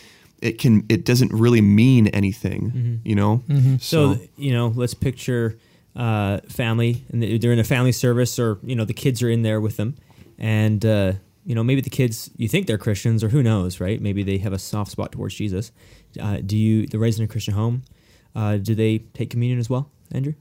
it 0.41 0.60
can 0.60 0.86
it 0.89 1.06
doesn't 1.06 1.32
really 1.32 1.62
mean 1.62 2.08
anything, 2.08 2.71
mm-hmm. 2.71 2.95
you 3.03 3.15
know. 3.15 3.43
Mm-hmm. 3.47 3.77
So, 3.77 4.15
so, 4.15 4.21
you 4.38 4.53
know, 4.53 4.73
let's 4.75 4.93
picture 4.93 5.58
uh, 5.95 6.39
family, 6.47 7.06
and 7.12 7.41
they're 7.41 7.51
in 7.51 7.60
a 7.60 7.63
family 7.63 7.91
service, 7.91 8.38
or 8.39 8.60
you 8.63 8.75
know, 8.75 8.86
the 8.86 8.93
kids 8.93 9.21
are 9.23 9.30
in 9.30 9.41
there 9.41 9.60
with 9.60 9.77
them, 9.77 9.95
and 10.38 10.86
uh, 10.86 11.13
you 11.45 11.56
know, 11.56 11.63
maybe 11.63 11.82
the 11.82 11.89
kids 11.89 12.30
you 12.38 12.47
think 12.47 12.67
they're 12.67 12.77
Christians, 12.77 13.23
or 13.23 13.30
who 13.30 13.41
knows, 13.41 13.80
right? 13.80 13.99
Maybe 13.99 14.23
they 14.23 14.38
have 14.39 14.53
a 14.53 14.60
soft 14.60 14.91
spot 14.91 15.12
towards 15.12 15.36
Jesus. 15.36 15.71
Uh, 16.21 16.38
do 16.45 16.58
you? 16.58 16.88
They're 16.88 16.99
raised 16.99 17.19
in 17.19 17.25
a 17.25 17.27
Christian 17.27 17.53
home. 17.53 17.84
Uh, 18.36 18.58
do 18.58 18.75
they 18.75 18.99
take 18.99 19.30
communion 19.30 19.60
as 19.60 19.69
well, 19.69 19.89
Andrew? 20.12 20.34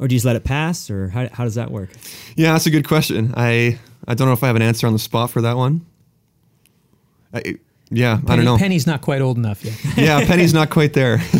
Or 0.00 0.08
do 0.08 0.14
you 0.14 0.16
just 0.16 0.24
let 0.24 0.34
it 0.34 0.44
pass, 0.44 0.90
or 0.90 1.08
how, 1.10 1.28
how 1.30 1.44
does 1.44 1.56
that 1.56 1.70
work? 1.70 1.90
Yeah, 2.34 2.52
that's 2.52 2.64
a 2.64 2.70
good 2.70 2.88
question. 2.88 3.34
I 3.36 3.78
I 4.08 4.14
don't 4.14 4.26
know 4.26 4.32
if 4.32 4.42
I 4.42 4.46
have 4.46 4.56
an 4.56 4.62
answer 4.62 4.86
on 4.86 4.94
the 4.94 4.98
spot 4.98 5.30
for 5.30 5.42
that 5.42 5.58
one. 5.58 5.84
I, 7.34 7.56
yeah, 7.90 8.16
Penny, 8.16 8.32
I 8.32 8.36
don't 8.36 8.44
know. 8.46 8.56
Penny's 8.56 8.86
not 8.86 9.02
quite 9.02 9.20
old 9.20 9.36
enough 9.36 9.62
yet. 9.62 9.76
yeah, 9.96 10.24
Penny's 10.24 10.54
not 10.54 10.70
quite 10.70 10.94
there. 10.94 11.20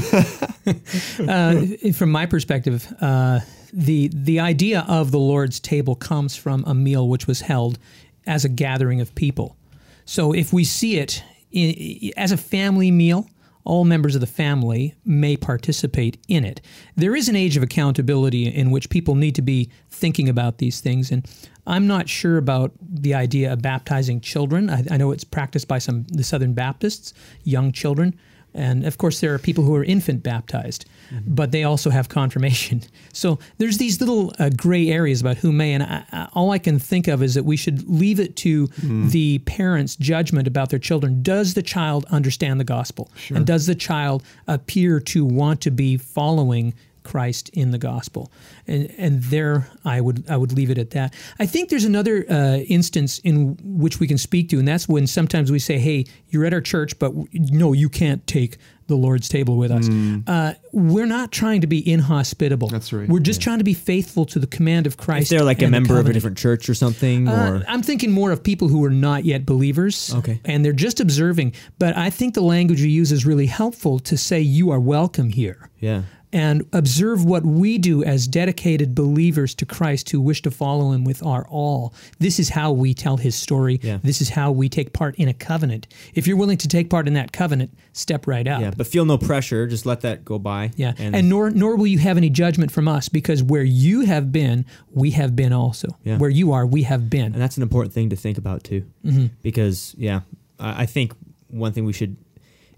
uh, 1.28 1.64
from 1.94 2.10
my 2.10 2.26
perspective, 2.26 2.92
uh, 3.00 3.40
the 3.72 4.10
the 4.12 4.40
idea 4.40 4.84
of 4.86 5.10
the 5.10 5.18
Lord's 5.18 5.58
table 5.58 5.94
comes 5.94 6.36
from 6.36 6.62
a 6.66 6.74
meal 6.74 7.08
which 7.08 7.26
was 7.26 7.40
held 7.40 7.78
as 8.26 8.44
a 8.44 8.48
gathering 8.48 9.00
of 9.00 9.14
people. 9.14 9.56
So 10.04 10.32
if 10.32 10.52
we 10.52 10.64
see 10.64 10.98
it 10.98 11.22
in, 11.50 12.12
as 12.16 12.30
a 12.30 12.36
family 12.36 12.90
meal, 12.90 13.28
all 13.70 13.84
members 13.84 14.16
of 14.16 14.20
the 14.20 14.26
family 14.26 14.96
may 15.04 15.36
participate 15.36 16.18
in 16.26 16.44
it. 16.44 16.60
There 16.96 17.14
is 17.14 17.28
an 17.28 17.36
age 17.36 17.56
of 17.56 17.62
accountability 17.62 18.48
in 18.48 18.72
which 18.72 18.90
people 18.90 19.14
need 19.14 19.36
to 19.36 19.42
be 19.42 19.70
thinking 19.88 20.28
about 20.28 20.58
these 20.58 20.80
things. 20.80 21.12
And 21.12 21.24
I'm 21.68 21.86
not 21.86 22.08
sure 22.08 22.36
about 22.36 22.72
the 22.82 23.14
idea 23.14 23.52
of 23.52 23.62
baptizing 23.62 24.22
children. 24.22 24.68
I, 24.68 24.84
I 24.90 24.96
know 24.96 25.12
it's 25.12 25.22
practiced 25.22 25.68
by 25.68 25.78
some 25.78 26.04
the 26.08 26.24
Southern 26.24 26.52
Baptists, 26.52 27.14
young 27.44 27.70
children. 27.70 28.18
And 28.54 28.84
of 28.84 28.98
course, 28.98 29.20
there 29.20 29.32
are 29.34 29.38
people 29.38 29.64
who 29.64 29.74
are 29.74 29.84
infant 29.84 30.22
baptized, 30.22 30.86
mm-hmm. 31.12 31.34
but 31.34 31.52
they 31.52 31.64
also 31.64 31.90
have 31.90 32.08
confirmation. 32.08 32.82
So 33.12 33.38
there's 33.58 33.78
these 33.78 34.00
little 34.00 34.32
uh, 34.38 34.50
gray 34.56 34.88
areas 34.88 35.20
about 35.20 35.38
who 35.38 35.52
may. 35.52 35.74
And 35.74 35.82
I, 35.82 36.04
I, 36.12 36.28
all 36.32 36.52
I 36.52 36.58
can 36.58 36.78
think 36.78 37.08
of 37.08 37.22
is 37.22 37.34
that 37.34 37.44
we 37.44 37.56
should 37.56 37.88
leave 37.88 38.20
it 38.20 38.36
to 38.36 38.68
mm-hmm. 38.68 39.08
the 39.08 39.38
parents' 39.40 39.96
judgment 39.96 40.46
about 40.46 40.70
their 40.70 40.78
children. 40.78 41.22
Does 41.22 41.54
the 41.54 41.62
child 41.62 42.06
understand 42.10 42.60
the 42.60 42.64
gospel? 42.64 43.10
Sure. 43.16 43.36
And 43.36 43.46
does 43.46 43.66
the 43.66 43.74
child 43.74 44.22
appear 44.46 45.00
to 45.00 45.24
want 45.24 45.60
to 45.62 45.70
be 45.70 45.96
following 45.96 46.72
Christ 47.02 47.48
in 47.50 47.70
the 47.70 47.78
gospel. 47.78 48.30
And, 48.66 48.92
and 48.98 49.22
there 49.24 49.68
I 49.84 50.00
would 50.00 50.28
I 50.28 50.36
would 50.36 50.52
leave 50.52 50.70
it 50.70 50.78
at 50.78 50.90
that. 50.90 51.14
I 51.38 51.46
think 51.46 51.70
there's 51.70 51.84
another 51.84 52.24
uh, 52.30 52.58
instance 52.68 53.18
in 53.20 53.56
which 53.62 54.00
we 54.00 54.06
can 54.06 54.18
speak 54.18 54.48
to, 54.50 54.58
and 54.58 54.68
that's 54.68 54.88
when 54.88 55.06
sometimes 55.06 55.50
we 55.50 55.58
say, 55.58 55.78
"Hey, 55.78 56.06
you're 56.28 56.44
at 56.44 56.52
our 56.52 56.60
church, 56.60 56.98
but 56.98 57.12
no, 57.32 57.72
you 57.72 57.88
can't 57.88 58.26
take 58.26 58.58
the 58.86 58.96
Lord's 58.96 59.28
table 59.28 59.56
with 59.56 59.70
us." 59.70 59.88
Mm. 59.88 60.24
Uh, 60.26 60.54
we're 60.72 61.06
not 61.06 61.32
trying 61.32 61.62
to 61.62 61.66
be 61.66 61.88
inhospitable. 61.90 62.68
That's 62.68 62.92
right. 62.92 63.08
We're 63.08 63.20
just 63.20 63.40
yeah. 63.40 63.44
trying 63.44 63.58
to 63.58 63.64
be 63.64 63.74
faithful 63.74 64.26
to 64.26 64.38
the 64.38 64.46
command 64.46 64.86
of 64.86 64.96
Christ. 64.96 65.32
If 65.32 65.38
they're 65.38 65.46
like 65.46 65.62
a 65.62 65.68
member 65.68 65.98
of 65.98 66.06
a 66.06 66.12
different 66.12 66.38
church 66.38 66.68
or 66.68 66.74
something, 66.74 67.28
uh, 67.28 67.32
or 67.32 67.64
I'm 67.66 67.82
thinking 67.82 68.10
more 68.10 68.32
of 68.32 68.42
people 68.42 68.68
who 68.68 68.84
are 68.84 68.90
not 68.90 69.24
yet 69.24 69.46
believers. 69.46 70.14
Okay, 70.14 70.40
and 70.44 70.64
they're 70.64 70.72
just 70.72 71.00
observing. 71.00 71.54
But 71.78 71.96
I 71.96 72.10
think 72.10 72.34
the 72.34 72.42
language 72.42 72.80
you 72.80 72.88
use 72.88 73.12
is 73.12 73.24
really 73.24 73.46
helpful 73.46 73.98
to 74.00 74.16
say 74.16 74.40
you 74.40 74.70
are 74.70 74.80
welcome 74.80 75.30
here. 75.30 75.70
Yeah 75.78 76.02
and 76.32 76.66
observe 76.72 77.24
what 77.24 77.44
we 77.44 77.78
do 77.78 78.04
as 78.04 78.28
dedicated 78.28 78.94
believers 78.94 79.54
to 79.56 79.66
Christ 79.66 80.10
who 80.10 80.20
wish 80.20 80.42
to 80.42 80.50
follow 80.50 80.92
him 80.92 81.04
with 81.04 81.24
our 81.24 81.46
all. 81.48 81.94
This 82.18 82.38
is 82.38 82.50
how 82.50 82.72
we 82.72 82.94
tell 82.94 83.16
his 83.16 83.34
story. 83.34 83.80
Yeah. 83.82 83.98
This 84.02 84.20
is 84.20 84.30
how 84.30 84.52
we 84.52 84.68
take 84.68 84.92
part 84.92 85.16
in 85.16 85.28
a 85.28 85.34
covenant. 85.34 85.88
If 86.14 86.26
you're 86.26 86.36
willing 86.36 86.58
to 86.58 86.68
take 86.68 86.88
part 86.90 87.08
in 87.08 87.14
that 87.14 87.32
covenant, 87.32 87.76
step 87.92 88.26
right 88.26 88.46
up. 88.46 88.60
Yeah, 88.60 88.72
but 88.76 88.86
feel 88.86 89.04
no 89.04 89.18
pressure. 89.18 89.66
Just 89.66 89.86
let 89.86 90.02
that 90.02 90.24
go 90.24 90.38
by. 90.38 90.70
Yeah, 90.76 90.92
and, 90.98 91.16
and 91.16 91.28
nor 91.28 91.50
nor 91.50 91.76
will 91.76 91.86
you 91.86 91.98
have 91.98 92.16
any 92.16 92.30
judgment 92.30 92.70
from 92.70 92.86
us 92.86 93.08
because 93.08 93.42
where 93.42 93.64
you 93.64 94.02
have 94.02 94.30
been, 94.30 94.64
we 94.92 95.10
have 95.12 95.34
been 95.34 95.52
also. 95.52 95.88
Yeah. 96.04 96.18
Where 96.18 96.30
you 96.30 96.52
are, 96.52 96.66
we 96.66 96.84
have 96.84 97.10
been. 97.10 97.32
And 97.32 97.42
that's 97.42 97.56
an 97.56 97.62
important 97.62 97.92
thing 97.92 98.10
to 98.10 98.16
think 98.16 98.38
about 98.38 98.64
too. 98.64 98.84
Mm-hmm. 99.04 99.26
Because 99.42 99.94
yeah, 99.98 100.20
I 100.58 100.86
think 100.86 101.12
one 101.48 101.72
thing 101.72 101.84
we 101.84 101.92
should 101.92 102.16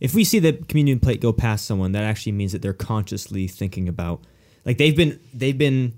if 0.03 0.17
we 0.17 0.25
see 0.25 0.41
the 0.41 0.55
communion 0.55 0.99
plate 0.99 1.21
go 1.21 1.33
past 1.33 1.65
someone, 1.65 1.93
that 1.93 2.03
actually 2.03 2.33
means 2.33 2.51
that 2.51 2.61
they're 2.61 2.73
consciously 2.73 3.47
thinking 3.47 3.89
about, 3.89 4.21
like 4.65 4.77
they've 4.77 4.97
been 4.97 5.21
they've 5.33 5.57
been 5.57 5.97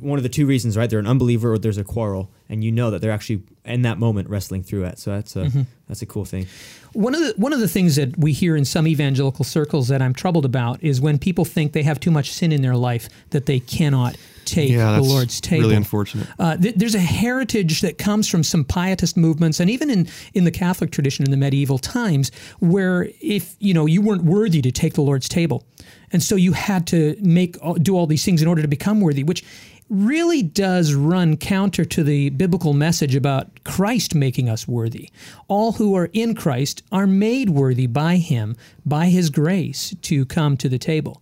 one 0.00 0.20
of 0.20 0.22
the 0.22 0.28
two 0.28 0.46
reasons, 0.46 0.76
right? 0.76 0.88
They're 0.88 1.00
an 1.00 1.06
unbeliever 1.08 1.52
or 1.52 1.58
there's 1.58 1.76
a 1.76 1.82
quarrel, 1.82 2.30
and 2.48 2.62
you 2.62 2.70
know 2.70 2.92
that 2.92 3.00
they're 3.00 3.10
actually 3.10 3.42
in 3.64 3.82
that 3.82 3.98
moment 3.98 4.30
wrestling 4.30 4.62
through 4.62 4.84
it. 4.84 5.00
So 5.00 5.10
that's 5.10 5.34
a 5.34 5.46
mm-hmm. 5.46 5.62
that's 5.88 6.00
a 6.00 6.06
cool 6.06 6.24
thing. 6.24 6.46
One 6.92 7.12
of 7.12 7.22
the 7.22 7.34
one 7.36 7.52
of 7.52 7.58
the 7.58 7.66
things 7.66 7.96
that 7.96 8.16
we 8.16 8.32
hear 8.32 8.54
in 8.54 8.64
some 8.64 8.86
evangelical 8.86 9.44
circles 9.44 9.88
that 9.88 10.00
I'm 10.00 10.14
troubled 10.14 10.44
about 10.44 10.80
is 10.80 11.00
when 11.00 11.18
people 11.18 11.44
think 11.44 11.72
they 11.72 11.82
have 11.82 11.98
too 11.98 12.12
much 12.12 12.30
sin 12.30 12.52
in 12.52 12.62
their 12.62 12.76
life 12.76 13.08
that 13.30 13.46
they 13.46 13.58
cannot 13.58 14.16
take 14.44 14.70
yeah, 14.70 14.92
the 14.96 15.02
Lord's 15.02 15.40
table. 15.40 15.64
Really 15.64 15.76
unfortunate. 15.76 16.26
Uh, 16.38 16.56
th- 16.56 16.74
there's 16.74 16.94
a 16.94 17.00
heritage 17.00 17.80
that 17.80 17.98
comes 17.98 18.28
from 18.28 18.42
some 18.42 18.64
pietist 18.64 19.16
movements, 19.16 19.60
and 19.60 19.70
even 19.70 19.90
in 19.90 20.08
in 20.34 20.44
the 20.44 20.50
Catholic 20.50 20.90
tradition 20.90 21.24
in 21.24 21.30
the 21.30 21.36
medieval 21.36 21.78
times, 21.78 22.30
where 22.60 23.08
if 23.20 23.56
you 23.58 23.74
know 23.74 23.86
you 23.86 24.00
weren't 24.00 24.24
worthy 24.24 24.62
to 24.62 24.72
take 24.72 24.94
the 24.94 25.02
Lord's 25.02 25.28
table, 25.28 25.64
and 26.12 26.22
so 26.22 26.36
you 26.36 26.52
had 26.52 26.86
to 26.88 27.16
make 27.20 27.56
do 27.82 27.96
all 27.96 28.06
these 28.06 28.24
things 28.24 28.42
in 28.42 28.48
order 28.48 28.62
to 28.62 28.68
become 28.68 29.00
worthy, 29.00 29.24
which 29.24 29.44
really 29.90 30.42
does 30.42 30.94
run 30.94 31.36
counter 31.36 31.84
to 31.84 32.02
the 32.02 32.30
biblical 32.30 32.72
message 32.72 33.14
about 33.14 33.64
Christ 33.64 34.14
making 34.14 34.48
us 34.48 34.66
worthy. 34.66 35.10
All 35.48 35.72
who 35.72 35.94
are 35.94 36.10
in 36.12 36.34
Christ 36.34 36.82
are 36.90 37.06
made 37.06 37.50
worthy 37.50 37.86
by 37.86 38.16
Him, 38.16 38.56
by 38.84 39.06
His 39.06 39.30
grace, 39.30 39.94
to 40.02 40.24
come 40.24 40.56
to 40.58 40.68
the 40.68 40.78
table. 40.78 41.20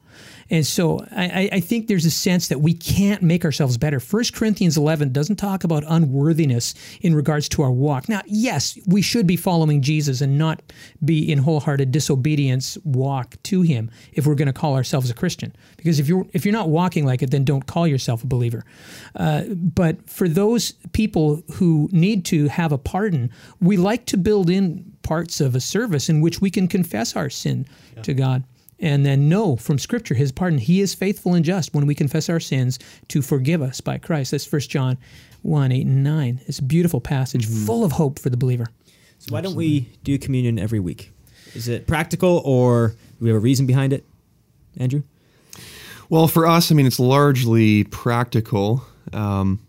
And 0.52 0.66
so 0.66 1.04
I, 1.10 1.48
I, 1.50 1.60
think 1.60 1.86
there's 1.86 2.04
a 2.04 2.10
sense 2.10 2.48
that 2.48 2.60
we 2.60 2.74
can't 2.74 3.22
make 3.22 3.42
ourselves 3.42 3.78
better. 3.78 3.98
1 3.98 4.24
Corinthians 4.34 4.76
11 4.76 5.10
doesn't 5.10 5.36
talk 5.36 5.64
about 5.64 5.82
unworthiness 5.88 6.74
in 7.00 7.14
regards 7.14 7.48
to 7.50 7.62
our 7.62 7.72
walk. 7.72 8.06
Now, 8.06 8.20
yes, 8.26 8.78
we 8.86 9.00
should 9.00 9.26
be 9.26 9.38
following 9.38 9.80
Jesus 9.80 10.20
and 10.20 10.36
not 10.36 10.60
be 11.02 11.32
in 11.32 11.38
wholehearted 11.38 11.90
disobedience 11.90 12.76
walk 12.84 13.42
to 13.44 13.62
him 13.62 13.90
if 14.12 14.26
we're 14.26 14.34
going 14.34 14.46
to 14.46 14.52
call 14.52 14.76
ourselves 14.76 15.08
a 15.08 15.14
Christian. 15.14 15.56
Because 15.78 15.98
if 15.98 16.06
you're, 16.06 16.26
if 16.34 16.44
you're 16.44 16.52
not 16.52 16.68
walking 16.68 17.06
like 17.06 17.22
it, 17.22 17.30
then 17.30 17.44
don't 17.44 17.66
call 17.66 17.86
yourself 17.86 18.22
a 18.22 18.26
believer. 18.26 18.62
Uh, 19.16 19.44
but 19.54 20.06
for 20.08 20.28
those 20.28 20.72
people 20.92 21.42
who 21.54 21.88
need 21.92 22.26
to 22.26 22.48
have 22.48 22.72
a 22.72 22.78
pardon, 22.78 23.30
we 23.62 23.78
like 23.78 24.04
to 24.04 24.18
build 24.18 24.50
in 24.50 24.92
parts 25.02 25.40
of 25.40 25.54
a 25.54 25.60
service 25.60 26.10
in 26.10 26.20
which 26.20 26.42
we 26.42 26.50
can 26.50 26.68
confess 26.68 27.16
our 27.16 27.30
sin 27.30 27.66
yeah. 27.96 28.02
to 28.02 28.12
God 28.12 28.44
and 28.82 29.06
then 29.06 29.28
know 29.28 29.56
from 29.56 29.78
Scripture 29.78 30.14
His 30.14 30.32
pardon. 30.32 30.58
He 30.58 30.80
is 30.80 30.92
faithful 30.92 31.34
and 31.34 31.44
just 31.44 31.72
when 31.72 31.86
we 31.86 31.94
confess 31.94 32.28
our 32.28 32.40
sins 32.40 32.78
to 33.08 33.22
forgive 33.22 33.62
us 33.62 33.80
by 33.80 33.96
Christ. 33.96 34.32
That's 34.32 34.50
1 34.50 34.60
John 34.62 34.98
1 35.42 35.72
8 35.72 35.86
and 35.86 36.04
9. 36.04 36.40
It's 36.46 36.58
a 36.58 36.64
beautiful 36.64 37.00
passage 37.00 37.46
mm-hmm. 37.46 37.64
full 37.64 37.84
of 37.84 37.92
hope 37.92 38.18
for 38.18 38.28
the 38.28 38.36
believer. 38.36 38.66
So, 39.18 39.32
why 39.32 39.40
don't 39.40 39.54
we 39.54 39.88
do 40.02 40.18
communion 40.18 40.58
every 40.58 40.80
week? 40.80 41.12
Is 41.54 41.68
it 41.68 41.86
practical 41.86 42.42
or 42.44 42.88
do 42.88 42.96
we 43.20 43.28
have 43.28 43.36
a 43.36 43.40
reason 43.40 43.66
behind 43.66 43.92
it, 43.92 44.04
Andrew? 44.76 45.04
Well, 46.08 46.26
for 46.28 46.46
us, 46.46 46.70
I 46.70 46.74
mean, 46.74 46.86
it's 46.86 46.98
largely 46.98 47.84
practical. 47.84 48.84
Um, 49.12 49.60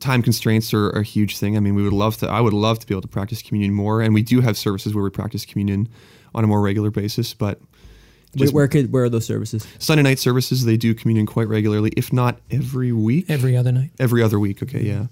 time 0.00 0.22
constraints 0.22 0.74
are, 0.74 0.88
are 0.88 1.00
a 1.00 1.04
huge 1.04 1.38
thing. 1.38 1.56
I 1.56 1.60
mean, 1.60 1.74
we 1.74 1.82
would 1.82 1.92
love 1.92 2.18
to. 2.18 2.28
I 2.28 2.40
would 2.40 2.52
love 2.52 2.78
to 2.80 2.86
be 2.86 2.94
able 2.94 3.02
to 3.02 3.08
practice 3.08 3.42
communion 3.42 3.72
more, 3.72 4.02
and 4.02 4.12
we 4.12 4.22
do 4.22 4.40
have 4.40 4.58
services 4.58 4.94
where 4.94 5.02
we 5.02 5.10
practice 5.10 5.46
communion 5.46 5.88
on 6.34 6.44
a 6.44 6.46
more 6.46 6.60
regular 6.60 6.90
basis. 6.90 7.34
But 7.34 7.58
Where, 7.60 8.38
just 8.44 8.54
where 8.54 8.68
could 8.68 8.92
where 8.92 9.04
are 9.04 9.08
those 9.08 9.26
services? 9.26 9.66
Sunday 9.78 10.02
night 10.02 10.18
services, 10.18 10.64
they 10.64 10.76
do 10.76 10.94
communion 10.94 11.26
quite 11.26 11.48
regularly, 11.48 11.92
if 11.96 12.12
not 12.12 12.38
every 12.50 12.92
week. 12.92 13.26
Every 13.28 13.56
other 13.56 13.72
night. 13.72 13.90
Every 13.98 14.22
other 14.22 14.38
week. 14.38 14.62
Okay, 14.62 14.82
yeah. 14.82 15.06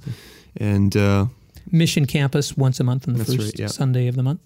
And 0.56 0.96
uh, 0.96 1.26
Mission 1.70 2.06
campus 2.06 2.56
once 2.56 2.80
a 2.80 2.84
month 2.84 3.06
on 3.08 3.14
the 3.14 3.24
first 3.24 3.38
right, 3.38 3.58
yeah. 3.58 3.66
Sunday 3.66 4.06
of 4.08 4.16
the 4.16 4.22
month. 4.22 4.40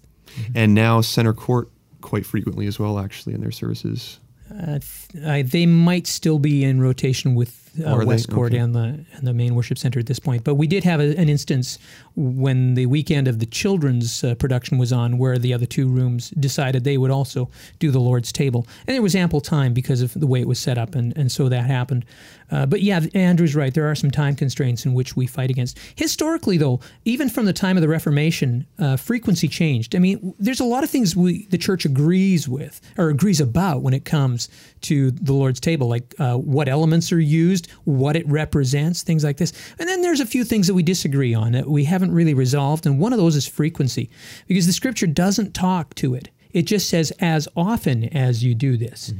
and 0.55 0.73
now 0.73 1.01
Center 1.01 1.33
Court 1.33 1.69
quite 2.01 2.25
frequently 2.25 2.67
as 2.67 2.79
well, 2.79 2.99
actually, 2.99 3.33
in 3.33 3.41
their 3.41 3.51
services. 3.51 4.19
Uh, 4.51 4.79
th- 4.79 5.25
I, 5.25 5.41
they 5.41 5.65
might 5.65 6.05
still 6.05 6.37
be 6.37 6.63
in 6.63 6.81
rotation 6.81 7.33
with 7.33 7.62
uh? 7.85 8.03
West 8.05 8.29
Court 8.29 8.53
Okay. 8.53 8.61
and 8.61 8.75
the 8.75 9.05
and 9.13 9.27
the 9.27 9.33
main 9.33 9.55
worship 9.55 9.77
center 9.77 9.99
at 9.99 10.05
this 10.05 10.19
point. 10.19 10.43
But 10.43 10.55
we 10.55 10.67
did 10.67 10.83
have 10.83 10.99
a, 10.99 11.15
an 11.17 11.29
instance 11.29 11.79
when 12.15 12.75
the 12.75 12.85
weekend 12.85 13.27
of 13.27 13.39
the 13.39 13.45
children's 13.45 14.23
uh, 14.23 14.35
production 14.35 14.77
was 14.77 14.91
on, 14.93 15.17
where 15.17 15.37
the 15.37 15.53
other 15.53 15.65
two 15.65 15.87
rooms 15.87 16.29
decided 16.31 16.83
they 16.83 16.97
would 16.97 17.11
also 17.11 17.49
do 17.79 17.91
the 17.91 17.99
Lord's 17.99 18.31
table, 18.31 18.67
and 18.87 18.93
there 18.93 19.01
was 19.01 19.15
ample 19.15 19.41
time 19.41 19.73
because 19.73 20.01
of 20.01 20.13
the 20.13 20.27
way 20.27 20.41
it 20.41 20.47
was 20.47 20.59
set 20.59 20.77
up, 20.77 20.95
and 20.95 21.15
and 21.17 21.31
so 21.31 21.49
that 21.49 21.65
happened. 21.65 22.05
Uh, 22.53 22.67
but 22.67 22.81
yeah, 22.81 23.01
Andrew's 23.15 23.55
right. 23.55 23.73
There 23.73 23.89
are 23.89 23.95
some 23.95 24.11
time 24.11 24.35
constraints 24.35 24.85
in 24.85 24.93
which 24.93 25.15
we 25.15 25.25
fight 25.25 25.49
against. 25.49 25.79
Historically, 25.95 26.57
though, 26.57 26.79
even 27.03 27.27
from 27.27 27.45
the 27.45 27.53
time 27.53 27.77
of 27.77 27.81
the 27.81 27.87
Reformation, 27.87 28.67
uh, 28.77 28.95
frequency 28.95 29.47
changed. 29.47 29.95
I 29.95 29.99
mean, 29.99 30.35
there's 30.37 30.59
a 30.59 30.65
lot 30.65 30.83
of 30.83 30.89
things 30.91 31.15
we 31.15 31.47
the 31.47 31.57
church 31.57 31.83
agrees 31.83 32.47
with 32.47 32.79
or 32.97 33.09
agrees 33.09 33.41
about 33.41 33.81
when 33.81 33.95
it 33.95 34.05
comes 34.05 34.49
to 34.81 35.09
the 35.11 35.33
Lord's 35.33 35.59
table, 35.59 35.87
like 35.87 36.13
uh, 36.19 36.35
what 36.35 36.69
elements 36.69 37.11
are 37.11 37.19
used, 37.19 37.71
what 37.85 38.15
it 38.15 38.27
represents, 38.27 39.01
things 39.01 39.23
like 39.23 39.37
this. 39.37 39.51
And 39.79 39.89
then 39.89 40.01
there's 40.01 40.19
a 40.19 40.25
few 40.25 40.43
things 40.43 40.67
that 40.67 40.75
we 40.75 40.83
disagree 40.83 41.33
on 41.33 41.53
that 41.53 41.67
we 41.67 41.85
haven't 41.85 42.11
really 42.11 42.35
resolved, 42.35 42.85
and 42.85 42.99
one 42.99 43.13
of 43.13 43.19
those 43.19 43.35
is 43.35 43.47
frequency, 43.47 44.11
because 44.47 44.67
the 44.67 44.73
Scripture 44.73 45.07
doesn't 45.07 45.53
talk 45.53 45.95
to 45.95 46.13
it. 46.13 46.29
It 46.53 46.63
just 46.63 46.87
says, 46.87 47.11
as 47.19 47.47
often 47.55 48.05
as 48.15 48.43
you 48.43 48.53
do 48.53 48.77
this. 48.77 49.11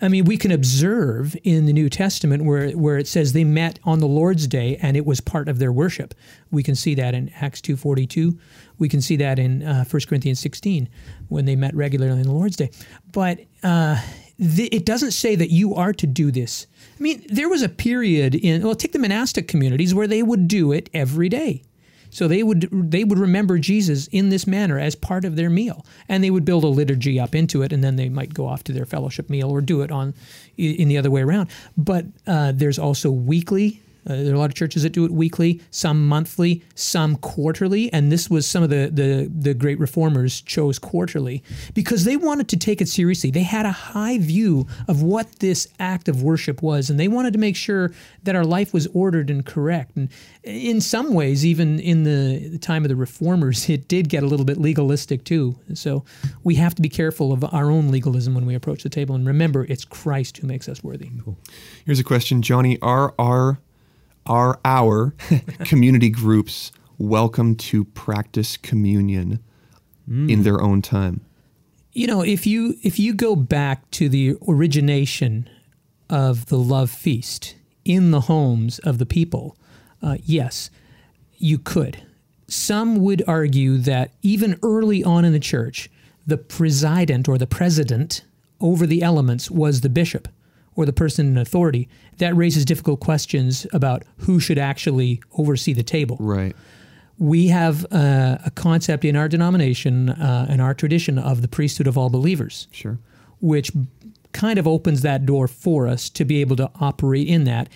I 0.00 0.08
mean, 0.08 0.24
we 0.24 0.36
can 0.36 0.52
observe 0.52 1.36
in 1.42 1.66
the 1.66 1.72
New 1.72 1.90
Testament 1.90 2.44
where, 2.44 2.70
where 2.70 2.96
it 2.96 3.08
says 3.08 3.32
they 3.32 3.42
met 3.44 3.80
on 3.84 3.98
the 3.98 4.06
Lord's 4.06 4.46
Day 4.46 4.76
and 4.80 4.96
it 4.96 5.04
was 5.04 5.20
part 5.20 5.48
of 5.48 5.58
their 5.58 5.72
worship. 5.72 6.14
We 6.52 6.62
can 6.62 6.76
see 6.76 6.94
that 6.94 7.12
in 7.12 7.30
Acts 7.40 7.60
2.42. 7.60 8.38
We 8.78 8.88
can 8.88 9.00
see 9.00 9.16
that 9.16 9.38
in 9.40 9.64
uh, 9.64 9.84
1 9.84 10.02
Corinthians 10.08 10.38
16 10.38 10.88
when 11.28 11.44
they 11.44 11.56
met 11.56 11.74
regularly 11.74 12.20
on 12.20 12.22
the 12.22 12.32
Lord's 12.32 12.56
Day. 12.56 12.70
But 13.10 13.40
uh, 13.64 14.00
th- 14.38 14.72
it 14.72 14.86
doesn't 14.86 15.10
say 15.10 15.34
that 15.34 15.50
you 15.50 15.74
are 15.74 15.92
to 15.94 16.06
do 16.06 16.30
this. 16.30 16.68
I 16.98 17.02
mean, 17.02 17.26
there 17.28 17.48
was 17.48 17.62
a 17.62 17.68
period 17.68 18.36
in, 18.36 18.62
well, 18.62 18.76
take 18.76 18.92
the 18.92 18.98
monastic 19.00 19.48
communities 19.48 19.92
where 19.92 20.06
they 20.06 20.22
would 20.22 20.46
do 20.46 20.70
it 20.70 20.88
every 20.94 21.28
day. 21.28 21.62
So 22.10 22.28
they 22.28 22.42
would 22.42 22.68
they 22.90 23.04
would 23.04 23.18
remember 23.18 23.58
Jesus 23.58 24.06
in 24.08 24.28
this 24.28 24.46
manner 24.46 24.78
as 24.78 24.94
part 24.94 25.24
of 25.24 25.36
their 25.36 25.50
meal, 25.50 25.84
and 26.08 26.22
they 26.22 26.30
would 26.30 26.44
build 26.44 26.64
a 26.64 26.68
liturgy 26.68 27.18
up 27.18 27.34
into 27.34 27.62
it, 27.62 27.72
and 27.72 27.82
then 27.82 27.96
they 27.96 28.08
might 28.08 28.34
go 28.34 28.46
off 28.46 28.64
to 28.64 28.72
their 28.72 28.86
fellowship 28.86 29.28
meal 29.30 29.50
or 29.50 29.60
do 29.60 29.82
it 29.82 29.90
on 29.90 30.14
in 30.56 30.88
the 30.88 30.98
other 30.98 31.10
way 31.10 31.22
around. 31.22 31.50
But 31.76 32.06
uh, 32.26 32.52
there's 32.52 32.78
also 32.78 33.10
weekly. 33.10 33.82
Uh, 34.06 34.16
there 34.16 34.32
are 34.32 34.34
a 34.34 34.38
lot 34.38 34.50
of 34.50 34.54
churches 34.54 34.82
that 34.82 34.90
do 34.90 35.04
it 35.04 35.10
weekly, 35.10 35.60
some 35.70 36.06
monthly, 36.06 36.62
some 36.74 37.16
quarterly, 37.16 37.92
and 37.92 38.12
this 38.12 38.30
was 38.30 38.46
some 38.46 38.62
of 38.62 38.70
the, 38.70 38.90
the 38.92 39.30
the 39.34 39.54
great 39.54 39.78
reformers 39.78 40.40
chose 40.40 40.78
quarterly 40.78 41.42
because 41.74 42.04
they 42.04 42.16
wanted 42.16 42.48
to 42.48 42.56
take 42.56 42.80
it 42.80 42.88
seriously. 42.88 43.30
They 43.30 43.42
had 43.42 43.66
a 43.66 43.72
high 43.72 44.18
view 44.18 44.66
of 44.88 45.02
what 45.02 45.40
this 45.40 45.66
act 45.78 46.08
of 46.08 46.22
worship 46.22 46.62
was, 46.62 46.90
and 46.90 47.00
they 47.00 47.08
wanted 47.08 47.32
to 47.32 47.38
make 47.38 47.56
sure 47.56 47.92
that 48.22 48.36
our 48.36 48.44
life 48.44 48.72
was 48.72 48.86
ordered 48.88 49.30
and 49.30 49.44
correct. 49.44 49.96
And 49.96 50.08
in 50.44 50.80
some 50.80 51.12
ways, 51.12 51.44
even 51.44 51.80
in 51.80 52.04
the, 52.04 52.58
time 52.58 52.84
of 52.84 52.88
the 52.88 52.96
reformers, 52.96 53.68
it 53.68 53.86
did 53.86 54.08
get 54.08 54.22
a 54.22 54.26
little 54.26 54.46
bit 54.46 54.58
legalistic 54.58 55.24
too. 55.24 55.56
So 55.74 56.04
we 56.42 56.54
have 56.56 56.74
to 56.76 56.82
be 56.82 56.88
careful 56.88 57.32
of 57.32 57.44
our 57.44 57.70
own 57.70 57.88
legalism 57.88 58.34
when 58.34 58.46
we 58.46 58.54
approach 58.54 58.82
the 58.82 58.88
table, 58.88 59.14
and 59.14 59.26
remember, 59.26 59.64
it's 59.68 59.84
Christ 59.84 60.38
who 60.38 60.46
makes 60.46 60.68
us 60.68 60.82
worthy. 60.82 61.10
Here's 61.84 62.00
a 62.00 62.04
question, 62.04 62.42
Johnny. 62.42 62.78
Are 62.80 63.14
our 63.18 63.58
are 64.26 64.60
our 64.64 65.14
community 65.64 66.10
groups 66.10 66.72
welcome 66.98 67.54
to 67.56 67.84
practice 67.84 68.56
communion 68.56 69.42
in 70.08 70.42
their 70.42 70.60
own 70.60 70.82
time? 70.82 71.24
You 71.92 72.06
know, 72.06 72.22
if 72.22 72.46
you 72.46 72.76
if 72.82 72.98
you 72.98 73.14
go 73.14 73.34
back 73.34 73.90
to 73.92 74.08
the 74.08 74.36
origination 74.46 75.48
of 76.10 76.46
the 76.46 76.58
love 76.58 76.90
feast 76.90 77.56
in 77.84 78.10
the 78.10 78.22
homes 78.22 78.78
of 78.80 78.98
the 78.98 79.06
people, 79.06 79.56
uh, 80.02 80.16
yes, 80.22 80.70
you 81.38 81.58
could. 81.58 82.02
Some 82.48 82.96
would 82.96 83.22
argue 83.26 83.78
that 83.78 84.12
even 84.22 84.58
early 84.62 85.02
on 85.02 85.24
in 85.24 85.32
the 85.32 85.40
church, 85.40 85.90
the 86.26 86.38
president 86.38 87.28
or 87.28 87.38
the 87.38 87.46
president 87.46 88.24
over 88.60 88.86
the 88.86 89.02
elements 89.02 89.50
was 89.50 89.80
the 89.80 89.88
bishop 89.88 90.28
or 90.76 90.86
the 90.86 90.92
person 90.92 91.26
in 91.26 91.36
authority. 91.38 91.88
That 92.18 92.36
raises 92.36 92.64
difficult 92.64 93.00
questions 93.00 93.66
about 93.72 94.04
who 94.18 94.38
should 94.40 94.58
actually 94.58 95.20
oversee 95.36 95.72
the 95.72 95.82
table 95.82 96.16
Right. 96.20 96.54
we 97.18 97.48
have 97.48 97.84
uh, 97.90 98.38
a 98.44 98.50
concept 98.54 99.04
in 99.04 99.16
our 99.16 99.28
denomination 99.28 100.10
uh, 100.10 100.46
and 100.48 100.60
our 100.60 100.74
tradition 100.74 101.18
of 101.18 101.40
the 101.42 101.48
priesthood 101.48 101.86
of 101.86 101.96
all 101.98 102.10
believers, 102.10 102.68
Sure. 102.70 102.98
which 103.40 103.70
kind 104.32 104.58
of 104.58 104.66
opens 104.66 105.00
that 105.02 105.24
door 105.24 105.48
for 105.48 105.88
us 105.88 106.10
to 106.10 106.24
be 106.24 106.40
able 106.42 106.56
to 106.56 106.70
operate 106.80 107.26
in 107.26 107.44
that 107.44 107.68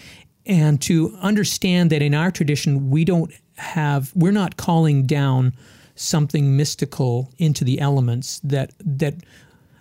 and 0.47 0.81
to 0.83 1.17
understand 1.23 1.91
that 1.91 2.03
in 2.03 2.15
our 2.15 2.31
tradition, 2.31 2.91
we 2.91 3.05
don't 3.05 3.33
have, 3.57 4.13
we're 4.15 4.33
not 4.33 4.57
calling 4.57 5.07
down 5.07 5.53
something 5.95 6.57
mystical 6.57 7.31
into 7.39 7.63
the 7.65 7.79
elements 7.81 8.41
that, 8.45 8.73
that, 8.79 9.15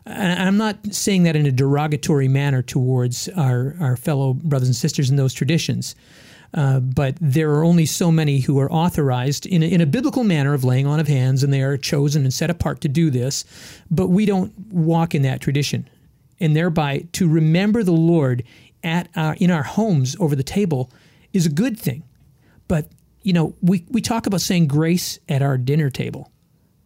I'm 0.10 0.58
not 0.58 0.94
saying 0.94 1.24
that 1.24 1.36
in 1.36 1.46
a 1.46 1.52
derogatory 1.52 2.28
manner 2.28 2.62
towards 2.62 3.30
our, 3.30 3.76
our 3.80 3.96
fellow 3.96 4.34
brothers 4.34 4.68
and 4.68 4.76
sisters 4.76 5.10
in 5.10 5.16
those 5.16 5.34
traditions. 5.34 5.96
Uh, 6.54 6.80
but 6.80 7.16
there 7.22 7.52
are 7.52 7.64
only 7.64 7.86
so 7.86 8.12
many 8.12 8.40
who 8.40 8.60
are 8.60 8.72
authorized 8.72 9.46
in 9.46 9.62
a, 9.62 9.68
in 9.68 9.82
a 9.82 9.86
biblical 9.86 10.24
manner 10.24 10.54
of 10.54 10.64
laying 10.64 10.88
on 10.88 11.00
of 11.00 11.08
hands, 11.08 11.44
and 11.44 11.54
they 11.54 11.62
are 11.62 11.78
chosen 11.78 12.24
and 12.24 12.34
set 12.34 12.50
apart 12.50 12.82
to 12.82 12.88
do 12.88 13.12
this. 13.12 13.46
But 13.92 14.08
we 14.08 14.26
don't 14.26 14.58
walk 14.72 15.14
in 15.14 15.22
that 15.22 15.42
tradition, 15.42 15.88
and 16.40 16.56
thereby 16.56 17.06
to 17.14 17.30
remember 17.30 17.84
the 17.84 17.92
Lord 17.92 18.44
at 18.84 19.10
our, 19.16 19.36
in 19.36 19.52
our 19.52 19.64
homes 19.64 20.16
over 20.20 20.36
the 20.36 20.44
table 20.44 20.92
is 21.34 21.46
a 21.46 21.50
good 21.52 21.78
thing. 21.78 22.04
But 22.68 22.88
you 23.22 23.34
know, 23.34 23.54
we 23.62 23.86
we 23.90 24.02
talk 24.02 24.26
about 24.26 24.42
saying 24.42 24.68
grace 24.68 25.20
at 25.30 25.44
our 25.44 25.58
dinner 25.58 25.92
table. 25.92 26.32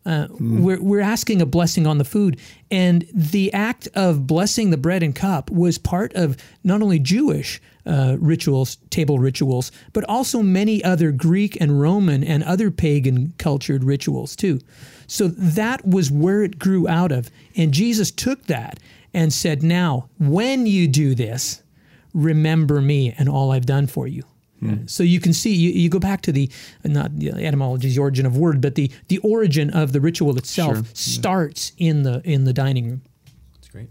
Uh, 0.05 0.27
we're, 0.39 0.81
we're 0.81 1.01
asking 1.01 1.41
a 1.41 1.45
blessing 1.45 1.87
on 1.87 1.97
the 1.97 2.05
food. 2.05 2.39
And 2.69 3.05
the 3.13 3.53
act 3.53 3.87
of 3.95 4.27
blessing 4.27 4.69
the 4.69 4.77
bread 4.77 5.03
and 5.03 5.15
cup 5.15 5.49
was 5.49 5.77
part 5.77 6.13
of 6.13 6.35
not 6.63 6.81
only 6.81 6.99
Jewish 6.99 7.61
uh, 7.85 8.17
rituals, 8.19 8.77
table 8.89 9.19
rituals, 9.19 9.71
but 9.93 10.03
also 10.05 10.41
many 10.41 10.83
other 10.83 11.11
Greek 11.11 11.59
and 11.61 11.79
Roman 11.79 12.23
and 12.23 12.43
other 12.43 12.71
pagan 12.71 13.33
cultured 13.37 13.83
rituals 13.83 14.35
too. 14.35 14.59
So 15.07 15.27
that 15.27 15.85
was 15.85 16.11
where 16.11 16.43
it 16.43 16.59
grew 16.59 16.87
out 16.87 17.11
of. 17.11 17.29
And 17.55 17.73
Jesus 17.73 18.11
took 18.11 18.43
that 18.47 18.79
and 19.13 19.31
said, 19.31 19.63
Now, 19.63 20.09
when 20.17 20.65
you 20.65 20.87
do 20.87 21.15
this, 21.15 21.61
remember 22.13 22.81
me 22.81 23.13
and 23.17 23.29
all 23.29 23.51
I've 23.51 23.65
done 23.65 23.87
for 23.87 24.07
you. 24.07 24.23
So 24.87 25.03
you 25.03 25.19
can 25.19 25.33
see, 25.33 25.53
you, 25.53 25.71
you 25.71 25.89
go 25.89 25.99
back 25.99 26.21
to 26.21 26.31
the, 26.31 26.49
not 26.83 27.17
the 27.17 27.31
etymology 27.31 27.87
is 27.87 27.95
the 27.95 28.01
origin 28.01 28.25
of 28.25 28.37
word, 28.37 28.61
but 28.61 28.75
the, 28.75 28.91
the 29.07 29.17
origin 29.19 29.69
of 29.71 29.91
the 29.93 29.99
ritual 30.01 30.37
itself 30.37 30.75
Sure. 30.77 30.85
starts 30.93 31.71
in 31.77 32.03
the 32.03 32.21
in 32.23 32.43
the 32.45 32.53
dining 32.53 32.87
room. 32.89 33.01
That's 33.55 33.67
great. 33.69 33.89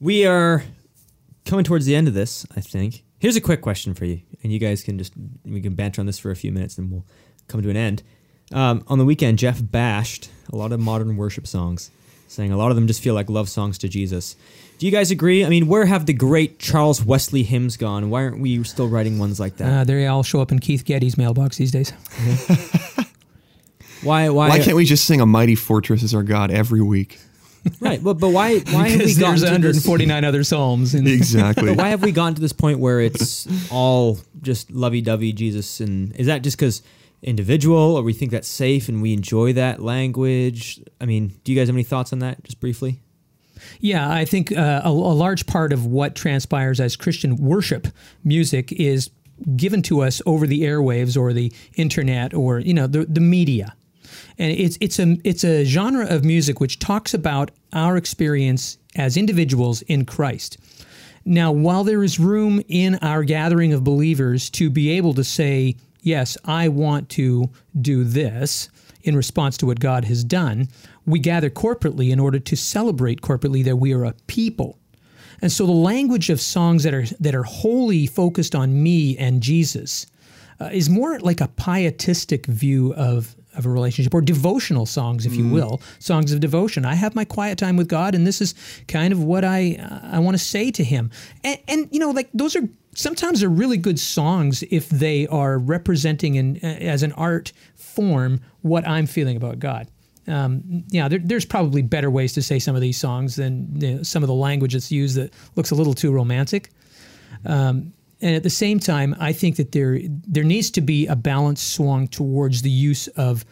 We 0.00 0.26
are 0.26 0.62
coming 1.44 1.64
towards 1.64 1.86
the 1.86 1.94
end 1.94 2.08
of 2.08 2.14
this, 2.14 2.44
I 2.56 2.60
think. 2.60 3.04
Here's 3.18 3.36
a 3.36 3.40
quick 3.40 3.60
question 3.62 3.94
for 3.94 4.04
you, 4.04 4.20
and 4.42 4.52
you 4.52 4.58
guys 4.58 4.82
can 4.82 4.98
just 4.98 5.12
we 5.44 5.60
can 5.60 5.74
banter 5.74 6.00
on 6.00 6.06
this 6.06 6.18
for 6.18 6.30
a 6.30 6.36
few 6.36 6.50
minutes, 6.52 6.76
and 6.78 6.90
we'll 6.90 7.06
come 7.48 7.62
to 7.62 7.70
an 7.70 7.76
end. 7.76 8.02
Um, 8.52 8.84
on 8.88 8.98
the 8.98 9.04
weekend, 9.04 9.38
Jeff 9.38 9.60
bashed 9.62 10.28
a 10.52 10.56
lot 10.56 10.72
of 10.72 10.80
modern 10.80 11.16
worship 11.16 11.46
songs, 11.46 11.90
saying 12.32 12.52
a 12.52 12.56
lot 12.56 12.70
of 12.70 12.76
them 12.76 12.86
just 12.86 13.02
feel 13.02 13.14
like 13.14 13.28
love 13.28 13.48
songs 13.48 13.78
to 13.78 13.88
Jesus. 13.88 14.36
Do 14.78 14.86
you 14.86 14.92
guys 14.92 15.10
agree? 15.10 15.44
I 15.44 15.48
mean, 15.48 15.68
where 15.68 15.86
have 15.86 16.06
the 16.06 16.12
great 16.12 16.58
Charles 16.58 17.04
Wesley 17.04 17.42
hymns 17.44 17.76
gone? 17.76 18.10
Why 18.10 18.24
aren't 18.24 18.40
we 18.40 18.64
still 18.64 18.88
writing 18.88 19.18
ones 19.18 19.38
like 19.38 19.56
that? 19.58 19.72
Uh, 19.72 19.84
they 19.84 20.06
all 20.06 20.22
show 20.22 20.40
up 20.40 20.50
in 20.50 20.58
Keith 20.58 20.84
Getty's 20.84 21.16
mailbox 21.16 21.56
these 21.58 21.70
days. 21.70 21.90
why? 24.02 24.28
Why? 24.30 24.48
Why 24.48 24.58
can't 24.58 24.76
we 24.76 24.84
just 24.84 25.04
sing 25.04 25.20
"A 25.20 25.26
Mighty 25.26 25.54
Fortress 25.54 26.02
Is 26.02 26.14
Our 26.14 26.22
God" 26.22 26.50
every 26.50 26.82
week? 26.82 27.18
Right, 27.80 28.02
but 28.02 28.14
but 28.14 28.30
why? 28.30 28.58
Why 28.58 28.88
have 28.88 29.00
we 29.00 29.14
Because 29.14 29.18
gotten 29.18 29.40
there's 29.40 29.76
to 29.76 29.80
this- 29.80 29.86
149 29.86 30.24
other 30.24 30.42
psalms. 30.42 30.94
In, 30.96 31.06
Exactly. 31.06 31.68
But 31.68 31.76
why 31.78 31.88
have 31.90 32.02
we 32.02 32.10
gotten 32.10 32.34
to 32.34 32.40
this 32.40 32.52
point 32.52 32.80
where 32.80 33.00
it's 33.00 33.46
all 33.70 34.18
just 34.40 34.70
lovey-dovey 34.72 35.32
Jesus? 35.34 35.78
And 35.80 36.16
is 36.16 36.26
that 36.26 36.42
just 36.42 36.56
because 36.56 36.82
individual, 37.22 37.96
or 37.96 38.02
we 38.02 38.12
think 38.12 38.30
that's 38.30 38.48
safe 38.48 38.88
and 38.88 39.00
we 39.00 39.12
enjoy 39.12 39.52
that 39.54 39.80
language? 39.80 40.80
I 41.00 41.06
mean, 41.06 41.32
do 41.44 41.52
you 41.52 41.58
guys 41.58 41.68
have 41.68 41.76
any 41.76 41.84
thoughts 41.84 42.12
on 42.12 42.18
that, 42.20 42.42
just 42.44 42.60
briefly? 42.60 43.00
Yeah, 43.80 44.10
I 44.10 44.24
think 44.24 44.52
uh, 44.52 44.82
a, 44.84 44.88
a 44.88 44.90
large 44.90 45.46
part 45.46 45.72
of 45.72 45.86
what 45.86 46.14
transpires 46.14 46.80
as 46.80 46.96
Christian 46.96 47.36
worship 47.36 47.86
music 48.24 48.72
is 48.72 49.10
given 49.56 49.82
to 49.82 50.00
us 50.00 50.22
over 50.26 50.46
the 50.46 50.62
airwaves 50.62 51.16
or 51.20 51.32
the 51.32 51.52
internet 51.76 52.34
or 52.34 52.58
you 52.60 52.74
know 52.74 52.86
the 52.86 53.04
the 53.06 53.20
media. 53.20 53.74
And 54.38 54.52
it's 54.52 54.78
it's 54.80 54.98
a 54.98 55.16
it's 55.24 55.44
a 55.44 55.64
genre 55.64 56.06
of 56.06 56.24
music 56.24 56.60
which 56.60 56.78
talks 56.78 57.14
about 57.14 57.50
our 57.72 57.96
experience 57.96 58.78
as 58.96 59.16
individuals 59.16 59.82
in 59.82 60.04
Christ. 60.04 60.58
Now, 61.24 61.52
while 61.52 61.84
there 61.84 62.02
is 62.02 62.18
room 62.18 62.62
in 62.68 62.96
our 62.96 63.22
gathering 63.22 63.72
of 63.72 63.84
believers 63.84 64.50
to 64.50 64.70
be 64.70 64.90
able 64.90 65.14
to 65.14 65.22
say, 65.22 65.76
yes, 66.02 66.36
I 66.44 66.68
want 66.68 67.08
to 67.10 67.50
do 67.80 68.04
this 68.04 68.68
in 69.02 69.16
response 69.16 69.56
to 69.58 69.66
what 69.66 69.80
God 69.80 70.04
has 70.04 70.22
done, 70.22 70.68
we 71.06 71.18
gather 71.18 71.50
corporately 71.50 72.10
in 72.10 72.20
order 72.20 72.38
to 72.38 72.56
celebrate 72.56 73.20
corporately 73.20 73.64
that 73.64 73.76
we 73.76 73.92
are 73.92 74.04
a 74.04 74.14
people. 74.26 74.78
And 75.40 75.50
so 75.50 75.66
the 75.66 75.72
language 75.72 76.30
of 76.30 76.40
songs 76.40 76.84
that 76.84 76.94
are 76.94 77.04
that 77.18 77.34
are 77.34 77.42
wholly 77.42 78.06
focused 78.06 78.54
on 78.54 78.82
me 78.82 79.16
and 79.18 79.42
Jesus 79.42 80.06
uh, 80.60 80.70
is 80.72 80.88
more 80.88 81.18
like 81.18 81.40
a 81.40 81.48
pietistic 81.48 82.46
view 82.46 82.94
of 82.94 83.34
of 83.54 83.66
a 83.66 83.68
relationship 83.68 84.14
or 84.14 84.22
devotional 84.22 84.86
songs 84.86 85.26
if 85.26 85.34
you 85.34 85.46
will 85.46 85.82
songs 85.98 86.32
of 86.32 86.40
devotion. 86.40 86.86
I 86.86 86.94
have 86.94 87.14
my 87.14 87.24
quiet 87.24 87.58
time 87.58 87.76
with 87.76 87.88
god 87.88 88.14
and 88.14 88.26
this 88.26 88.40
is 88.40 88.54
kind 88.88 89.12
of 89.12 89.22
what 89.22 89.44
i 89.44 89.76
uh, 89.76 90.16
i 90.16 90.18
want 90.20 90.36
to 90.36 90.42
say 90.42 90.70
to 90.70 90.84
him. 90.84 91.10
And, 91.42 91.58
and 91.66 91.88
you 91.90 91.98
know 91.98 92.12
like 92.12 92.30
those 92.32 92.54
are 92.54 92.66
sometimes 92.94 93.40
they're 93.40 93.48
really 93.48 93.76
good 93.76 93.98
songs 93.98 94.62
if 94.70 94.88
they 94.88 95.26
are 95.28 95.58
representing 95.58 96.34
in 96.34 96.56
as 96.64 97.02
an 97.02 97.12
art 97.12 97.52
form 97.74 98.40
what 98.60 98.86
i'm 98.86 99.06
feeling 99.06 99.36
about 99.36 99.58
god 99.58 99.88
um, 100.28 100.84
yeah, 100.88 101.08
there, 101.08 101.18
there's 101.18 101.44
probably 101.44 101.82
better 101.82 102.10
ways 102.10 102.32
to 102.34 102.42
say 102.42 102.58
some 102.58 102.74
of 102.74 102.80
these 102.80 102.98
songs 102.98 103.36
than 103.36 103.80
you 103.80 103.94
know, 103.94 104.02
some 104.02 104.22
of 104.22 104.28
the 104.28 104.34
language 104.34 104.74
that's 104.74 104.92
used 104.92 105.16
that 105.16 105.32
looks 105.56 105.70
a 105.70 105.74
little 105.74 105.94
too 105.94 106.12
romantic. 106.12 106.70
Um, 107.44 107.92
and 108.20 108.36
at 108.36 108.44
the 108.44 108.50
same 108.50 108.78
time, 108.78 109.16
I 109.18 109.32
think 109.32 109.56
that 109.56 109.72
there 109.72 109.98
there 110.04 110.44
needs 110.44 110.70
to 110.72 110.80
be 110.80 111.08
a 111.08 111.16
balance 111.16 111.60
swung 111.60 112.06
towards 112.06 112.62
the 112.62 112.70
use 112.70 113.08
of 113.08 113.44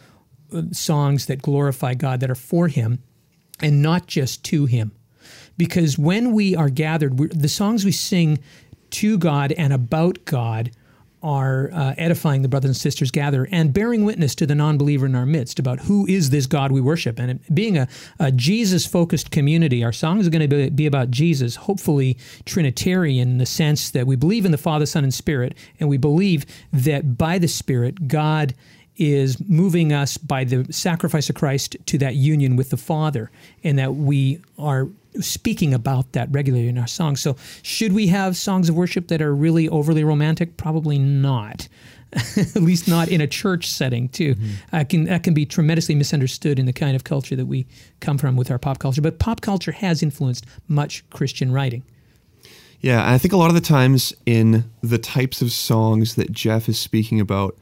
uh, 0.53 0.63
songs 0.71 1.25
that 1.25 1.41
glorify 1.41 1.93
God, 1.93 2.21
that 2.21 2.31
are 2.31 2.35
for 2.35 2.69
Him, 2.69 3.03
and 3.61 3.81
not 3.81 4.07
just 4.07 4.45
to 4.45 4.65
Him. 4.65 4.93
Because 5.57 5.97
when 5.97 6.31
we 6.31 6.55
are 6.55 6.69
gathered, 6.69 7.17
the 7.17 7.49
songs 7.49 7.83
we 7.83 7.91
sing 7.91 8.39
to 8.91 9.17
God 9.17 9.51
and 9.53 9.73
about 9.73 10.23
God 10.25 10.71
are 11.23 11.69
uh, 11.71 11.93
edifying 11.99 12.41
the 12.41 12.47
brothers 12.47 12.69
and 12.69 12.75
sisters 12.75 13.11
gather 13.11 13.47
and 13.51 13.71
bearing 13.71 14.03
witness 14.05 14.33
to 14.33 14.47
the 14.47 14.55
non-believer 14.55 15.05
in 15.05 15.13
our 15.13 15.25
midst 15.25 15.59
about 15.59 15.79
who 15.81 16.07
is 16.07 16.31
this 16.31 16.47
God 16.47 16.71
we 16.71 16.81
worship. 16.81 17.19
And 17.19 17.31
it, 17.31 17.53
being 17.53 17.77
a, 17.77 17.87
a 18.19 18.31
Jesus-focused 18.31 19.29
community, 19.29 19.83
our 19.83 19.91
songs 19.91 20.25
are 20.25 20.31
going 20.31 20.41
to 20.41 20.47
be, 20.47 20.69
be 20.69 20.87
about 20.87 21.11
Jesus, 21.11 21.57
hopefully 21.57 22.17
Trinitarian 22.45 23.29
in 23.29 23.37
the 23.37 23.45
sense 23.45 23.91
that 23.91 24.07
we 24.07 24.15
believe 24.15 24.45
in 24.45 24.51
the 24.51 24.57
Father, 24.57 24.87
Son, 24.87 25.03
and 25.03 25.13
Spirit, 25.13 25.55
and 25.79 25.87
we 25.87 25.97
believe 25.97 26.43
that 26.73 27.19
by 27.19 27.37
the 27.37 27.47
Spirit, 27.47 28.07
God 28.07 28.55
is 28.97 29.39
moving 29.47 29.93
us 29.93 30.17
by 30.17 30.43
the 30.43 30.65
sacrifice 30.73 31.29
of 31.29 31.35
Christ 31.35 31.77
to 31.85 31.99
that 31.99 32.15
union 32.15 32.55
with 32.55 32.71
the 32.71 32.77
Father, 32.77 33.29
and 33.63 33.77
that 33.77 33.93
we 33.93 34.41
are 34.57 34.89
speaking 35.19 35.73
about 35.73 36.13
that 36.13 36.29
regularly 36.31 36.67
in 36.67 36.77
our 36.77 36.87
songs. 36.87 37.21
So, 37.21 37.35
should 37.61 37.93
we 37.93 38.07
have 38.07 38.37
songs 38.37 38.69
of 38.69 38.75
worship 38.75 39.07
that 39.09 39.21
are 39.21 39.33
really 39.35 39.67
overly 39.69 40.03
romantic? 40.03 40.57
Probably 40.57 40.99
not. 40.99 41.67
At 42.37 42.55
least 42.55 42.87
not 42.87 43.07
in 43.07 43.21
a 43.21 43.27
church 43.27 43.69
setting, 43.69 44.09
too. 44.09 44.35
Uh, 44.73 44.83
can, 44.83 45.05
that 45.05 45.23
can 45.23 45.33
be 45.33 45.45
tremendously 45.45 45.95
misunderstood 45.95 46.59
in 46.59 46.65
the 46.65 46.73
kind 46.73 46.95
of 46.95 47.05
culture 47.05 47.37
that 47.37 47.45
we 47.45 47.65
come 48.01 48.17
from 48.17 48.35
with 48.35 48.51
our 48.51 48.59
pop 48.59 48.79
culture. 48.79 49.01
But 49.01 49.17
pop 49.17 49.39
culture 49.39 49.71
has 49.71 50.03
influenced 50.03 50.45
much 50.67 51.09
Christian 51.09 51.53
writing. 51.53 51.83
Yeah, 52.81 53.01
and 53.01 53.11
I 53.11 53.17
think 53.17 53.33
a 53.33 53.37
lot 53.37 53.49
of 53.49 53.55
the 53.55 53.61
times 53.61 54.13
in 54.25 54.65
the 54.81 54.97
types 54.97 55.41
of 55.41 55.51
songs 55.51 56.15
that 56.15 56.31
Jeff 56.31 56.67
is 56.67 56.79
speaking 56.79 57.19
about, 57.19 57.57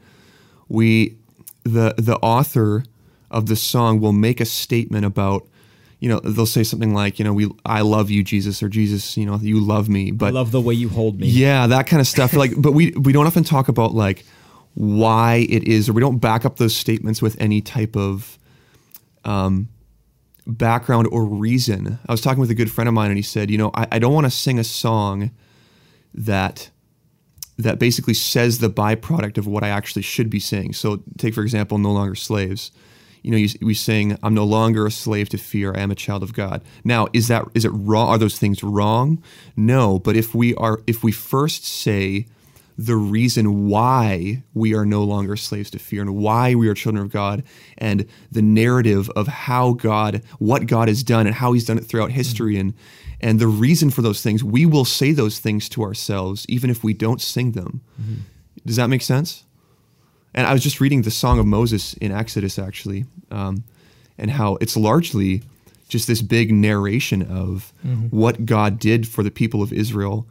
we 0.68 1.16
the 1.62 1.94
the 1.98 2.16
author 2.16 2.84
of 3.30 3.46
the 3.46 3.56
song 3.56 4.00
will 4.00 4.12
make 4.12 4.40
a 4.40 4.44
statement 4.44 5.04
about 5.04 5.46
you 6.00 6.08
know 6.08 6.18
they'll 6.20 6.46
say 6.46 6.64
something 6.64 6.94
like 6.94 7.18
you 7.18 7.24
know 7.24 7.32
we 7.32 7.48
I 7.64 7.82
love 7.82 8.10
you 8.10 8.24
Jesus 8.24 8.62
or 8.62 8.68
Jesus 8.68 9.16
you 9.16 9.26
know 9.26 9.36
you 9.36 9.60
love 9.60 9.88
me 9.88 10.10
but 10.10 10.26
I 10.26 10.30
love 10.30 10.50
the 10.50 10.60
way 10.60 10.74
you 10.74 10.88
hold 10.88 11.20
me. 11.20 11.28
yeah 11.28 11.66
that 11.66 11.86
kind 11.86 12.00
of 12.00 12.06
stuff 12.06 12.32
like 12.32 12.52
but 12.56 12.72
we 12.72 12.90
we 12.92 13.12
don't 13.12 13.26
often 13.26 13.44
talk 13.44 13.68
about 13.68 13.94
like 13.94 14.24
why 14.74 15.46
it 15.48 15.64
is 15.64 15.88
or 15.88 15.92
we 15.92 16.00
don't 16.00 16.18
back 16.18 16.44
up 16.44 16.56
those 16.56 16.74
statements 16.74 17.20
with 17.20 17.36
any 17.40 17.60
type 17.60 17.96
of 17.96 18.38
um, 19.24 19.68
background 20.46 21.06
or 21.12 21.24
reason 21.24 21.98
I 22.08 22.12
was 22.12 22.20
talking 22.22 22.40
with 22.40 22.50
a 22.50 22.54
good 22.54 22.70
friend 22.70 22.88
of 22.88 22.94
mine 22.94 23.10
and 23.10 23.18
he 23.18 23.22
said 23.22 23.50
you 23.50 23.58
know 23.58 23.70
I, 23.74 23.86
I 23.92 23.98
don't 23.98 24.14
want 24.14 24.24
to 24.26 24.30
sing 24.30 24.58
a 24.58 24.64
song 24.64 25.30
that 26.14 26.70
that 27.58 27.78
basically 27.78 28.14
says 28.14 28.58
the 28.58 28.70
byproduct 28.70 29.38
of 29.38 29.46
what 29.46 29.62
I 29.62 29.68
actually 29.68 30.00
should 30.02 30.30
be 30.30 30.40
saying. 30.40 30.72
So, 30.72 31.02
take 31.18 31.34
for 31.34 31.42
example, 31.42 31.76
"No 31.78 31.92
Longer 31.92 32.14
Slaves." 32.14 32.72
You 33.22 33.30
know, 33.30 33.36
you, 33.36 33.48
we 33.60 33.74
sing, 33.74 34.18
"I'm 34.22 34.34
no 34.34 34.44
longer 34.44 34.86
a 34.86 34.90
slave 34.90 35.28
to 35.30 35.38
fear. 35.38 35.74
I 35.74 35.80
am 35.80 35.90
a 35.90 35.94
child 35.94 36.22
of 36.22 36.32
God." 36.32 36.62
Now, 36.84 37.08
is 37.12 37.28
that 37.28 37.44
is 37.54 37.64
it 37.64 37.70
wrong? 37.70 38.08
Are 38.08 38.18
those 38.18 38.38
things 38.38 38.62
wrong? 38.62 39.22
No, 39.56 39.98
but 39.98 40.16
if 40.16 40.34
we 40.34 40.54
are, 40.56 40.80
if 40.86 41.02
we 41.02 41.12
first 41.12 41.64
say 41.64 42.26
the 42.80 42.96
reason 42.96 43.68
why 43.68 44.42
we 44.54 44.74
are 44.74 44.86
no 44.86 45.04
longer 45.04 45.36
slaves 45.36 45.68
to 45.68 45.78
fear 45.78 46.00
and 46.00 46.16
why 46.16 46.54
we 46.54 46.66
are 46.66 46.72
children 46.72 47.04
of 47.04 47.12
God 47.12 47.42
and 47.76 48.06
the 48.32 48.40
narrative 48.40 49.10
of 49.10 49.26
how 49.26 49.74
God, 49.74 50.22
what 50.38 50.66
God 50.66 50.88
has 50.88 51.02
done 51.02 51.26
and 51.26 51.36
how 51.36 51.52
He's 51.52 51.66
done 51.66 51.76
it 51.76 51.84
throughout 51.84 52.10
history 52.10 52.56
and 52.56 52.72
and 53.20 53.38
the 53.38 53.48
reason 53.48 53.90
for 53.90 54.00
those 54.00 54.22
things, 54.22 54.42
we 54.42 54.64
will 54.64 54.86
say 54.86 55.12
those 55.12 55.40
things 55.40 55.68
to 55.70 55.82
ourselves 55.82 56.46
even 56.48 56.70
if 56.70 56.82
we 56.82 56.94
don't 56.94 57.20
sing 57.20 57.52
them. 57.52 57.82
Mm-hmm. 58.00 58.14
Does 58.64 58.76
that 58.76 58.88
make 58.88 59.02
sense? 59.02 59.44
And 60.34 60.46
I 60.46 60.52
was 60.52 60.62
just 60.62 60.80
reading 60.80 61.02
the 61.02 61.10
Song 61.10 61.38
of 61.38 61.46
Moses 61.46 61.94
in 61.94 62.12
Exodus 62.12 62.58
actually, 62.58 63.04
um, 63.30 63.64
and 64.18 64.30
how 64.30 64.56
it's 64.60 64.76
largely 64.76 65.42
just 65.88 66.06
this 66.06 66.22
big 66.22 66.52
narration 66.52 67.22
of 67.22 67.72
what 68.10 68.46
God 68.46 68.78
did 68.78 69.08
for 69.08 69.22
the 69.24 69.30
people 69.30 69.60
of 69.62 69.72
Israel. 69.72 70.26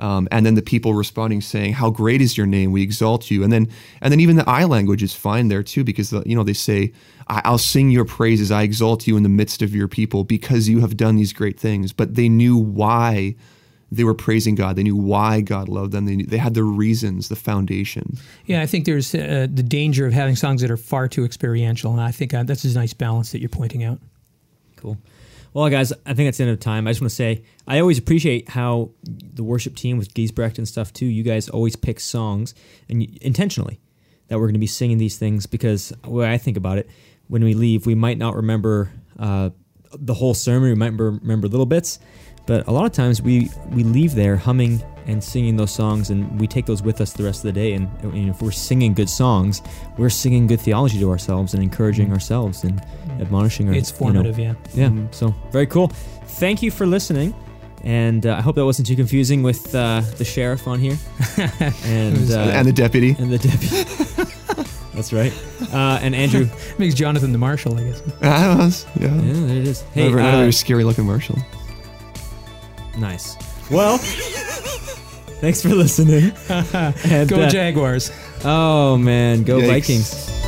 Um, 0.00 0.26
and 0.32 0.44
then 0.44 0.56
the 0.56 0.62
people 0.62 0.92
responding 0.92 1.40
saying, 1.40 1.74
"How 1.74 1.88
great 1.88 2.20
is 2.20 2.36
your 2.36 2.46
name? 2.46 2.72
We 2.72 2.82
exalt 2.82 3.30
you." 3.30 3.44
And 3.44 3.52
then, 3.52 3.68
and 4.00 4.10
then 4.10 4.18
even 4.18 4.34
the 4.34 4.48
I 4.48 4.64
language 4.64 5.04
is 5.04 5.14
fine 5.14 5.46
there 5.46 5.62
too, 5.62 5.84
because 5.84 6.10
the, 6.10 6.24
you 6.26 6.34
know 6.34 6.42
they 6.42 6.52
say, 6.52 6.90
"I'll 7.28 7.58
sing 7.58 7.92
your 7.92 8.04
praises. 8.04 8.50
I 8.50 8.62
exalt 8.62 9.06
you 9.06 9.16
in 9.16 9.22
the 9.22 9.28
midst 9.28 9.62
of 9.62 9.72
your 9.72 9.86
people, 9.86 10.24
because 10.24 10.68
you 10.68 10.80
have 10.80 10.96
done 10.96 11.14
these 11.14 11.32
great 11.32 11.60
things." 11.60 11.92
But 11.92 12.16
they 12.16 12.28
knew 12.28 12.56
why 12.56 13.36
they 13.94 14.04
were 14.04 14.14
praising 14.14 14.54
God. 14.54 14.76
They 14.76 14.82
knew 14.82 14.96
why 14.96 15.40
God 15.40 15.68
loved 15.68 15.92
them. 15.92 16.04
They 16.06 16.16
knew, 16.16 16.26
they 16.26 16.38
had 16.38 16.54
the 16.54 16.64
reasons, 16.64 17.28
the 17.28 17.36
foundation. 17.36 18.16
Yeah, 18.46 18.62
I 18.62 18.66
think 18.66 18.84
there's 18.84 19.14
uh, 19.14 19.46
the 19.52 19.62
danger 19.62 20.06
of 20.06 20.12
having 20.12 20.36
songs 20.36 20.60
that 20.60 20.70
are 20.70 20.76
far 20.76 21.08
too 21.08 21.24
experiential, 21.24 21.92
and 21.92 22.00
I 22.00 22.10
think 22.10 22.34
uh, 22.34 22.42
that's 22.42 22.64
a 22.64 22.74
nice 22.74 22.92
balance 22.92 23.32
that 23.32 23.40
you're 23.40 23.48
pointing 23.48 23.84
out. 23.84 24.00
Cool. 24.76 24.98
Well, 25.54 25.70
guys, 25.70 25.92
I 26.04 26.14
think 26.14 26.26
that's 26.26 26.38
the 26.38 26.44
end 26.44 26.52
of 26.52 26.58
time. 26.58 26.88
I 26.88 26.90
just 26.90 27.00
want 27.00 27.10
to 27.10 27.14
say 27.14 27.44
I 27.68 27.78
always 27.78 27.96
appreciate 27.96 28.48
how 28.48 28.90
the 29.04 29.44
worship 29.44 29.76
team 29.76 29.98
with 29.98 30.12
Giesbrecht 30.12 30.58
and 30.58 30.66
stuff 30.66 30.92
too. 30.92 31.06
You 31.06 31.22
guys 31.22 31.48
always 31.48 31.76
pick 31.76 32.00
songs 32.00 32.54
and 32.88 33.02
you, 33.02 33.08
intentionally 33.22 33.80
that 34.28 34.38
we're 34.38 34.46
going 34.46 34.54
to 34.54 34.60
be 34.60 34.66
singing 34.66 34.98
these 34.98 35.16
things 35.16 35.46
because 35.46 35.92
the 36.02 36.10
way 36.10 36.32
I 36.32 36.38
think 36.38 36.56
about 36.56 36.78
it, 36.78 36.88
when 37.28 37.44
we 37.44 37.54
leave, 37.54 37.86
we 37.86 37.94
might 37.94 38.18
not 38.18 38.34
remember 38.34 38.90
uh, 39.18 39.50
the 39.92 40.14
whole 40.14 40.34
sermon. 40.34 40.70
We 40.70 40.74
might 40.74 40.86
remember, 40.86 41.10
remember 41.22 41.48
little 41.48 41.66
bits, 41.66 42.00
but 42.46 42.66
a 42.66 42.70
lot 42.70 42.84
of 42.84 42.92
times 42.92 43.22
we 43.22 43.50
we 43.70 43.82
leave 43.84 44.14
there 44.14 44.36
humming 44.36 44.82
and 45.06 45.22
singing 45.22 45.56
those 45.56 45.70
songs, 45.70 46.10
and 46.10 46.40
we 46.40 46.46
take 46.46 46.66
those 46.66 46.82
with 46.82 47.00
us 47.00 47.12
the 47.12 47.22
rest 47.22 47.40
of 47.40 47.42
the 47.44 47.52
day. 47.52 47.74
And, 47.74 47.88
and 48.02 48.30
if 48.30 48.40
we're 48.40 48.50
singing 48.50 48.94
good 48.94 49.10
songs, 49.10 49.60
we're 49.98 50.08
singing 50.10 50.46
good 50.46 50.60
theology 50.60 50.98
to 51.00 51.10
ourselves 51.10 51.52
and 51.54 51.62
encouraging 51.62 52.10
ourselves 52.12 52.64
and 52.64 52.80
admonishing. 53.20 53.68
ourselves. 53.68 53.90
It's 53.90 54.00
you 54.00 54.06
know, 54.06 54.12
formative, 54.12 54.38
yeah. 54.38 54.54
yeah. 54.74 54.90
So 55.10 55.34
very 55.50 55.66
cool. 55.66 55.88
Thank 56.26 56.62
you 56.62 56.70
for 56.70 56.86
listening. 56.86 57.34
And 57.82 58.24
uh, 58.24 58.36
I 58.36 58.40
hope 58.40 58.56
that 58.56 58.64
wasn't 58.64 58.88
too 58.88 58.96
confusing 58.96 59.42
with 59.42 59.74
uh, 59.74 60.00
the 60.16 60.24
sheriff 60.24 60.66
on 60.66 60.78
here 60.80 60.96
and 61.84 62.30
uh, 62.30 62.38
and 62.38 62.66
the 62.66 62.72
deputy. 62.72 63.14
and 63.18 63.30
the 63.30 63.36
deputy. 63.36 63.84
That's 64.94 65.12
right. 65.12 65.32
Uh, 65.70 65.98
and 66.00 66.14
Andrew. 66.14 66.48
Makes 66.78 66.94
Jonathan 66.94 67.32
the 67.32 67.38
Marshal, 67.38 67.76
I 67.76 67.82
guess. 67.82 68.00
It 68.00 68.14
was, 68.22 68.86
yeah. 68.98 69.14
Yeah, 69.14 69.46
there 69.46 69.56
it 69.58 69.68
is. 69.68 69.82
Hey, 69.92 70.06
Another, 70.06 70.22
uh, 70.22 70.28
another 70.28 70.52
scary 70.52 70.84
looking 70.84 71.04
Marshall. 71.04 71.36
Nice. 72.98 73.36
Well, 73.70 73.98
thanks 75.40 75.62
for 75.62 75.68
listening. 75.70 76.32
And, 77.04 77.28
Go 77.28 77.42
uh, 77.42 77.48
Jaguars. 77.48 78.10
Oh 78.44 78.96
man, 78.96 79.42
go 79.42 79.58
Yikes. 79.58 79.66
Vikings. 79.68 80.43